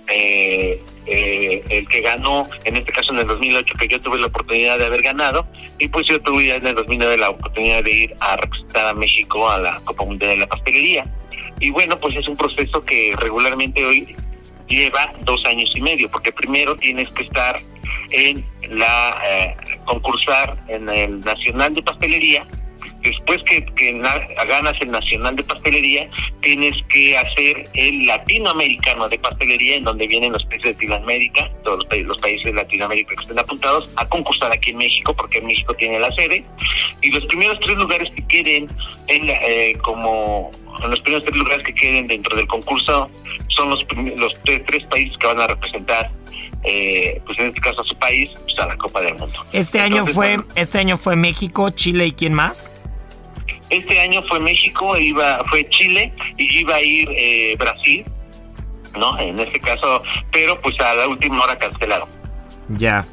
eh, 0.09 0.81
eh, 1.07 1.63
el 1.69 1.89
que 1.89 2.01
ganó, 2.01 2.49
en 2.65 2.77
este 2.77 2.93
caso 2.93 3.13
en 3.13 3.21
el 3.21 3.27
2008, 3.27 3.75
que 3.79 3.89
yo 3.89 4.01
tuve 4.01 4.19
la 4.19 4.27
oportunidad 4.27 4.79
de 4.79 4.87
haber 4.87 5.03
ganado, 5.03 5.47
y 5.79 5.89
pues 5.89 6.07
yo 6.09 6.21
tuve 6.21 6.47
ya 6.47 6.57
en 6.57 6.67
el 6.67 6.75
2009 6.75 7.17
la 7.17 7.31
oportunidad 7.31 7.85
de 7.85 7.93
ir 7.93 8.17
a 8.21 8.37
representar 8.37 8.87
a 8.87 8.95
México 8.95 9.49
a 9.49 9.59
la 9.59 9.81
Copa 9.85 10.05
Mundial 10.05 10.33
de 10.33 10.37
la 10.39 10.47
Pastelería. 10.47 11.07
Y 11.61 11.71
bueno, 11.71 11.99
pues 11.99 12.17
es 12.17 12.27
un 12.29 12.37
proceso 12.37 12.85
que 12.85 13.15
regularmente 13.19 13.85
hoy 13.85 14.17
lleva 14.69 15.13
dos 15.23 15.45
años 15.47 15.71
y 15.75 15.81
medio, 15.81 16.11
porque 16.11 16.33
primero 16.33 16.77
tienes 16.77 17.09
que 17.11 17.23
estar 17.25 17.61
en 18.11 18.45
la 18.71 19.17
eh, 19.25 19.57
concursar 19.85 20.57
en 20.69 20.89
el 20.89 21.21
Nacional 21.21 21.75
de 21.75 21.83
Pastelería, 21.83 22.47
después 23.03 23.43
que, 23.45 23.61
ganas 24.49 24.75
el 24.81 24.91
Nacional 24.91 25.37
de 25.37 25.45
Pastelería, 25.45 26.09
tienes 26.41 26.75
que 26.89 27.17
hacer 27.17 27.69
el 27.75 28.07
Latinoamericano 28.07 29.09
de 29.09 29.19
Pastelería, 29.19 29.77
en 29.77 29.85
donde 29.85 30.07
vienen 30.07 30.33
los 30.33 30.45
países 30.45 30.65
de 30.65 30.73
Latinoamérica, 30.73 31.51
todos 31.65 31.85
los, 31.85 32.03
los 32.03 32.19
países 32.19 32.45
de 32.45 32.53
Latinoamérica 32.55 33.15
que 33.15 33.23
estén 33.23 33.39
apuntados, 33.39 33.89
a 33.97 34.09
concursar 34.09 34.53
aquí 34.53 34.71
en 34.71 34.79
México, 34.79 35.15
porque 35.15 35.39
en 35.39 35.47
México 35.47 35.75
tiene 35.75 36.01
la 36.01 36.13
sede. 36.15 36.45
Y 37.03 37.11
los 37.11 37.25
primeros 37.27 37.59
tres 37.61 37.77
lugares 37.77 38.11
que 38.15 38.27
queden 38.27 38.69
en, 39.09 39.29
eh, 39.29 39.77
como 39.83 40.51
los 40.89 41.01
primeros 41.01 41.25
tres 41.25 41.39
lugares 41.39 41.63
que 41.65 41.75
queden 41.75 42.07
dentro 42.07 42.37
del 42.37 42.47
concurso 42.47 43.11
son 43.49 43.71
los, 43.71 43.85
los 44.17 44.35
tres, 44.45 44.85
países 44.91 45.17
que 45.19 45.27
van 45.27 45.41
a 45.41 45.47
representar 45.47 46.11
eh, 46.69 47.23
pues 47.25 47.39
en 47.39 47.47
este 47.47 47.61
caso 47.61 47.81
a 47.81 47.85
su 47.85 47.97
país, 47.97 48.29
pues 48.43 48.59
a 48.59 48.67
la 48.67 48.77
Copa 48.77 49.01
del 49.01 49.15
Mundo. 49.15 49.39
Este 49.53 49.81
año 49.81 50.05
fue, 50.05 50.39
este 50.57 50.79
año 50.79 50.99
fue 50.99 51.15
México, 51.15 51.71
Chile 51.71 52.07
y 52.07 52.13
quién 52.13 52.35
más? 52.35 52.73
Este 53.71 54.01
año 54.01 54.21
fue 54.29 54.41
México, 54.41 54.97
iba, 54.97 55.45
fue 55.49 55.69
Chile 55.69 56.13
y 56.37 56.59
iba 56.59 56.75
a 56.75 56.83
ir 56.83 57.09
eh, 57.13 57.57
Brasil, 57.57 58.05
¿no? 58.99 59.17
En 59.19 59.39
este 59.39 59.61
caso, 59.61 60.03
pero 60.33 60.61
pues 60.61 60.75
a 60.81 60.95
la 60.95 61.07
última 61.07 61.45
hora 61.45 61.57
cancelaron. 61.57 62.09
Ya. 62.71 63.05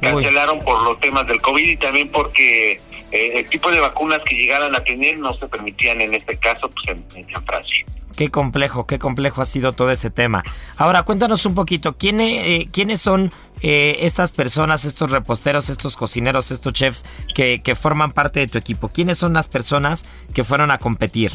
Cancelaron 0.00 0.60
por 0.60 0.80
los 0.84 1.00
temas 1.00 1.26
del 1.26 1.40
COVID 1.40 1.68
y 1.68 1.76
también 1.76 2.08
porque 2.10 2.80
eh, 3.10 3.32
el 3.34 3.48
tipo 3.48 3.72
de 3.72 3.80
vacunas 3.80 4.20
que 4.20 4.36
llegaran 4.36 4.72
a 4.72 4.84
tener 4.84 5.18
no 5.18 5.34
se 5.34 5.48
permitían 5.48 6.00
en 6.00 6.14
este 6.14 6.36
caso 6.38 6.70
pues 6.70 6.96
en, 6.96 7.04
en 7.16 7.44
Francia. 7.44 7.84
Qué 8.16 8.30
complejo, 8.30 8.86
qué 8.86 8.98
complejo 8.98 9.42
ha 9.42 9.44
sido 9.44 9.72
todo 9.72 9.90
ese 9.90 10.10
tema. 10.10 10.44
Ahora, 10.76 11.02
cuéntanos 11.02 11.46
un 11.46 11.54
poquito, 11.54 11.96
¿quiénes, 11.96 12.42
eh, 12.44 12.68
¿quiénes 12.72 13.00
son 13.00 13.32
eh, 13.60 13.98
estas 14.00 14.32
personas, 14.32 14.84
estos 14.84 15.10
reposteros, 15.10 15.68
estos 15.68 15.96
cocineros, 15.96 16.50
estos 16.50 16.72
chefs 16.72 17.04
que, 17.34 17.62
que 17.62 17.74
forman 17.74 18.12
parte 18.12 18.40
de 18.40 18.46
tu 18.46 18.58
equipo? 18.58 18.88
¿Quiénes 18.88 19.18
son 19.18 19.32
las 19.32 19.48
personas 19.48 20.06
que 20.32 20.44
fueron 20.44 20.70
a 20.70 20.78
competir? 20.78 21.32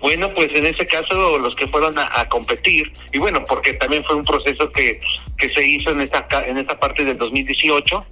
Bueno, 0.00 0.32
pues 0.32 0.50
en 0.54 0.66
ese 0.66 0.86
caso 0.86 1.38
los 1.38 1.54
que 1.56 1.66
fueron 1.66 1.94
a, 1.98 2.28
competir, 2.28 2.92
y 3.12 3.18
bueno, 3.18 3.44
porque 3.44 3.74
también 3.74 4.04
fue 4.04 4.16
un 4.16 4.24
proceso 4.24 4.70
que, 4.70 5.00
que 5.36 5.52
se 5.52 5.66
hizo 5.66 5.90
en 5.90 6.02
esta, 6.02 6.26
en 6.46 6.58
esta 6.58 6.78
parte 6.78 7.04
del 7.04 7.18
2018, 7.18 8.06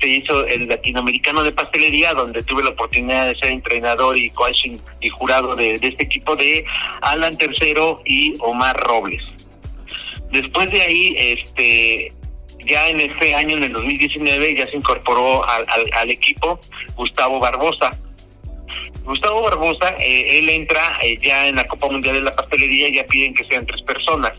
se 0.00 0.08
hizo 0.08 0.46
el 0.46 0.68
latinoamericano 0.68 1.42
de 1.42 1.52
pastelería, 1.52 2.14
donde 2.14 2.42
tuve 2.42 2.62
la 2.62 2.70
oportunidad 2.70 3.26
de 3.26 3.36
ser 3.36 3.50
entrenador 3.50 4.16
y 4.16 4.30
coaching 4.30 4.76
y 5.00 5.08
jurado 5.08 5.56
de, 5.56 5.78
de 5.78 5.88
este 5.88 6.04
equipo 6.04 6.36
de 6.36 6.64
Alan 7.00 7.36
Tercero 7.36 8.02
y 8.04 8.34
Omar 8.40 8.76
Robles. 8.76 9.22
Después 10.30 10.70
de 10.70 10.80
ahí, 10.80 11.14
este, 11.18 12.12
ya 12.66 12.88
en 12.88 13.00
este 13.00 13.34
año, 13.34 13.56
en 13.56 13.64
el 13.64 13.72
2019, 13.72 14.54
ya 14.54 14.68
se 14.68 14.76
incorporó 14.76 15.48
al, 15.48 15.66
al, 15.68 15.90
al 15.92 16.10
equipo 16.10 16.58
Gustavo 16.96 17.38
Barbosa. 17.38 17.90
Gustavo 19.04 19.42
Barbosa, 19.42 19.96
eh, 19.98 20.38
él 20.38 20.48
entra 20.48 20.98
eh, 21.02 21.18
ya 21.22 21.48
en 21.48 21.56
la 21.56 21.66
Copa 21.66 21.88
Mundial 21.88 22.14
de 22.14 22.20
la 22.22 22.34
Pastelería, 22.34 22.88
ya 22.90 23.04
piden 23.06 23.34
que 23.34 23.44
sean 23.44 23.66
tres 23.66 23.82
personas. 23.82 24.32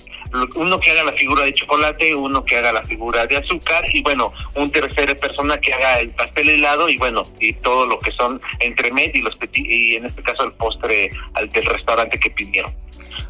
Uno 0.55 0.79
que 0.79 0.89
haga 0.91 1.03
la 1.03 1.13
figura 1.13 1.43
de 1.43 1.53
chocolate, 1.53 2.15
uno 2.15 2.43
que 2.43 2.57
haga 2.57 2.71
la 2.71 2.81
figura 2.84 3.27
de 3.27 3.38
azúcar 3.38 3.84
y 3.93 4.01
bueno, 4.01 4.34
un 4.55 4.71
tercera 4.71 5.13
persona 5.13 5.57
que 5.57 5.73
haga 5.73 5.99
el 5.99 6.09
pastel 6.09 6.49
helado 6.49 6.89
y 6.89 6.97
bueno, 6.97 7.21
y 7.39 7.53
todo 7.53 7.86
lo 7.86 7.99
que 7.99 8.11
son 8.13 8.41
entremet 8.59 9.15
y 9.15 9.21
los 9.21 9.38
y 9.53 9.95
en 9.95 10.05
este 10.05 10.23
caso 10.23 10.43
el 10.45 10.53
postre 10.53 11.11
al 11.36 11.49
del 11.49 11.65
restaurante 11.65 12.19
que 12.19 12.31
pidieron. 12.31 12.73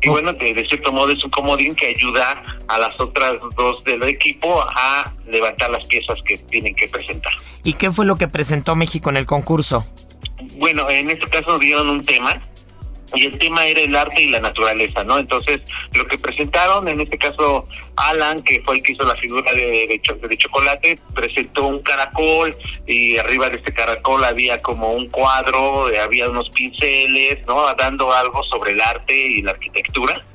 Y 0.01 0.09
bueno, 0.09 0.33
de, 0.33 0.53
de, 0.53 0.65
cierto 0.65 0.91
modo 0.91 1.11
es 1.11 1.23
un 1.23 1.31
comodín 1.31 1.75
que 1.75 1.87
ayuda 1.87 2.41
a 2.67 2.77
las 2.77 2.97
otras 2.99 3.35
dos 3.55 3.83
del 3.83 4.03
equipo 4.03 4.61
a 4.61 5.11
levantar 5.27 5.71
las 5.71 5.85
piezas 5.87 6.17
que 6.25 6.37
tienen 6.37 6.75
que 6.75 6.87
presentar. 6.87 7.33
¿Y 7.63 7.73
qué 7.73 7.91
fue 7.91 8.05
lo 8.05 8.15
que 8.15 8.27
presentó 8.27 8.75
México 8.75 9.09
en 9.09 9.17
el 9.17 9.25
concurso? 9.25 9.85
Bueno, 10.57 10.89
en 10.89 11.09
este 11.09 11.27
caso 11.27 11.59
dieron 11.59 11.89
un 11.89 12.03
tema 12.03 12.41
y 13.15 13.25
el 13.25 13.37
tema 13.37 13.65
era 13.65 13.81
el 13.81 13.95
arte 13.95 14.21
y 14.21 14.29
la 14.29 14.39
naturaleza, 14.39 15.03
¿no? 15.03 15.19
Entonces, 15.19 15.59
lo 15.93 16.05
que 16.07 16.17
presentaron, 16.17 16.87
en 16.87 17.01
este 17.01 17.17
caso, 17.17 17.67
Alan, 17.95 18.41
que 18.43 18.61
fue 18.61 18.77
el 18.77 18.83
que 18.83 18.93
hizo 18.93 19.05
la 19.05 19.15
figura 19.17 19.53
de, 19.53 20.01
de, 20.01 20.27
de, 20.27 20.37
chocolate, 20.37 20.99
presentó 21.13 21.67
un 21.67 21.81
caracol 21.83 22.57
y 22.87 23.17
arriba 23.17 23.49
de 23.49 23.57
este 23.57 23.73
caracol 23.73 24.23
había 24.23 24.57
como 24.61 24.93
un 24.93 25.09
cuadro, 25.09 25.87
había 26.01 26.29
unos 26.29 26.49
pinceles, 26.49 27.45
¿no? 27.45 27.71
Dando 27.75 28.11
algo 28.11 28.43
sobre 28.45 28.71
el 28.71 28.81
arte 28.81 29.15
y 29.15 29.41
la 29.43 29.51
arquitectura. 29.51 30.25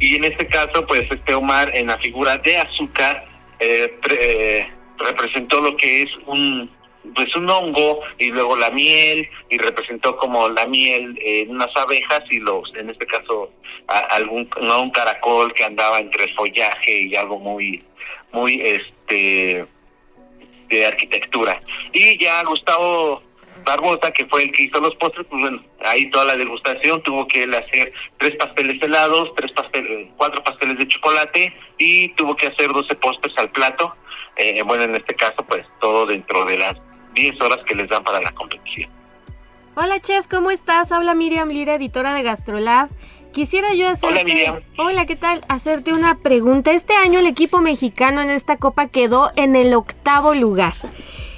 Y 0.00 0.16
en 0.16 0.24
este 0.24 0.46
caso, 0.48 0.84
pues, 0.88 1.04
este 1.10 1.34
Omar, 1.34 1.70
en 1.76 1.86
la 1.86 1.98
figura 1.98 2.36
de 2.38 2.56
azúcar, 2.56 3.26
eh, 3.60 3.96
pre, 4.02 4.58
eh, 4.58 4.68
representó 4.98 5.60
lo 5.60 5.76
que 5.76 6.02
es 6.02 6.08
un 6.26 6.70
pues 7.14 7.34
un 7.36 7.48
hongo 7.48 8.00
y 8.18 8.30
luego 8.30 8.56
la 8.56 8.70
miel 8.70 9.28
y 9.50 9.58
representó 9.58 10.16
como 10.16 10.48
la 10.48 10.66
miel 10.66 11.18
en 11.22 11.50
unas 11.50 11.74
abejas 11.76 12.22
y 12.30 12.38
los 12.40 12.72
en 12.74 12.90
este 12.90 13.06
caso 13.06 13.50
a, 13.88 13.98
algún 14.16 14.48
no, 14.60 14.82
un 14.82 14.90
caracol 14.90 15.52
que 15.54 15.64
andaba 15.64 15.98
entre 15.98 16.24
el 16.24 16.34
follaje 16.34 17.02
y 17.02 17.16
algo 17.16 17.38
muy 17.38 17.82
muy 18.32 18.60
este 18.60 19.66
de 20.68 20.86
arquitectura. 20.86 21.60
Y 21.92 22.22
ya 22.22 22.42
Gustavo 22.44 23.22
Barbosa 23.64 24.10
que 24.12 24.26
fue 24.26 24.44
el 24.44 24.52
que 24.52 24.64
hizo 24.64 24.80
los 24.80 24.94
postres 24.96 25.26
pues 25.28 25.40
bueno 25.42 25.62
ahí 25.84 26.10
toda 26.10 26.26
la 26.26 26.36
degustación 26.36 27.02
tuvo 27.02 27.26
que 27.26 27.44
él 27.44 27.54
hacer 27.54 27.92
tres 28.18 28.36
pasteles 28.36 28.82
helados 28.82 29.34
tres 29.36 29.52
pasteles 29.52 30.08
cuatro 30.16 30.42
pasteles 30.44 30.78
de 30.78 30.88
chocolate 30.88 31.52
y 31.78 32.08
tuvo 32.10 32.36
que 32.36 32.48
hacer 32.48 32.72
12 32.72 32.94
postres 32.96 33.36
al 33.38 33.50
plato. 33.50 33.94
Eh, 34.36 34.62
bueno 34.62 34.84
en 34.84 34.94
este 34.94 35.14
caso 35.14 35.44
pues 35.48 35.66
todo 35.80 36.06
dentro 36.06 36.44
de 36.44 36.58
las 36.58 36.76
10 37.14 37.40
horas 37.40 37.58
que 37.66 37.74
les 37.74 37.88
dan 37.88 38.02
para 38.04 38.20
la 38.20 38.32
competición. 38.32 38.90
Hola 39.74 40.00
chef, 40.00 40.26
¿cómo 40.26 40.50
estás? 40.50 40.90
Habla 40.90 41.14
Miriam 41.14 41.48
Lira, 41.48 41.74
editora 41.74 42.12
de 42.12 42.22
Gastrolab. 42.22 42.88
Quisiera 43.32 43.74
yo 43.74 43.88
hacerte... 43.88 44.14
Hola, 44.14 44.24
Miriam. 44.24 44.60
Hola, 44.76 45.06
¿qué 45.06 45.14
tal? 45.14 45.44
Hacerte 45.48 45.92
una 45.92 46.16
pregunta. 46.16 46.72
Este 46.72 46.94
año 46.94 47.20
el 47.20 47.26
equipo 47.26 47.60
mexicano 47.60 48.20
en 48.20 48.30
esta 48.30 48.56
copa 48.56 48.88
quedó 48.88 49.30
en 49.36 49.54
el 49.54 49.74
octavo 49.74 50.34
lugar. 50.34 50.74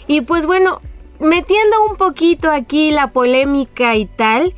Y 0.07 0.23
pues 0.23 0.47
bueno, 0.47 0.81
metiendo 1.19 1.85
un 1.85 1.97
poquito 1.97 2.51
aquí 2.51 2.91
la 2.91 3.09
polémica 3.09 3.97
y 3.97 4.07
tal, 4.07 4.55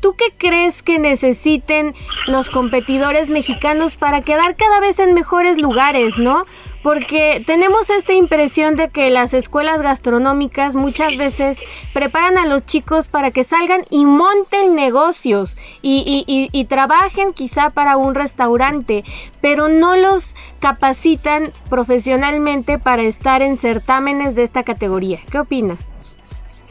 ¿tú 0.00 0.14
qué 0.16 0.34
crees 0.36 0.82
que 0.82 0.98
necesiten 0.98 1.94
los 2.26 2.50
competidores 2.50 3.30
mexicanos 3.30 3.96
para 3.96 4.22
quedar 4.22 4.56
cada 4.56 4.80
vez 4.80 4.98
en 4.98 5.14
mejores 5.14 5.58
lugares, 5.58 6.18
no? 6.18 6.44
Porque 6.82 7.42
tenemos 7.46 7.90
esta 7.90 8.12
impresión 8.12 8.76
de 8.76 8.90
que 8.90 9.10
las 9.10 9.34
escuelas 9.34 9.82
gastronómicas 9.82 10.74
muchas 10.74 11.16
veces 11.16 11.58
preparan 11.92 12.38
a 12.38 12.46
los 12.46 12.64
chicos 12.64 13.08
para 13.08 13.30
que 13.30 13.42
salgan 13.42 13.84
y 13.90 14.04
monten 14.04 14.74
negocios 14.74 15.56
y, 15.82 16.24
y, 16.52 16.64
trabajen 16.66 17.32
quizá 17.32 17.70
para 17.70 17.96
un 17.96 18.14
restaurante, 18.14 19.04
pero 19.40 19.68
no 19.68 19.96
los 19.96 20.36
capacitan 20.60 21.52
profesionalmente 21.68 22.78
para 22.78 23.02
estar 23.02 23.42
en 23.42 23.56
certámenes 23.56 24.34
de 24.34 24.44
esta 24.44 24.62
categoría. 24.62 25.20
¿Qué 25.30 25.38
opinas? 25.38 25.95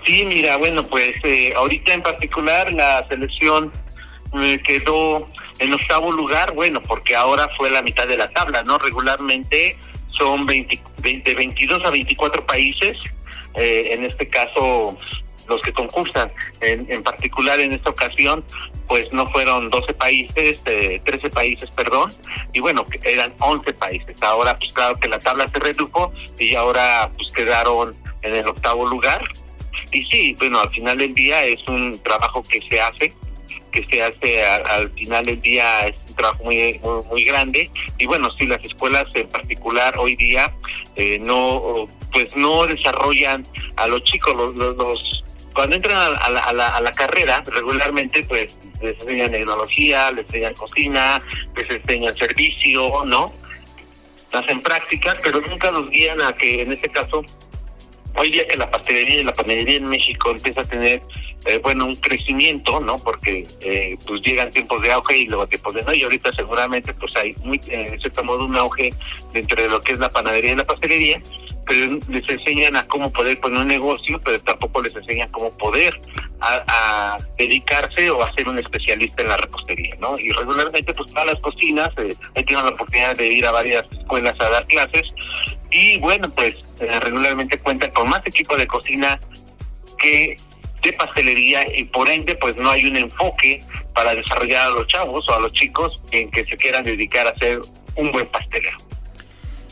Sí, 0.06 0.24
mira, 0.26 0.58
bueno, 0.58 0.88
pues 0.88 1.16
eh, 1.24 1.54
ahorita 1.56 1.94
en 1.94 2.04
particular 2.04 2.72
la 2.72 3.08
selección 3.08 3.72
eh, 4.40 4.62
quedó 4.64 5.28
en 5.60 5.74
octavo 5.74 6.12
lugar, 6.12 6.54
bueno, 6.54 6.82
porque 6.82 7.16
ahora 7.16 7.50
fue 7.58 7.70
la 7.70 7.82
mitad 7.82 8.08
de 8.08 8.18
la 8.18 8.28
tabla, 8.30 8.64
¿no? 8.64 8.78
Regularmente 8.78 9.78
son 10.18 10.46
20, 10.46 10.80
20 11.02 11.34
22 11.34 11.86
a 11.86 11.90
24 11.90 12.46
países, 12.46 12.98
eh, 13.56 13.90
en 13.92 14.04
este 14.04 14.28
caso 14.28 14.98
los 15.48 15.62
que 15.62 15.72
concursan, 15.74 16.32
en, 16.62 16.92
en, 16.92 17.04
particular 17.04 17.60
en 17.60 17.74
esta 17.74 17.92
ocasión, 17.92 18.44
pues 18.88 19.12
no 19.12 19.28
fueron 19.28 19.70
12 19.70 19.94
países, 19.94 20.62
eh, 20.66 21.02
13 21.04 21.30
países, 21.30 21.70
perdón, 21.72 22.12
y 22.54 22.60
bueno, 22.60 22.86
eran 23.04 23.34
11 23.40 23.74
países. 23.74 24.22
Ahora, 24.22 24.58
pues 24.58 24.74
claro 24.74 24.96
que 25.00 25.08
la 25.08 25.20
tabla 25.20 25.48
se 25.48 25.60
redujo 25.60 26.12
y 26.40 26.56
ahora 26.56 27.12
pues 27.16 27.32
quedaron 27.32 27.96
en 28.24 28.36
el 28.36 28.48
octavo 28.48 28.88
lugar, 28.88 29.24
y 29.92 30.06
sí, 30.06 30.36
bueno, 30.38 30.60
al 30.60 30.70
final 30.70 30.98
del 30.98 31.14
día 31.14 31.46
es 31.46 31.66
un 31.68 32.00
trabajo 32.04 32.44
que 32.44 32.62
se 32.70 32.80
hace, 32.80 33.14
que 33.72 33.86
se 33.90 34.02
hace 34.02 34.46
al, 34.46 34.66
al 34.68 34.92
final 34.92 35.26
del 35.26 35.42
día 35.42 35.88
es 35.88 35.96
un 36.10 36.16
trabajo 36.16 36.44
muy, 36.46 36.80
muy, 37.12 37.24
grande 37.26 37.70
y 37.98 38.06
bueno, 38.06 38.30
sí, 38.38 38.46
las 38.48 38.64
escuelas 38.64 39.06
en 39.14 39.28
particular 39.28 39.96
hoy 39.98 40.16
día 40.16 40.54
eh, 40.96 41.20
no, 41.20 41.88
pues 42.12 42.36
no 42.36 42.66
desarrollan 42.66 43.46
a 43.76 43.88
los 43.88 44.04
chicos, 44.04 44.36
los, 44.38 44.56
los, 44.56 44.78
los 44.78 45.24
cuando 45.54 45.78
entran 45.78 45.96
a 45.96 46.30
la, 46.30 46.40
a, 46.42 46.54
la, 46.54 46.68
a 46.68 46.82
la, 46.82 46.92
carrera, 46.92 47.42
regularmente 47.46 48.24
pues 48.26 48.58
les 48.82 49.00
enseñan 49.00 49.32
tecnología, 49.32 50.12
les 50.12 50.26
enseñan 50.26 50.54
cocina, 50.54 51.22
les 51.56 51.70
enseñan 51.70 52.16
servicio, 52.18 53.06
¿no? 53.06 53.34
Hacen 54.34 54.62
prácticas, 54.62 55.16
pero 55.24 55.40
nunca 55.40 55.72
los 55.72 55.90
guían 55.90 56.22
a 56.22 56.34
que 56.34 56.62
en 56.62 56.74
este 56.74 56.90
caso 56.90 57.24
hoy 58.18 58.32
día 58.32 58.48
que 58.48 58.58
la 58.58 58.70
pastelería 58.70 59.22
y 59.22 59.24
la 59.24 59.34
panadería 59.34 59.78
en 59.78 59.86
México 59.86 60.32
empieza 60.32 60.62
a 60.62 60.66
tener 60.66 61.02
eh, 61.46 61.60
bueno 61.62 61.86
un 61.86 61.96
crecimiento 61.96 62.80
no 62.80 62.98
porque 62.98 63.48
eh, 63.62 63.98
pues 64.06 64.22
llegan 64.22 64.50
tiempos 64.50 64.82
de 64.82 64.92
auge 64.92 65.18
y 65.18 65.26
luego 65.28 65.48
tiempos 65.48 65.76
de 65.76 65.84
no 65.84 65.94
y 65.94 66.04
ahorita 66.04 66.34
seguramente 66.34 66.94
pues 66.94 67.16
hay 67.16 67.36
muy 67.44 67.58
eh, 67.70 67.88
en 67.92 68.00
cierto 68.00 68.24
modo 68.24 68.46
un 68.46 68.56
auge 68.56 68.94
dentro 69.34 69.62
de 69.62 69.70
lo 69.70 69.82
que 69.82 69.94
es 69.94 70.00
la 70.00 70.10
panadería 70.10 70.54
y 70.54 70.56
la 70.56 70.66
pastelería 70.66 71.22
pero 71.66 72.00
les 72.10 72.30
enseñan 72.30 72.76
a 72.76 72.88
cómo 72.88 73.12
poder 73.12 73.40
poner 73.40 73.60
un 73.60 73.68
negocio 73.68 74.20
pero 74.24 74.40
tampoco 74.42 74.82
les 74.82 74.96
enseñan 74.96 75.30
cómo 75.32 75.50
poder 75.58 76.00
a, 76.42 77.18
dedicarse 77.38 78.10
o 78.12 78.24
a 78.24 78.34
ser 78.34 78.48
un 78.48 78.60
especialista 78.60 79.24
en 79.24 79.30
la 79.30 79.38
repostería 79.38 79.96
no 80.00 80.18
y 80.20 80.32
regularmente 80.32 80.94
pues 80.94 81.12
para 81.12 81.32
las 81.32 81.40
cocinas 81.40 81.90
eh, 81.98 82.16
he 82.36 82.54
la 82.54 82.70
oportunidad 82.70 83.16
de 83.16 83.28
ir 83.28 83.46
a 83.46 83.52
varias 83.52 83.84
escuelas 83.92 84.36
a 84.40 84.50
dar 84.50 84.66
clases 84.68 85.04
y 85.76 85.98
bueno 86.00 86.30
pues 86.30 86.56
eh, 86.80 87.00
regularmente 87.02 87.60
cuentan 87.60 87.92
con 87.92 88.08
más 88.08 88.22
equipo 88.26 88.56
de 88.56 88.66
cocina 88.66 89.20
que 89.98 90.38
de 90.82 90.94
pastelería 90.94 91.66
y 91.78 91.84
por 91.84 92.10
ende 92.10 92.36
pues 92.36 92.56
no 92.56 92.70
hay 92.70 92.86
un 92.86 92.96
enfoque 92.96 93.62
para 93.94 94.16
desarrollar 94.16 94.68
a 94.68 94.70
los 94.70 94.88
chavos 94.88 95.28
o 95.28 95.34
a 95.34 95.40
los 95.40 95.52
chicos 95.52 96.00
en 96.12 96.32
que 96.32 96.46
se 96.46 96.56
quieran 96.56 96.86
dedicar 96.86 97.28
a 97.28 97.36
ser 97.38 97.60
un 97.96 98.12
buen 98.12 98.28
pastelero. 98.28 98.78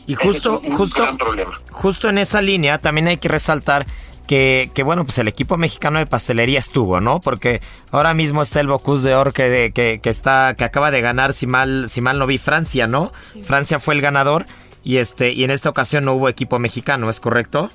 Y 0.06 0.14
justo, 0.14 0.60
es 0.62 0.70
un 0.70 0.76
justo, 0.76 1.02
gran 1.02 1.16
problema. 1.16 1.52
justo 1.70 2.08
en 2.10 2.18
esa 2.18 2.42
línea 2.42 2.78
también 2.78 3.06
hay 3.08 3.16
que 3.16 3.28
resaltar 3.28 3.86
que, 4.26 4.70
que, 4.74 4.82
bueno, 4.82 5.04
pues 5.04 5.18
el 5.18 5.28
equipo 5.28 5.56
mexicano 5.56 5.98
de 5.98 6.06
pastelería 6.06 6.58
estuvo, 6.58 7.00
¿no? 7.00 7.20
Porque 7.20 7.60
ahora 7.90 8.14
mismo 8.14 8.42
está 8.42 8.60
el 8.60 8.66
Bocuse 8.66 9.08
de 9.08 9.14
Or 9.14 9.32
que, 9.32 9.72
que, 9.74 10.00
que, 10.02 10.10
está, 10.10 10.54
que 10.56 10.64
acaba 10.64 10.90
de 10.90 11.00
ganar, 11.02 11.32
si 11.32 11.46
mal, 11.46 11.88
si 11.88 12.00
mal 12.00 12.18
no 12.18 12.26
vi, 12.26 12.38
Francia, 12.38 12.86
¿no? 12.86 13.12
Sí. 13.32 13.42
Francia 13.44 13.78
fue 13.78 13.94
el 13.94 14.00
ganador 14.00 14.46
y 14.84 14.98
este, 14.98 15.32
y 15.32 15.44
en 15.44 15.50
esta 15.50 15.70
ocasión 15.70 16.04
no 16.04 16.12
hubo 16.12 16.28
equipo 16.28 16.58
mexicano, 16.58 17.08
¿es 17.08 17.20
correcto? 17.20 17.70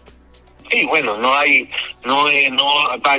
Sí, 0.71 0.85
bueno, 0.85 1.17
no 1.17 1.33
hay, 1.33 1.67
no, 2.05 2.29
eh, 2.29 2.49
no, 2.51 2.63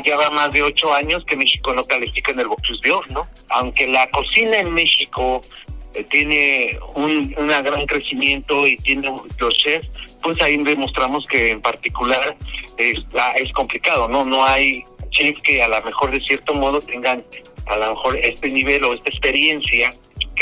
ya 0.04 0.16
va 0.16 0.30
más 0.30 0.52
de 0.52 0.62
ocho 0.62 0.94
años 0.94 1.24
que 1.24 1.36
México 1.36 1.74
no 1.74 1.84
califica 1.84 2.30
en 2.30 2.40
el 2.40 2.46
Bocuse 2.46 2.80
de 2.84 2.92
Or, 2.92 3.10
¿no? 3.10 3.28
Aunque 3.48 3.88
la 3.88 4.08
cocina 4.10 4.58
en 4.58 4.72
México 4.72 5.40
eh, 5.94 6.04
tiene 6.10 6.78
un 6.94 7.34
gran 7.34 7.86
crecimiento 7.86 8.68
y 8.68 8.76
tiene 8.76 9.10
los 9.38 9.54
chefs, 9.54 9.88
pues 10.22 10.40
ahí 10.40 10.56
demostramos 10.58 11.26
que 11.26 11.50
en 11.50 11.60
particular 11.60 12.36
es, 12.76 13.00
es 13.34 13.52
complicado, 13.52 14.06
¿no? 14.06 14.24
No 14.24 14.44
hay 14.44 14.84
chefs 15.10 15.42
que 15.42 15.60
a 15.60 15.66
lo 15.66 15.82
mejor 15.82 16.12
de 16.12 16.20
cierto 16.20 16.54
modo 16.54 16.80
tengan 16.80 17.24
a 17.66 17.76
lo 17.76 17.90
mejor 17.90 18.16
este 18.16 18.48
nivel 18.48 18.84
o 18.84 18.94
esta 18.94 19.10
experiencia 19.10 19.90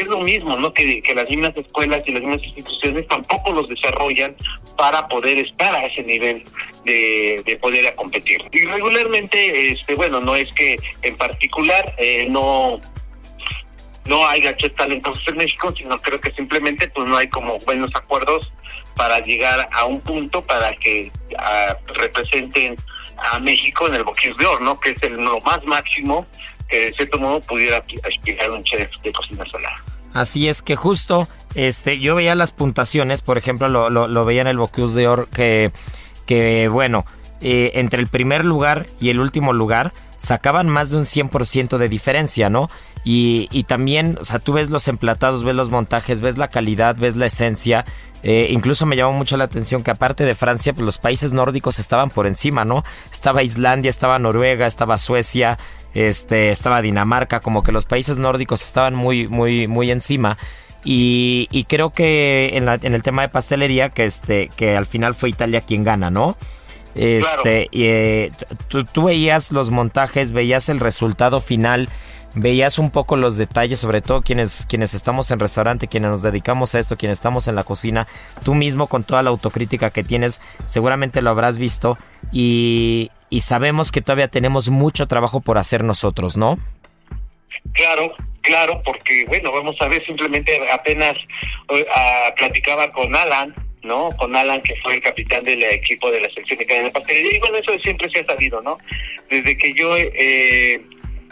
es 0.03 0.09
lo 0.09 0.21
mismo, 0.21 0.57
¿no? 0.57 0.73
Que, 0.73 1.03
las 1.15 1.29
mismas 1.29 1.57
escuelas 1.57 2.03
y 2.07 2.13
las 2.13 2.23
mismas 2.23 2.43
instituciones 2.43 3.07
tampoco 3.09 3.53
los 3.53 3.69
desarrollan 3.69 4.37
para 4.77 5.09
poder 5.09 5.39
estar 5.39 5.75
a 5.75 5.87
ese 5.87 6.03
nivel 6.03 6.45
de, 6.85 7.43
de 7.45 7.57
poder 7.57 7.87
a 7.87 7.97
competir. 7.97 8.43
Y 8.53 8.65
regularmente, 8.65 9.73
este, 9.73 9.95
bueno, 9.95 10.21
no 10.21 10.37
es 10.37 10.53
que 10.55 10.77
en 11.03 11.17
particular 11.17 11.95
eh, 11.99 12.27
no 12.29 12.81
no 14.09 14.27
hay 14.27 14.41
gachos 14.41 14.75
talentosos 14.75 15.23
en 15.29 15.37
México, 15.37 15.73
sino 15.77 15.99
creo 15.99 16.19
que 16.21 16.33
simplemente 16.33 16.89
pues 16.89 17.07
no 17.07 17.17
hay 17.19 17.29
como 17.29 17.59
buenos 17.59 17.91
acuerdos 17.95 18.51
para 18.97 19.21
llegar 19.21 19.69
a 19.71 19.85
un 19.85 20.01
punto 20.01 20.43
para 20.43 20.75
que 20.77 21.13
ah, 21.39 21.77
representen 21.95 22.77
a 23.33 23.39
México 23.39 23.87
en 23.87 23.95
el 23.95 24.05
Boquís 24.05 24.37
de 24.39 24.47
Oro, 24.47 24.61
¿no? 24.65 24.81
Que 24.81 24.91
es 24.91 25.03
el 25.03 25.15
lo 25.15 25.41
más 25.41 25.63
máximo 25.65 26.27
que 26.69 26.87
de 26.87 26.93
cierto 26.93 27.19
modo 27.19 27.41
pudiera 27.41 27.83
aspirar 28.05 28.51
un 28.51 28.63
chef 28.65 28.91
de 29.03 29.13
cocina 29.13 29.45
solar. 29.51 29.88
Así 30.19 30.49
es 30.49 30.63
que 30.63 30.75
justo, 30.75 31.29
este, 31.55 32.01
yo 32.01 32.17
veía 32.17 32.35
las 32.35 32.51
puntuaciones, 32.51 33.23
por 33.23 33.39
ejemplo, 33.39 33.69
lo, 33.69 34.25
veía 34.25 34.41
en 34.41 34.49
el 34.49 34.59
Bocuse 34.59 34.99
de 34.99 35.07
Oro, 35.07 35.29
que, 35.31 35.71
que 36.27 36.69
bueno, 36.69 37.07
eh, 37.41 37.71
entre 37.75 38.01
el 38.01 38.09
primer 38.09 38.45
lugar 38.45 38.87
y 38.99 39.11
el 39.11 39.21
último 39.21 39.53
lugar 39.53 39.93
sacaban 40.17 40.69
más 40.69 40.91
de 40.91 40.97
un 40.97 41.05
100% 41.05 41.79
de 41.79 41.89
diferencia, 41.89 42.51
¿no? 42.51 42.69
Y, 43.11 43.49
y, 43.51 43.63
también, 43.63 44.19
o 44.21 44.25
sea, 44.25 44.39
tú 44.39 44.53
ves 44.53 44.69
los 44.69 44.87
emplatados, 44.87 45.43
ves 45.43 45.55
los 45.55 45.71
montajes, 45.71 46.21
ves 46.21 46.37
la 46.37 46.49
calidad, 46.49 46.95
ves 46.95 47.17
la 47.17 47.25
esencia. 47.25 47.87
Eh, 48.23 48.49
incluso 48.51 48.85
me 48.85 48.97
llamó 48.97 49.15
mucho 49.15 49.39
la 49.39 49.45
atención 49.45 49.83
que 49.83 49.91
aparte 49.91 50.27
de 50.27 50.35
Francia, 50.35 50.75
pues 50.75 50.85
los 50.85 50.99
países 50.99 51.33
nórdicos 51.33 51.79
estaban 51.79 52.11
por 52.11 52.27
encima, 52.27 52.67
¿no? 52.67 52.85
Estaba 53.11 53.43
Islandia, 53.43 53.89
estaba 53.89 54.19
Noruega, 54.19 54.67
estaba 54.67 54.99
Suecia, 54.99 55.59
este, 55.95 56.51
estaba 56.51 56.83
Dinamarca, 56.83 57.41
como 57.41 57.63
que 57.63 57.73
los 57.73 57.87
países 57.87 58.19
nórdicos 58.19 58.63
estaban 58.63 58.95
muy, 58.95 59.27
muy, 59.27 59.69
muy 59.69 59.91
encima. 59.91 60.37
Y, 60.85 61.49
y 61.51 61.65
creo 61.65 61.89
que 61.89 62.51
en, 62.59 62.67
la, 62.67 62.75
en, 62.75 62.93
el 62.93 63.03
tema 63.03 63.23
de 63.23 63.31
pastelería, 63.31 63.89
que 63.89 64.05
este, 64.05 64.51
que 64.55 64.77
al 64.77 64.85
final 64.85 65.15
fue 65.15 65.31
Italia 65.31 65.63
quien 65.63 65.83
gana, 65.83 66.11
¿no? 66.11 66.37
Este, 66.95 67.69
y, 67.71 67.85
eh, 67.85 68.33
tú, 68.93 69.05
veías 69.05 69.51
los 69.51 69.71
montajes, 69.71 70.33
veías 70.33 70.69
el 70.69 70.79
resultado 70.79 71.41
final, 71.41 71.89
veías 72.35 72.79
un 72.79 72.91
poco 72.91 73.17
los 73.17 73.37
detalles, 73.37 73.79
sobre 73.79 74.01
todo 74.01 74.23
quienes, 74.23 74.67
quienes 74.67 74.95
estamos 74.95 75.31
en 75.31 75.41
restaurante, 75.41 75.89
quienes 75.89 76.11
nos 76.11 76.23
dedicamos 76.23 76.75
a 76.75 76.79
esto, 76.79 76.97
quienes 76.97 77.19
estamos 77.19 77.49
en 77.49 77.55
la 77.55 77.65
cocina, 77.65 78.07
tú 78.45 78.55
mismo 78.55 78.87
con 78.87 79.05
toda 79.05 79.23
la 79.23 79.31
autocrítica 79.31 79.91
que 79.91 80.05
tienes, 80.05 80.41
seguramente 80.65 81.23
lo 81.23 81.31
habrás 81.31 81.59
visto 81.59 81.99
y, 82.33 83.11
y 83.31 83.41
sabemos 83.41 83.93
que 83.93 84.03
todavía 84.03 84.29
tenemos 84.29 84.71
mucho 84.71 85.07
trabajo 85.07 85.41
por 85.41 85.59
hacer 85.59 85.85
nosotros, 85.85 86.37
¿no? 86.37 86.59
Claro, 87.73 88.13
claro, 88.43 88.83
porque 88.85 89.25
bueno, 89.27 89.53
vamos 89.53 89.77
a 89.81 89.89
ver, 89.89 90.05
simplemente 90.07 90.59
apenas 90.71 91.15
uh, 91.71 92.35
platicaba 92.37 92.91
con 92.93 93.15
Alan, 93.15 93.55
¿no? 93.83 94.11
Con 94.17 94.35
Alan, 94.37 94.63
que 94.63 94.75
fue 94.83 94.95
el 94.95 95.03
capitán 95.03 95.45
del 95.45 95.63
equipo 95.63 96.11
de 96.11 96.21
la 96.21 96.31
sección 96.31 96.59
de 96.59 96.67
cadena 96.67 96.87
de 96.87 96.93
pastelería, 96.93 97.37
y 97.37 97.41
bueno, 97.41 97.59
eso 97.59 97.79
siempre 97.81 98.09
se 98.11 98.21
ha 98.21 98.27
sabido, 98.27 98.63
¿no? 98.63 98.79
Desde 99.31 99.57
que 99.57 99.75
yo 99.75 99.97
eh, 99.97 100.81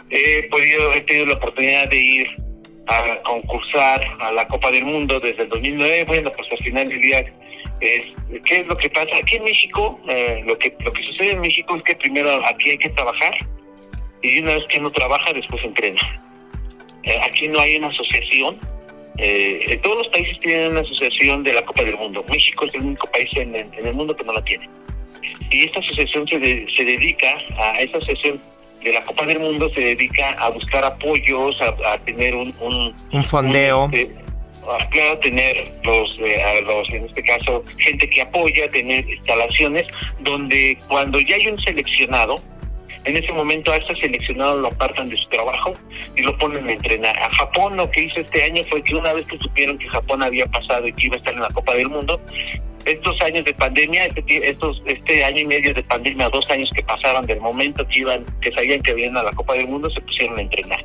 he 0.09 0.43
podido, 0.49 0.93
he 0.93 1.01
tenido 1.01 1.27
la 1.27 1.33
oportunidad 1.33 1.89
de 1.89 1.97
ir 1.97 2.27
a 2.87 3.21
concursar 3.23 4.01
a 4.19 4.31
la 4.31 4.47
Copa 4.47 4.71
del 4.71 4.85
Mundo 4.85 5.19
desde 5.19 5.43
el 5.43 5.49
2009, 5.49 6.05
bueno, 6.05 6.31
pues 6.31 6.47
al 6.51 6.57
final 6.59 6.87
del 6.87 7.01
día 7.01 7.25
es 7.81 8.01
qué 8.45 8.57
es 8.57 8.67
lo 8.67 8.77
que 8.77 8.89
pasa 8.89 9.15
aquí 9.21 9.37
en 9.37 9.43
México 9.43 9.99
eh, 10.07 10.41
lo 10.47 10.57
que 10.57 10.75
lo 10.79 10.91
que 10.91 11.03
sucede 11.03 11.31
en 11.33 11.41
México 11.41 11.75
es 11.75 11.83
que 11.83 11.95
primero 11.95 12.43
aquí 12.45 12.71
hay 12.71 12.77
que 12.77 12.89
trabajar 12.89 13.35
y 14.21 14.39
una 14.39 14.55
vez 14.55 14.63
que 14.69 14.79
uno 14.79 14.91
trabaja 14.91 15.31
después 15.31 15.63
entrena. 15.63 16.01
Eh, 17.03 17.19
aquí 17.23 17.47
no 17.47 17.59
hay 17.59 17.75
una 17.77 17.87
asociación. 17.87 18.59
Eh, 19.19 19.79
todos 19.83 19.97
los 19.97 20.07
países 20.09 20.37
tienen 20.39 20.71
una 20.71 20.81
asociación 20.81 21.43
de 21.43 21.53
la 21.53 21.61
Copa 21.63 21.83
del 21.83 21.97
Mundo. 21.97 22.25
México 22.29 22.65
es 22.65 22.73
el 22.73 22.81
único 22.81 23.07
país 23.11 23.29
en, 23.35 23.55
el 23.55 23.93
mundo 23.93 24.15
que 24.15 24.23
no 24.23 24.33
la 24.33 24.43
tiene. 24.43 24.67
Y 25.51 25.65
esta 25.65 25.79
asociación 25.79 26.27
se, 26.27 26.39
se 26.75 26.83
dedica 26.83 27.37
a 27.57 27.79
esta 27.79 27.99
asociación 27.99 28.41
de 28.83 28.93
la 28.93 29.03
Copa 29.03 29.25
del 29.25 29.39
Mundo 29.39 29.69
se 29.73 29.81
dedica 29.81 30.31
a 30.33 30.49
buscar 30.49 30.85
apoyos 30.85 31.57
a, 31.61 31.97
tener 31.99 32.35
un 32.35 32.53
un, 33.11 33.23
fondeo 33.23 33.89
este, 33.91 34.13
claro, 34.91 35.17
tener 35.19 35.71
los, 35.83 36.17
eh, 36.19 36.61
los, 36.65 36.89
en 36.89 37.05
este 37.05 37.23
caso, 37.23 37.63
gente 37.77 38.09
que 38.09 38.21
apoya, 38.21 38.69
tener 38.69 39.09
instalaciones 39.09 39.87
donde 40.19 40.77
cuando 40.87 41.19
ya 41.19 41.35
hay 41.35 41.47
un 41.47 41.59
seleccionado, 41.61 42.41
en 43.05 43.15
ese 43.15 43.31
momento 43.31 43.71
a 43.71 43.77
ese 43.77 43.95
seleccionado 43.95 44.59
lo 44.59 44.67
apartan 44.67 45.09
de 45.09 45.17
su 45.17 45.29
trabajo 45.29 45.73
y 46.15 46.23
lo 46.23 46.37
ponen 46.37 46.67
a 46.67 46.73
entrenar. 46.73 47.17
A 47.17 47.29
Japón 47.35 47.77
lo 47.77 47.89
que 47.89 48.03
hizo 48.03 48.19
este 48.19 48.43
año 48.43 48.63
fue 48.65 48.83
que 48.83 48.95
una 48.95 49.13
vez 49.13 49.25
que 49.27 49.37
supieron 49.37 49.77
que 49.77 49.87
Japón 49.87 50.21
había 50.21 50.45
pasado 50.47 50.85
y 50.87 50.93
que 50.93 51.05
iba 51.05 51.15
a 51.15 51.19
estar 51.19 51.33
en 51.33 51.41
la 51.41 51.49
Copa 51.49 51.73
del 51.73 51.89
Mundo, 51.89 52.19
estos 52.87 53.21
años 53.21 53.45
de 53.45 53.53
pandemia, 53.53 54.05
este, 54.05 54.49
estos, 54.49 54.81
este 54.85 55.23
año 55.23 55.39
y 55.41 55.45
medio 55.45 55.73
de 55.73 55.83
pandemia, 55.83 56.29
dos 56.29 56.49
años 56.49 56.71
que 56.73 56.81
pasaron 56.83 57.25
del 57.25 57.41
momento 57.41 57.85
que 57.87 57.99
iban, 57.99 58.25
que 58.41 58.51
sabían 58.51 58.81
que 58.81 58.93
venían 58.93 59.17
a 59.17 59.23
la 59.23 59.31
Copa 59.31 59.53
del 59.53 59.67
Mundo, 59.67 59.89
se 59.89 60.01
pusieron 60.01 60.37
a 60.39 60.41
entrenar. 60.41 60.83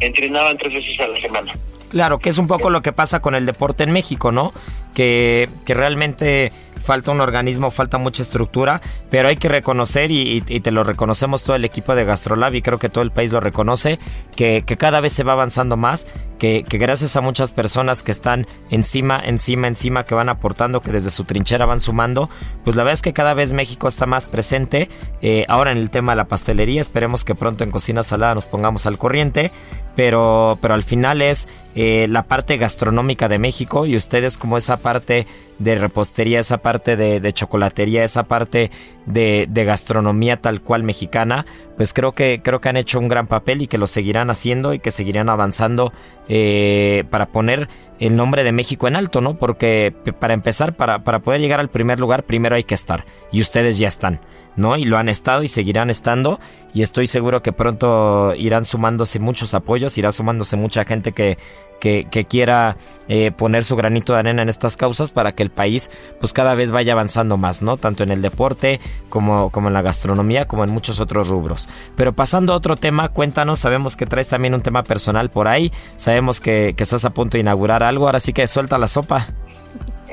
Entrenaban 0.00 0.56
tres 0.56 0.74
veces 0.74 0.98
a 1.00 1.08
la 1.08 1.20
semana. 1.20 1.54
Claro, 1.90 2.18
que 2.18 2.30
es 2.30 2.38
un 2.38 2.48
poco 2.48 2.70
lo 2.70 2.82
que 2.82 2.92
pasa 2.92 3.20
con 3.20 3.34
el 3.34 3.46
deporte 3.46 3.84
en 3.84 3.92
México, 3.92 4.32
¿no? 4.32 4.52
Que, 4.94 5.48
que 5.64 5.74
realmente 5.74 6.50
falta 6.84 7.10
un 7.10 7.20
organismo, 7.20 7.70
falta 7.70 7.98
mucha 7.98 8.22
estructura, 8.22 8.82
pero 9.10 9.28
hay 9.28 9.36
que 9.36 9.48
reconocer, 9.48 10.10
y, 10.10 10.40
te 10.42 10.70
lo 10.70 10.84
reconocemos 10.84 11.42
todo 11.42 11.56
el 11.56 11.64
equipo 11.64 11.94
de 11.94 12.04
Gastrolab, 12.04 12.54
y 12.54 12.62
creo 12.62 12.78
que 12.78 12.90
todo 12.90 13.02
el 13.02 13.10
país 13.10 13.32
lo 13.32 13.40
reconoce, 13.40 13.98
que, 14.36 14.62
cada 14.78 15.00
vez 15.00 15.12
se 15.12 15.24
va 15.24 15.32
avanzando 15.32 15.76
más, 15.76 16.06
que, 16.38 16.64
gracias 16.68 17.16
a 17.16 17.22
muchas 17.22 17.52
personas 17.52 18.02
que 18.02 18.12
están 18.12 18.46
encima, 18.70 19.20
encima, 19.24 19.66
encima, 19.66 20.04
que 20.04 20.14
van 20.14 20.28
aportando, 20.28 20.82
que 20.82 20.92
desde 20.92 21.10
su 21.10 21.24
trinchera 21.24 21.64
van 21.64 21.80
sumando, 21.80 22.28
pues 22.64 22.76
la 22.76 22.82
verdad 22.82 22.94
es 22.94 23.02
que 23.02 23.14
cada 23.14 23.32
vez 23.32 23.52
México 23.52 23.88
está 23.88 24.04
más 24.04 24.26
presente. 24.26 24.90
Eh, 25.22 25.46
ahora 25.48 25.72
en 25.72 25.78
el 25.78 25.90
tema 25.90 26.12
de 26.12 26.16
la 26.16 26.26
pastelería, 26.26 26.80
esperemos 26.80 27.24
que 27.24 27.34
pronto 27.34 27.64
en 27.64 27.70
Cocina 27.70 28.02
Salada 28.02 28.34
nos 28.34 28.46
pongamos 28.46 28.84
al 28.84 28.98
corriente, 28.98 29.50
pero, 29.96 30.58
pero 30.60 30.74
al 30.74 30.82
final 30.82 31.22
es 31.22 31.48
eh, 31.74 32.06
la 32.08 32.24
parte 32.24 32.56
gastronómica 32.56 33.28
de 33.28 33.38
México 33.38 33.86
y 33.86 33.96
ustedes 33.96 34.38
como 34.38 34.56
esa 34.56 34.76
parte 34.76 35.26
de 35.58 35.76
repostería, 35.76 36.40
esa 36.40 36.58
parte 36.58 36.96
de, 36.96 37.32
chocolatería, 37.32 38.02
esa 38.02 38.24
parte 38.24 38.70
de, 39.06 39.46
gastronomía 39.50 40.36
tal 40.36 40.60
cual 40.60 40.82
mexicana, 40.82 41.46
pues 41.76 41.92
creo 41.92 42.12
que, 42.12 42.40
creo 42.42 42.60
que 42.60 42.68
han 42.68 42.76
hecho 42.76 42.98
un 42.98 43.08
gran 43.08 43.26
papel 43.26 43.62
y 43.62 43.66
que 43.66 43.78
lo 43.78 43.86
seguirán 43.86 44.30
haciendo 44.30 44.74
y 44.74 44.78
que 44.80 44.90
seguirán 44.90 45.28
avanzando 45.28 45.92
eh, 46.28 47.04
para 47.10 47.26
poner 47.26 47.68
el 48.00 48.16
nombre 48.16 48.42
de 48.42 48.52
México 48.52 48.88
en 48.88 48.96
alto, 48.96 49.20
¿no? 49.20 49.34
Porque 49.34 49.94
para 50.18 50.34
empezar, 50.34 50.74
para, 50.74 51.04
para 51.04 51.20
poder 51.20 51.40
llegar 51.40 51.60
al 51.60 51.68
primer 51.68 52.00
lugar, 52.00 52.24
primero 52.24 52.56
hay 52.56 52.64
que 52.64 52.74
estar 52.74 53.04
y 53.30 53.40
ustedes 53.40 53.78
ya 53.78 53.88
están. 53.88 54.20
¿No? 54.56 54.76
Y 54.76 54.84
lo 54.84 54.98
han 54.98 55.08
estado 55.08 55.42
y 55.42 55.48
seguirán 55.48 55.90
estando 55.90 56.40
y 56.72 56.82
estoy 56.82 57.06
seguro 57.06 57.42
que 57.42 57.52
pronto 57.52 58.34
irán 58.34 58.64
sumándose 58.64 59.20
muchos 59.20 59.54
apoyos, 59.54 59.96
irá 59.96 60.10
sumándose 60.12 60.56
mucha 60.56 60.84
gente 60.84 61.12
que, 61.12 61.38
que, 61.80 62.26
quiera 62.28 62.76
eh, 63.08 63.30
poner 63.30 63.62
su 63.64 63.76
granito 63.76 64.14
de 64.14 64.20
arena 64.20 64.42
en 64.42 64.48
estas 64.48 64.76
causas 64.76 65.10
para 65.10 65.32
que 65.32 65.42
el 65.42 65.50
país 65.50 65.90
pues 66.18 66.32
cada 66.32 66.54
vez 66.54 66.72
vaya 66.72 66.94
avanzando 66.94 67.36
más, 67.36 67.62
¿no? 67.62 67.76
Tanto 67.76 68.02
en 68.02 68.10
el 68.10 68.22
deporte 68.22 68.80
como, 69.08 69.50
como 69.50 69.68
en 69.68 69.74
la 69.74 69.82
gastronomía, 69.82 70.48
como 70.48 70.64
en 70.64 70.70
muchos 70.70 70.98
otros 70.98 71.28
rubros. 71.28 71.68
Pero 71.96 72.14
pasando 72.14 72.54
a 72.54 72.56
otro 72.56 72.76
tema, 72.76 73.10
cuéntanos, 73.10 73.58
sabemos 73.58 73.96
que 73.96 74.06
traes 74.06 74.28
también 74.28 74.54
un 74.54 74.62
tema 74.62 74.82
personal 74.82 75.30
por 75.30 75.46
ahí, 75.46 75.70
sabemos 75.96 76.40
que, 76.40 76.74
que 76.76 76.82
estás 76.82 77.04
a 77.04 77.10
punto 77.10 77.36
de 77.36 77.42
inaugurar 77.42 77.82
algo, 77.82 78.06
ahora 78.06 78.20
sí 78.20 78.32
que 78.32 78.46
suelta 78.46 78.78
la 78.78 78.88
sopa. 78.88 79.28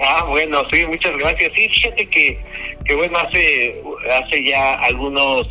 Ah, 0.02 0.26
bueno, 0.28 0.64
sí, 0.72 0.86
muchas 0.88 1.16
gracias. 1.18 1.54
Sí, 1.54 1.70
fíjate 1.70 2.06
que, 2.08 2.40
que 2.86 2.96
bueno, 2.96 3.18
hace, 3.20 3.82
hace 4.12 4.44
ya 4.44 4.74
algunos, 4.76 5.48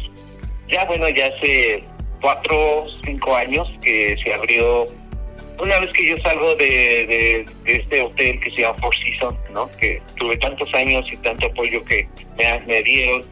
ya 0.67 0.85
bueno, 0.87 1.09
ya 1.09 1.27
hace 1.27 1.85
cuatro, 2.21 2.87
cinco 3.05 3.37
años 3.37 3.69
que 3.81 4.17
se 4.23 4.35
abrió, 4.35 4.87
una 5.61 5.79
vez 5.79 5.93
que 5.93 6.09
yo 6.09 6.17
salgo 6.23 6.55
de, 6.57 7.47
de, 7.65 7.73
este 7.73 8.01
hotel 8.01 8.41
que 8.41 8.51
se 8.51 8.63
llama 8.63 8.79
Four 8.81 8.95
Seasons, 8.97 9.39
¿no? 9.53 9.71
Que 9.77 10.03
tuve 10.17 10.37
tantos 10.39 10.73
años 10.75 11.05
y 11.13 11.17
tanto 11.19 11.47
apoyo 11.47 11.85
que 11.85 12.09
me, 12.37 12.61
me 12.67 12.83
dieron. 12.83 13.23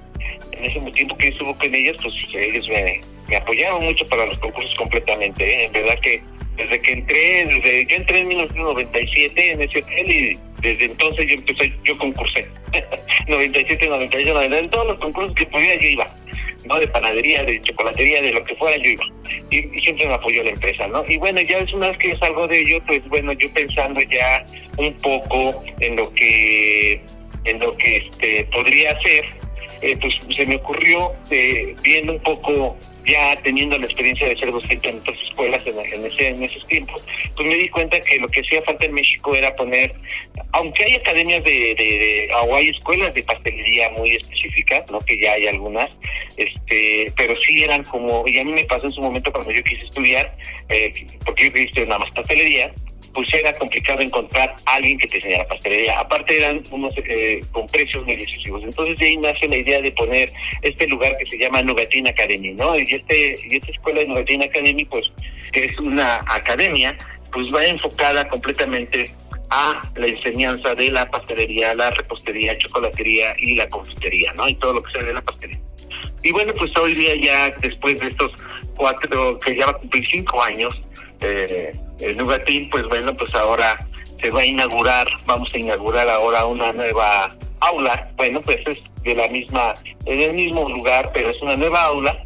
En 0.53 0.65
ese 0.65 0.81
tiempo 0.93 1.17
que 1.17 1.29
estuve 1.29 1.55
con 1.55 1.75
ellos, 1.75 1.97
pues 2.03 2.15
ellos 2.35 2.69
me, 2.69 3.01
me 3.29 3.37
apoyaron 3.37 3.85
mucho 3.85 4.07
para 4.07 4.27
los 4.27 4.39
concursos 4.39 4.75
completamente. 4.77 5.45
¿eh? 5.45 5.65
En 5.65 5.73
verdad 5.73 5.99
que 6.01 6.23
desde 6.59 6.81
que 6.81 6.93
entré, 6.93 7.47
desde 7.47 7.87
yo 7.87 7.97
entré 7.97 8.19
en 8.19 8.29
1997 8.29 9.53
en 9.53 9.63
ese 9.63 9.79
hotel 9.79 10.11
y 10.11 10.39
desde 10.61 10.85
entonces 10.87 11.27
yo 11.27 11.35
empecé, 11.35 11.73
yo 11.85 11.97
concursé. 11.97 12.47
97, 13.29 13.87
98, 13.89 14.35
99, 14.35 14.59
en 14.65 14.71
todos 14.71 14.87
los 14.89 14.99
concursos 14.99 15.35
que 15.35 15.47
podía 15.47 15.75
yo 15.77 15.89
iba. 15.89 16.07
¿no? 16.65 16.79
De 16.79 16.89
panadería, 16.89 17.45
de 17.45 17.61
chocolatería, 17.63 18.21
de 18.21 18.33
lo 18.33 18.45
que 18.45 18.55
fuera 18.57 18.77
yo 18.79 18.91
iba. 18.91 19.05
Y, 19.51 19.81
siempre 19.81 20.07
me 20.07 20.15
apoyó 20.15 20.43
la 20.43 20.51
empresa, 20.51 20.87
¿no? 20.89 21.05
Y 21.09 21.17
bueno, 21.17 21.41
ya 21.41 21.59
es 21.59 21.73
una 21.73 21.89
vez 21.89 21.99
que 21.99 22.09
yo 22.11 22.19
salgo 22.19 22.47
de 22.49 22.61
ello, 22.61 22.83
pues 22.87 23.09
bueno, 23.09 23.33
yo 23.33 23.51
pensando 23.53 24.01
ya 24.03 24.45
un 24.77 24.93
poco 24.95 25.65
en 25.81 25.97
lo 25.97 26.13
que, 26.13 27.01
en 27.45 27.59
lo 27.61 27.77
que 27.77 27.97
este 27.97 28.45
podría 28.53 28.91
hacer, 28.91 29.25
eh, 29.81 29.97
pues 30.01 30.15
se 30.37 30.45
me 30.45 30.57
ocurrió, 30.57 31.13
eh, 31.31 31.75
viendo 31.83 32.15
un 32.15 32.21
poco 32.21 32.77
ya 33.09 33.35
teniendo 33.43 33.79
la 33.79 33.87
experiencia 33.87 34.29
de 34.29 34.39
ser 34.39 34.53
docente 34.53 34.91
en 34.91 34.99
otras 34.99 35.21
escuelas 35.23 35.63
en, 35.67 36.05
ese, 36.05 36.29
en 36.29 36.43
esos 36.43 36.67
tiempos, 36.67 37.05
pues 37.35 37.49
me 37.49 37.55
di 37.55 37.69
cuenta 37.71 37.99
que 38.01 38.19
lo 38.19 38.29
que 38.29 38.41
hacía 38.41 38.63
falta 38.63 38.85
en 38.85 38.93
México 38.93 39.35
era 39.35 39.57
poner, 39.57 39.95
aunque 40.53 40.85
hay 40.85 40.95
academias 40.95 41.43
de, 41.43 41.75
de, 41.75 42.29
o 42.47 42.55
hay 42.55 42.69
escuelas 42.69 43.15
de 43.15 43.23
pastelería 43.23 43.91
muy 43.91 44.11
específicas, 44.11 44.85
no 44.91 45.01
que 45.01 45.19
ya 45.19 45.33
hay 45.33 45.47
algunas, 45.47 45.89
este, 46.37 47.13
pero 47.17 47.35
sí 47.37 47.65
eran 47.65 47.83
como, 47.85 48.29
y 48.29 48.39
a 48.39 48.45
mí 48.45 48.53
me 48.53 48.65
pasó 48.65 48.85
en 48.85 48.93
su 48.93 49.01
momento 49.01 49.33
cuando 49.33 49.51
yo 49.51 49.63
quise 49.63 49.85
estudiar, 49.85 50.37
eh, 50.69 50.93
porque 51.25 51.47
yo 51.47 51.53
quise 51.53 51.87
nada 51.87 52.01
más 52.01 52.11
pastelería, 52.13 52.73
pues 53.19 53.35
era 53.35 53.53
complicado 53.55 53.99
encontrar 53.99 54.55
a 54.65 54.75
alguien 54.77 54.97
que 54.97 55.09
te 55.09 55.17
enseñara 55.17 55.45
pastelería. 55.49 55.99
Aparte 55.99 56.37
eran 56.37 56.63
unos 56.71 56.95
eh, 56.99 57.41
con 57.51 57.67
precios 57.67 58.05
muy 58.05 58.13
excesivos. 58.15 58.63
Entonces 58.63 58.97
de 58.97 59.07
ahí 59.07 59.17
nace 59.17 59.49
la 59.49 59.57
idea 59.57 59.83
de 59.83 59.91
poner 59.91 60.31
este 60.63 60.87
lugar 60.87 61.17
que 61.19 61.29
se 61.29 61.37
llama 61.37 61.61
Nugatín 61.63 62.07
Academy, 62.07 62.53
¿no? 62.53 62.79
Y 62.79 62.83
este 62.83 63.35
y 63.43 63.57
esta 63.57 63.73
escuela 63.73 64.03
de 64.03 64.07
Nugatín 64.07 64.41
Academy, 64.41 64.85
pues 64.85 65.11
que 65.51 65.65
es 65.65 65.77
una 65.81 66.21
academia, 66.29 66.97
pues 67.33 67.53
va 67.53 67.65
enfocada 67.65 68.29
completamente 68.29 69.11
a 69.51 69.83
la 69.97 70.07
enseñanza 70.07 70.77
de 70.77 70.93
la 70.93 71.11
pastelería, 71.11 71.75
la 71.75 71.91
repostería, 71.91 72.57
chocolatería 72.59 73.35
y 73.41 73.57
la 73.57 73.69
confitería, 73.69 74.33
¿no? 74.35 74.49
Y 74.49 74.55
todo 74.55 74.75
lo 74.75 74.83
que 74.85 74.93
sea 74.93 75.03
de 75.03 75.15
la 75.15 75.23
pastelería. 75.23 75.65
Y 76.23 76.31
bueno, 76.31 76.55
pues 76.57 76.71
hoy 76.77 76.95
día 76.95 77.17
ya 77.17 77.51
después 77.63 77.99
de 77.99 78.11
estos 78.11 78.31
cuatro, 78.77 79.41
que 79.41 79.57
ya 79.57 79.67
va 79.67 79.73
a 79.73 79.79
cumplir 79.79 80.07
cinco 80.09 80.41
años, 80.41 80.73
eh, 81.21 81.73
el 82.01 82.17
Nugatín, 82.17 82.69
pues 82.71 82.85
bueno, 82.85 83.15
pues 83.15 83.35
ahora 83.35 83.79
se 84.21 84.31
va 84.31 84.41
a 84.41 84.47
inaugurar, 84.47 85.07
vamos 85.27 85.49
a 85.53 85.59
inaugurar 85.59 86.09
ahora 86.09 86.45
una 86.47 86.73
nueva 86.73 87.37
aula, 87.61 88.09
bueno, 88.17 88.41
pues 88.43 88.61
es 88.67 88.79
de 89.03 89.15
la 89.15 89.29
misma, 89.29 89.75
en 90.07 90.21
el 90.21 90.35
mismo 90.35 90.69
lugar, 90.69 91.11
pero 91.13 91.31
es 91.31 91.41
una 91.41 91.57
nueva 91.57 91.85
aula 91.85 92.25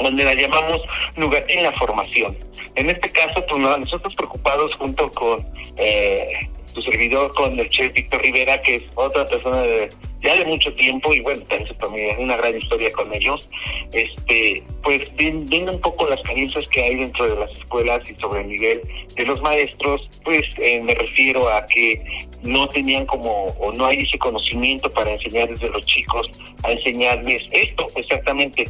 donde 0.00 0.24
la 0.24 0.34
llamamos 0.34 0.80
Nugatín 1.16 1.62
la 1.62 1.72
Formación. 1.72 2.36
En 2.74 2.90
este 2.90 3.10
caso, 3.10 3.44
pues 3.48 3.60
nosotros 3.60 4.14
preocupados 4.14 4.74
junto 4.76 5.10
con 5.10 5.44
eh, 5.76 6.48
su 6.82 6.90
servidor, 6.90 7.32
con 7.34 7.58
el 7.58 7.68
chef 7.68 7.92
Víctor 7.92 8.22
Rivera, 8.22 8.60
que 8.62 8.76
es 8.76 8.82
otra 8.94 9.24
persona 9.24 9.62
de 9.62 9.90
ya 10.22 10.36
de 10.36 10.44
mucho 10.46 10.72
tiempo 10.74 11.14
y 11.14 11.20
bueno, 11.20 11.44
también 11.80 12.10
es 12.10 12.18
una 12.18 12.36
gran 12.36 12.56
historia 12.56 12.90
con 12.92 13.12
ellos, 13.14 13.48
este, 13.92 14.62
pues 14.82 15.02
viendo 15.16 15.72
un 15.72 15.80
poco 15.80 16.08
las 16.08 16.20
carencias 16.22 16.66
que 16.68 16.82
hay 16.82 16.96
dentro 16.96 17.28
de 17.28 17.36
las 17.38 17.56
escuelas 17.56 18.00
y 18.10 18.14
sobre 18.16 18.40
el 18.40 18.48
nivel 18.48 18.80
de 19.14 19.24
los 19.24 19.40
maestros, 19.42 20.08
pues 20.24 20.44
eh, 20.58 20.82
me 20.82 20.94
refiero 20.94 21.48
a 21.48 21.64
que 21.66 22.02
no 22.42 22.68
tenían 22.68 23.06
como 23.06 23.46
o 23.58 23.72
no 23.72 23.86
hay 23.86 23.98
ese 23.98 24.18
conocimiento 24.18 24.90
para 24.90 25.12
enseñar 25.12 25.48
desde 25.48 25.70
los 25.70 25.84
chicos 25.86 26.28
a 26.64 26.72
enseñarles 26.72 27.42
esto 27.50 27.86
exactamente 27.96 28.68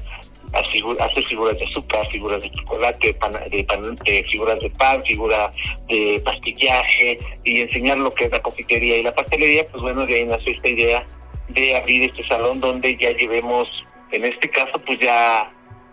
hacer 0.53 1.27
figuras 1.27 1.59
de 1.59 1.65
azúcar, 1.65 2.07
figuras 2.09 2.41
de 2.41 2.51
chocolate, 2.51 3.17
de, 3.51 3.67
de, 4.05 4.25
figuras 4.25 4.61
de 4.61 4.71
pan, 4.71 5.03
figura 5.05 5.51
de 5.89 6.21
pastillaje 6.25 7.19
y 7.45 7.61
enseñar 7.61 7.99
lo 7.99 8.13
que 8.15 8.25
es 8.25 8.31
la 8.31 8.41
confitería 8.41 8.99
y 8.99 9.03
la 9.03 9.15
pastelería, 9.15 9.67
pues 9.69 9.83
bueno, 9.83 10.07
de 10.07 10.15
ahí 10.15 10.25
nació 10.25 10.53
esta 10.53 10.69
idea 10.69 11.07
de 11.49 11.77
abrir 11.77 12.11
este 12.11 12.27
salón 12.29 12.61
donde 12.61 12.97
ya 12.97 13.11
llevemos, 13.13 13.69
en 14.13 14.25
este 14.25 14.49
caso, 14.51 14.73
pues 14.85 14.99
ya 15.01 15.51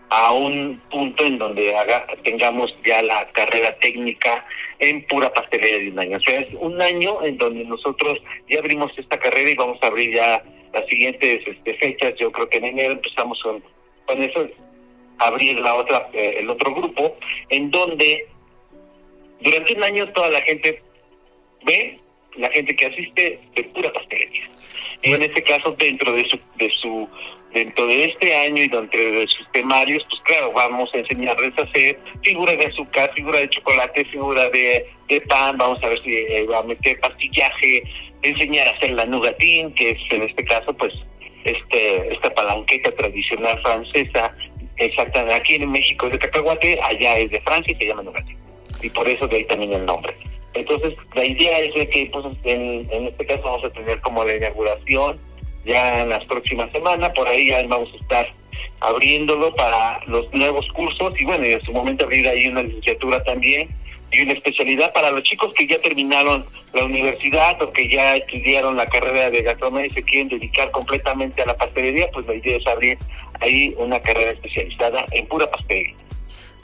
a 0.08 0.32
un 0.32 0.80
punto 0.90 1.24
en 1.24 1.38
donde 1.38 1.74
haga, 1.76 2.06
tengamos 2.22 2.72
ya 2.84 3.02
la 3.02 3.26
carrera 3.32 3.76
técnica 3.78 4.44
en 4.78 5.04
pura 5.06 5.32
pastelería 5.32 5.78
de 5.78 5.90
un 5.90 5.98
año. 5.98 6.16
O 6.18 6.20
sea, 6.20 6.40
es 6.40 6.48
un 6.60 6.80
año 6.80 7.22
en 7.24 7.36
donde 7.38 7.64
nosotros 7.64 8.18
ya 8.48 8.60
abrimos 8.60 8.92
esta 8.96 9.18
carrera 9.18 9.50
y 9.50 9.56
vamos 9.56 9.78
a 9.82 9.88
abrir 9.88 10.14
ya 10.14 10.42
las 10.72 10.86
siguientes 10.86 11.40
este, 11.46 11.74
fechas. 11.74 12.14
Yo 12.20 12.30
creo 12.30 12.48
que 12.48 12.58
en 12.58 12.66
enero 12.66 12.92
empezamos 12.92 13.40
con, 13.42 13.62
con 14.06 14.22
eso, 14.22 14.46
abrir 15.18 15.58
la 15.60 15.74
otra, 15.74 16.08
eh, 16.12 16.36
el 16.38 16.50
otro 16.50 16.74
grupo, 16.74 17.16
en 17.50 17.70
donde 17.70 18.26
durante 19.40 19.74
un 19.74 19.84
año 19.84 20.12
toda 20.12 20.30
la 20.30 20.40
gente 20.42 20.82
ve, 21.64 21.98
la 22.36 22.50
gente 22.50 22.74
que 22.76 22.86
asiste 22.86 23.40
de 23.54 23.64
pura 23.64 23.92
pastelería. 23.92 24.48
En 25.02 25.22
este 25.22 25.42
caso 25.42 25.72
dentro 25.78 26.12
de 26.12 26.28
su 26.28 26.38
de 26.56 26.70
su 26.70 27.08
dentro 27.52 27.86
de 27.86 28.04
este 28.04 28.34
año 28.34 28.62
y 28.62 28.68
dentro 28.68 29.00
de 29.00 29.26
sus 29.28 29.50
temarios 29.52 30.04
pues 30.10 30.20
claro 30.24 30.52
vamos 30.52 30.90
a 30.94 30.98
enseñarles 30.98 31.52
a 31.58 31.62
hacer 31.62 31.98
figuras 32.22 32.58
de 32.58 32.66
azúcar 32.66 33.10
figura 33.14 33.38
de 33.38 33.48
chocolate 33.48 34.04
figura 34.06 34.48
de, 34.50 34.86
pan 35.28 35.56
vamos 35.56 35.82
a 35.82 35.88
ver 35.88 36.02
si 36.02 36.12
eh, 36.12 36.46
va 36.50 36.58
a 36.58 36.62
meter 36.64 36.98
pastillaje 37.00 37.82
enseñar 38.22 38.68
a 38.68 38.72
hacer 38.72 38.90
la 38.90 39.06
nugatín 39.06 39.72
que 39.72 39.90
es 39.90 39.98
en 40.10 40.22
este 40.22 40.44
caso 40.44 40.76
pues 40.76 40.92
este 41.46 42.14
esta 42.14 42.30
palanqueta 42.34 42.92
tradicional 42.92 43.60
francesa 43.62 44.32
exactamente 44.76 45.34
aquí 45.34 45.54
en 45.56 45.70
México 45.70 46.06
es 46.06 46.12
de 46.12 46.18
cacahuate 46.18 46.78
allá 46.82 47.18
es 47.18 47.30
de 47.30 47.40
Francia 47.40 47.72
y 47.72 47.76
se 47.76 47.86
llama 47.86 48.02
nugatín 48.02 48.36
y 48.82 48.90
por 48.90 49.08
eso 49.08 49.26
de 49.26 49.36
ahí 49.36 49.44
también 49.44 49.72
el 49.72 49.86
nombre. 49.86 50.14
Entonces, 50.54 50.94
la 51.14 51.24
idea 51.24 51.58
es 51.58 51.74
de 51.74 51.88
que 51.88 52.06
pues, 52.06 52.24
en, 52.44 52.88
este 52.90 53.26
caso 53.26 53.42
vamos 53.42 53.64
a 53.64 53.70
tener 53.70 54.00
como 54.00 54.24
la 54.24 54.36
inauguración 54.36 55.18
ya 55.64 56.02
en 56.02 56.08
las 56.08 56.24
próximas 56.24 56.70
semanas, 56.72 57.10
por 57.14 57.28
ahí 57.28 57.48
ya 57.48 57.62
vamos 57.66 57.92
a 57.92 57.96
estar 57.96 58.32
abriéndolo 58.80 59.54
para 59.54 60.00
los 60.06 60.32
nuevos 60.32 60.66
cursos 60.72 61.12
y 61.18 61.24
bueno, 61.24 61.46
y 61.46 61.52
en 61.52 61.62
su 61.62 61.72
momento 61.72 62.04
abrir 62.04 62.26
ahí 62.28 62.46
una 62.46 62.62
licenciatura 62.62 63.22
también 63.24 63.68
y 64.12 64.22
una 64.22 64.32
especialidad 64.32 64.92
para 64.92 65.10
los 65.10 65.22
chicos 65.22 65.52
que 65.54 65.66
ya 65.66 65.80
terminaron 65.80 66.46
la 66.72 66.84
universidad 66.84 67.60
o 67.62 67.72
que 67.72 67.88
ya 67.88 68.16
estudiaron 68.16 68.76
la 68.76 68.86
carrera 68.86 69.30
de 69.30 69.42
gastronomía 69.42 69.86
y 69.86 69.90
se 69.90 70.02
quieren 70.02 70.28
dedicar 70.28 70.70
completamente 70.70 71.42
a 71.42 71.46
la 71.46 71.56
pastelería, 71.56 72.08
pues 72.12 72.26
la 72.26 72.34
idea 72.34 72.56
es 72.56 72.66
abrir 72.66 72.98
ahí 73.40 73.74
una 73.78 74.00
carrera 74.00 74.32
especializada 74.32 75.04
en 75.12 75.26
pura 75.26 75.50
pastelería. 75.50 75.94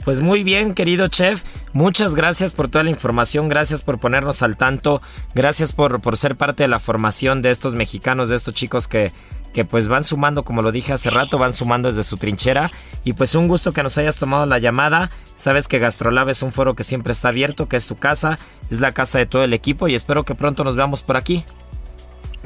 Pues 0.03 0.19
muy 0.19 0.43
bien, 0.43 0.73
querido 0.73 1.07
chef. 1.07 1.43
Muchas 1.71 2.13
gracias 2.13 2.51
por 2.51 2.67
toda 2.67 2.83
la 2.83 2.89
información, 2.89 3.47
gracias 3.47 3.83
por 3.83 3.99
ponernos 3.99 4.43
al 4.43 4.57
tanto, 4.57 5.01
gracias 5.33 5.71
por, 5.71 6.01
por 6.01 6.17
ser 6.17 6.35
parte 6.35 6.63
de 6.63 6.67
la 6.67 6.79
formación 6.79 7.41
de 7.41 7.51
estos 7.51 7.73
mexicanos, 7.73 8.27
de 8.27 8.35
estos 8.35 8.53
chicos 8.53 8.87
que, 8.89 9.11
que 9.53 9.63
pues 9.63 9.87
van 9.87 10.03
sumando, 10.03 10.43
como 10.43 10.61
lo 10.61 10.71
dije 10.71 10.93
hace 10.93 11.09
rato, 11.09 11.37
van 11.37 11.53
sumando 11.53 11.87
desde 11.87 12.03
su 12.03 12.17
trinchera. 12.17 12.71
Y 13.03 13.13
pues 13.13 13.35
un 13.35 13.47
gusto 13.47 13.71
que 13.71 13.83
nos 13.83 13.97
hayas 13.97 14.17
tomado 14.17 14.45
la 14.45 14.59
llamada. 14.59 15.11
Sabes 15.35 15.67
que 15.67 15.79
Gastrolab 15.79 16.29
es 16.29 16.41
un 16.41 16.51
foro 16.51 16.75
que 16.75 16.83
siempre 16.83 17.13
está 17.13 17.29
abierto, 17.29 17.69
que 17.69 17.77
es 17.77 17.87
tu 17.87 17.95
casa, 17.95 18.37
es 18.69 18.79
la 18.79 18.91
casa 18.91 19.19
de 19.19 19.25
todo 19.25 19.43
el 19.43 19.53
equipo 19.53 19.87
y 19.87 19.95
espero 19.95 20.23
que 20.23 20.35
pronto 20.35 20.63
nos 20.63 20.75
veamos 20.75 21.03
por 21.03 21.15
aquí. 21.15 21.45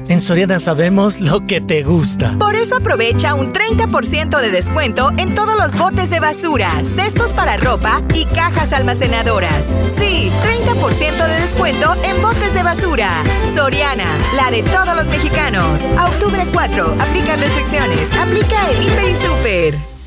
En 0.06 0.20
Soriana 0.20 0.60
sabemos 0.60 1.18
lo 1.20 1.46
que 1.46 1.60
te 1.60 1.82
gusta. 1.82 2.36
Por 2.38 2.54
eso 2.54 2.76
aprovecha 2.76 3.34
un 3.34 3.52
30% 3.52 4.40
de 4.40 4.50
descuento 4.50 5.10
en 5.16 5.34
todos 5.34 5.56
los 5.56 5.76
botes 5.76 6.08
de 6.08 6.20
basura, 6.20 6.70
cestos 6.84 7.32
para 7.32 7.56
ropa 7.56 8.00
y 8.14 8.24
cajas 8.26 8.72
almacenadoras. 8.72 9.66
Sí, 9.98 10.30
30% 10.64 11.26
de 11.26 11.40
descuento 11.40 11.94
en 12.04 12.22
botes 12.22 12.54
de 12.54 12.62
basura. 12.62 13.10
Soriana, 13.56 14.06
la 14.36 14.50
de 14.50 14.62
todos 14.62 14.94
los 14.94 15.06
mexicanos. 15.06 15.80
A 15.98 16.06
octubre 16.06 16.46
4, 16.52 16.94
aplica 17.00 17.36
restricciones. 17.36 18.16
Aplica 18.16 18.70
el 18.70 18.82
Hiper 18.82 19.10
y 19.10 19.14
Super. 19.14 19.97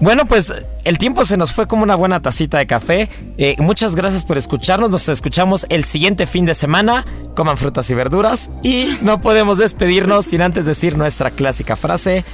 Bueno, 0.00 0.26
pues 0.26 0.54
el 0.84 0.96
tiempo 0.98 1.24
se 1.24 1.36
nos 1.36 1.52
fue 1.52 1.66
como 1.66 1.82
una 1.82 1.96
buena 1.96 2.20
tacita 2.20 2.58
de 2.58 2.66
café. 2.66 3.08
Eh, 3.36 3.56
muchas 3.58 3.96
gracias 3.96 4.24
por 4.24 4.38
escucharnos. 4.38 4.90
Nos 4.90 5.08
escuchamos 5.08 5.66
el 5.70 5.84
siguiente 5.84 6.26
fin 6.26 6.44
de 6.44 6.54
semana. 6.54 7.04
Coman 7.34 7.56
frutas 7.56 7.90
y 7.90 7.94
verduras. 7.94 8.50
Y 8.62 8.96
no 9.02 9.20
podemos 9.20 9.58
despedirnos 9.58 10.26
sin 10.26 10.42
antes 10.42 10.66
decir 10.66 10.96
nuestra 10.96 11.32
clásica 11.32 11.74
frase. 11.74 12.24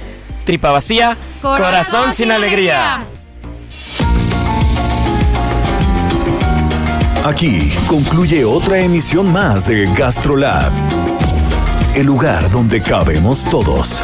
Tripa 0.45 0.69
vacía, 0.69 1.17
corazón, 1.41 2.13
sin, 2.13 2.31
alegría. 2.31 2.99
Aquí 7.23 7.71
concluye 7.87 8.45
otra 8.45 8.77
emisión 8.77 9.31
más 9.31 9.67
de 9.67 9.91
GastroLab. 9.95 10.71
El 11.95 12.05
lugar 12.05 12.51
donde 12.51 12.79
cabemos 12.81 13.43
todos. 13.45 14.03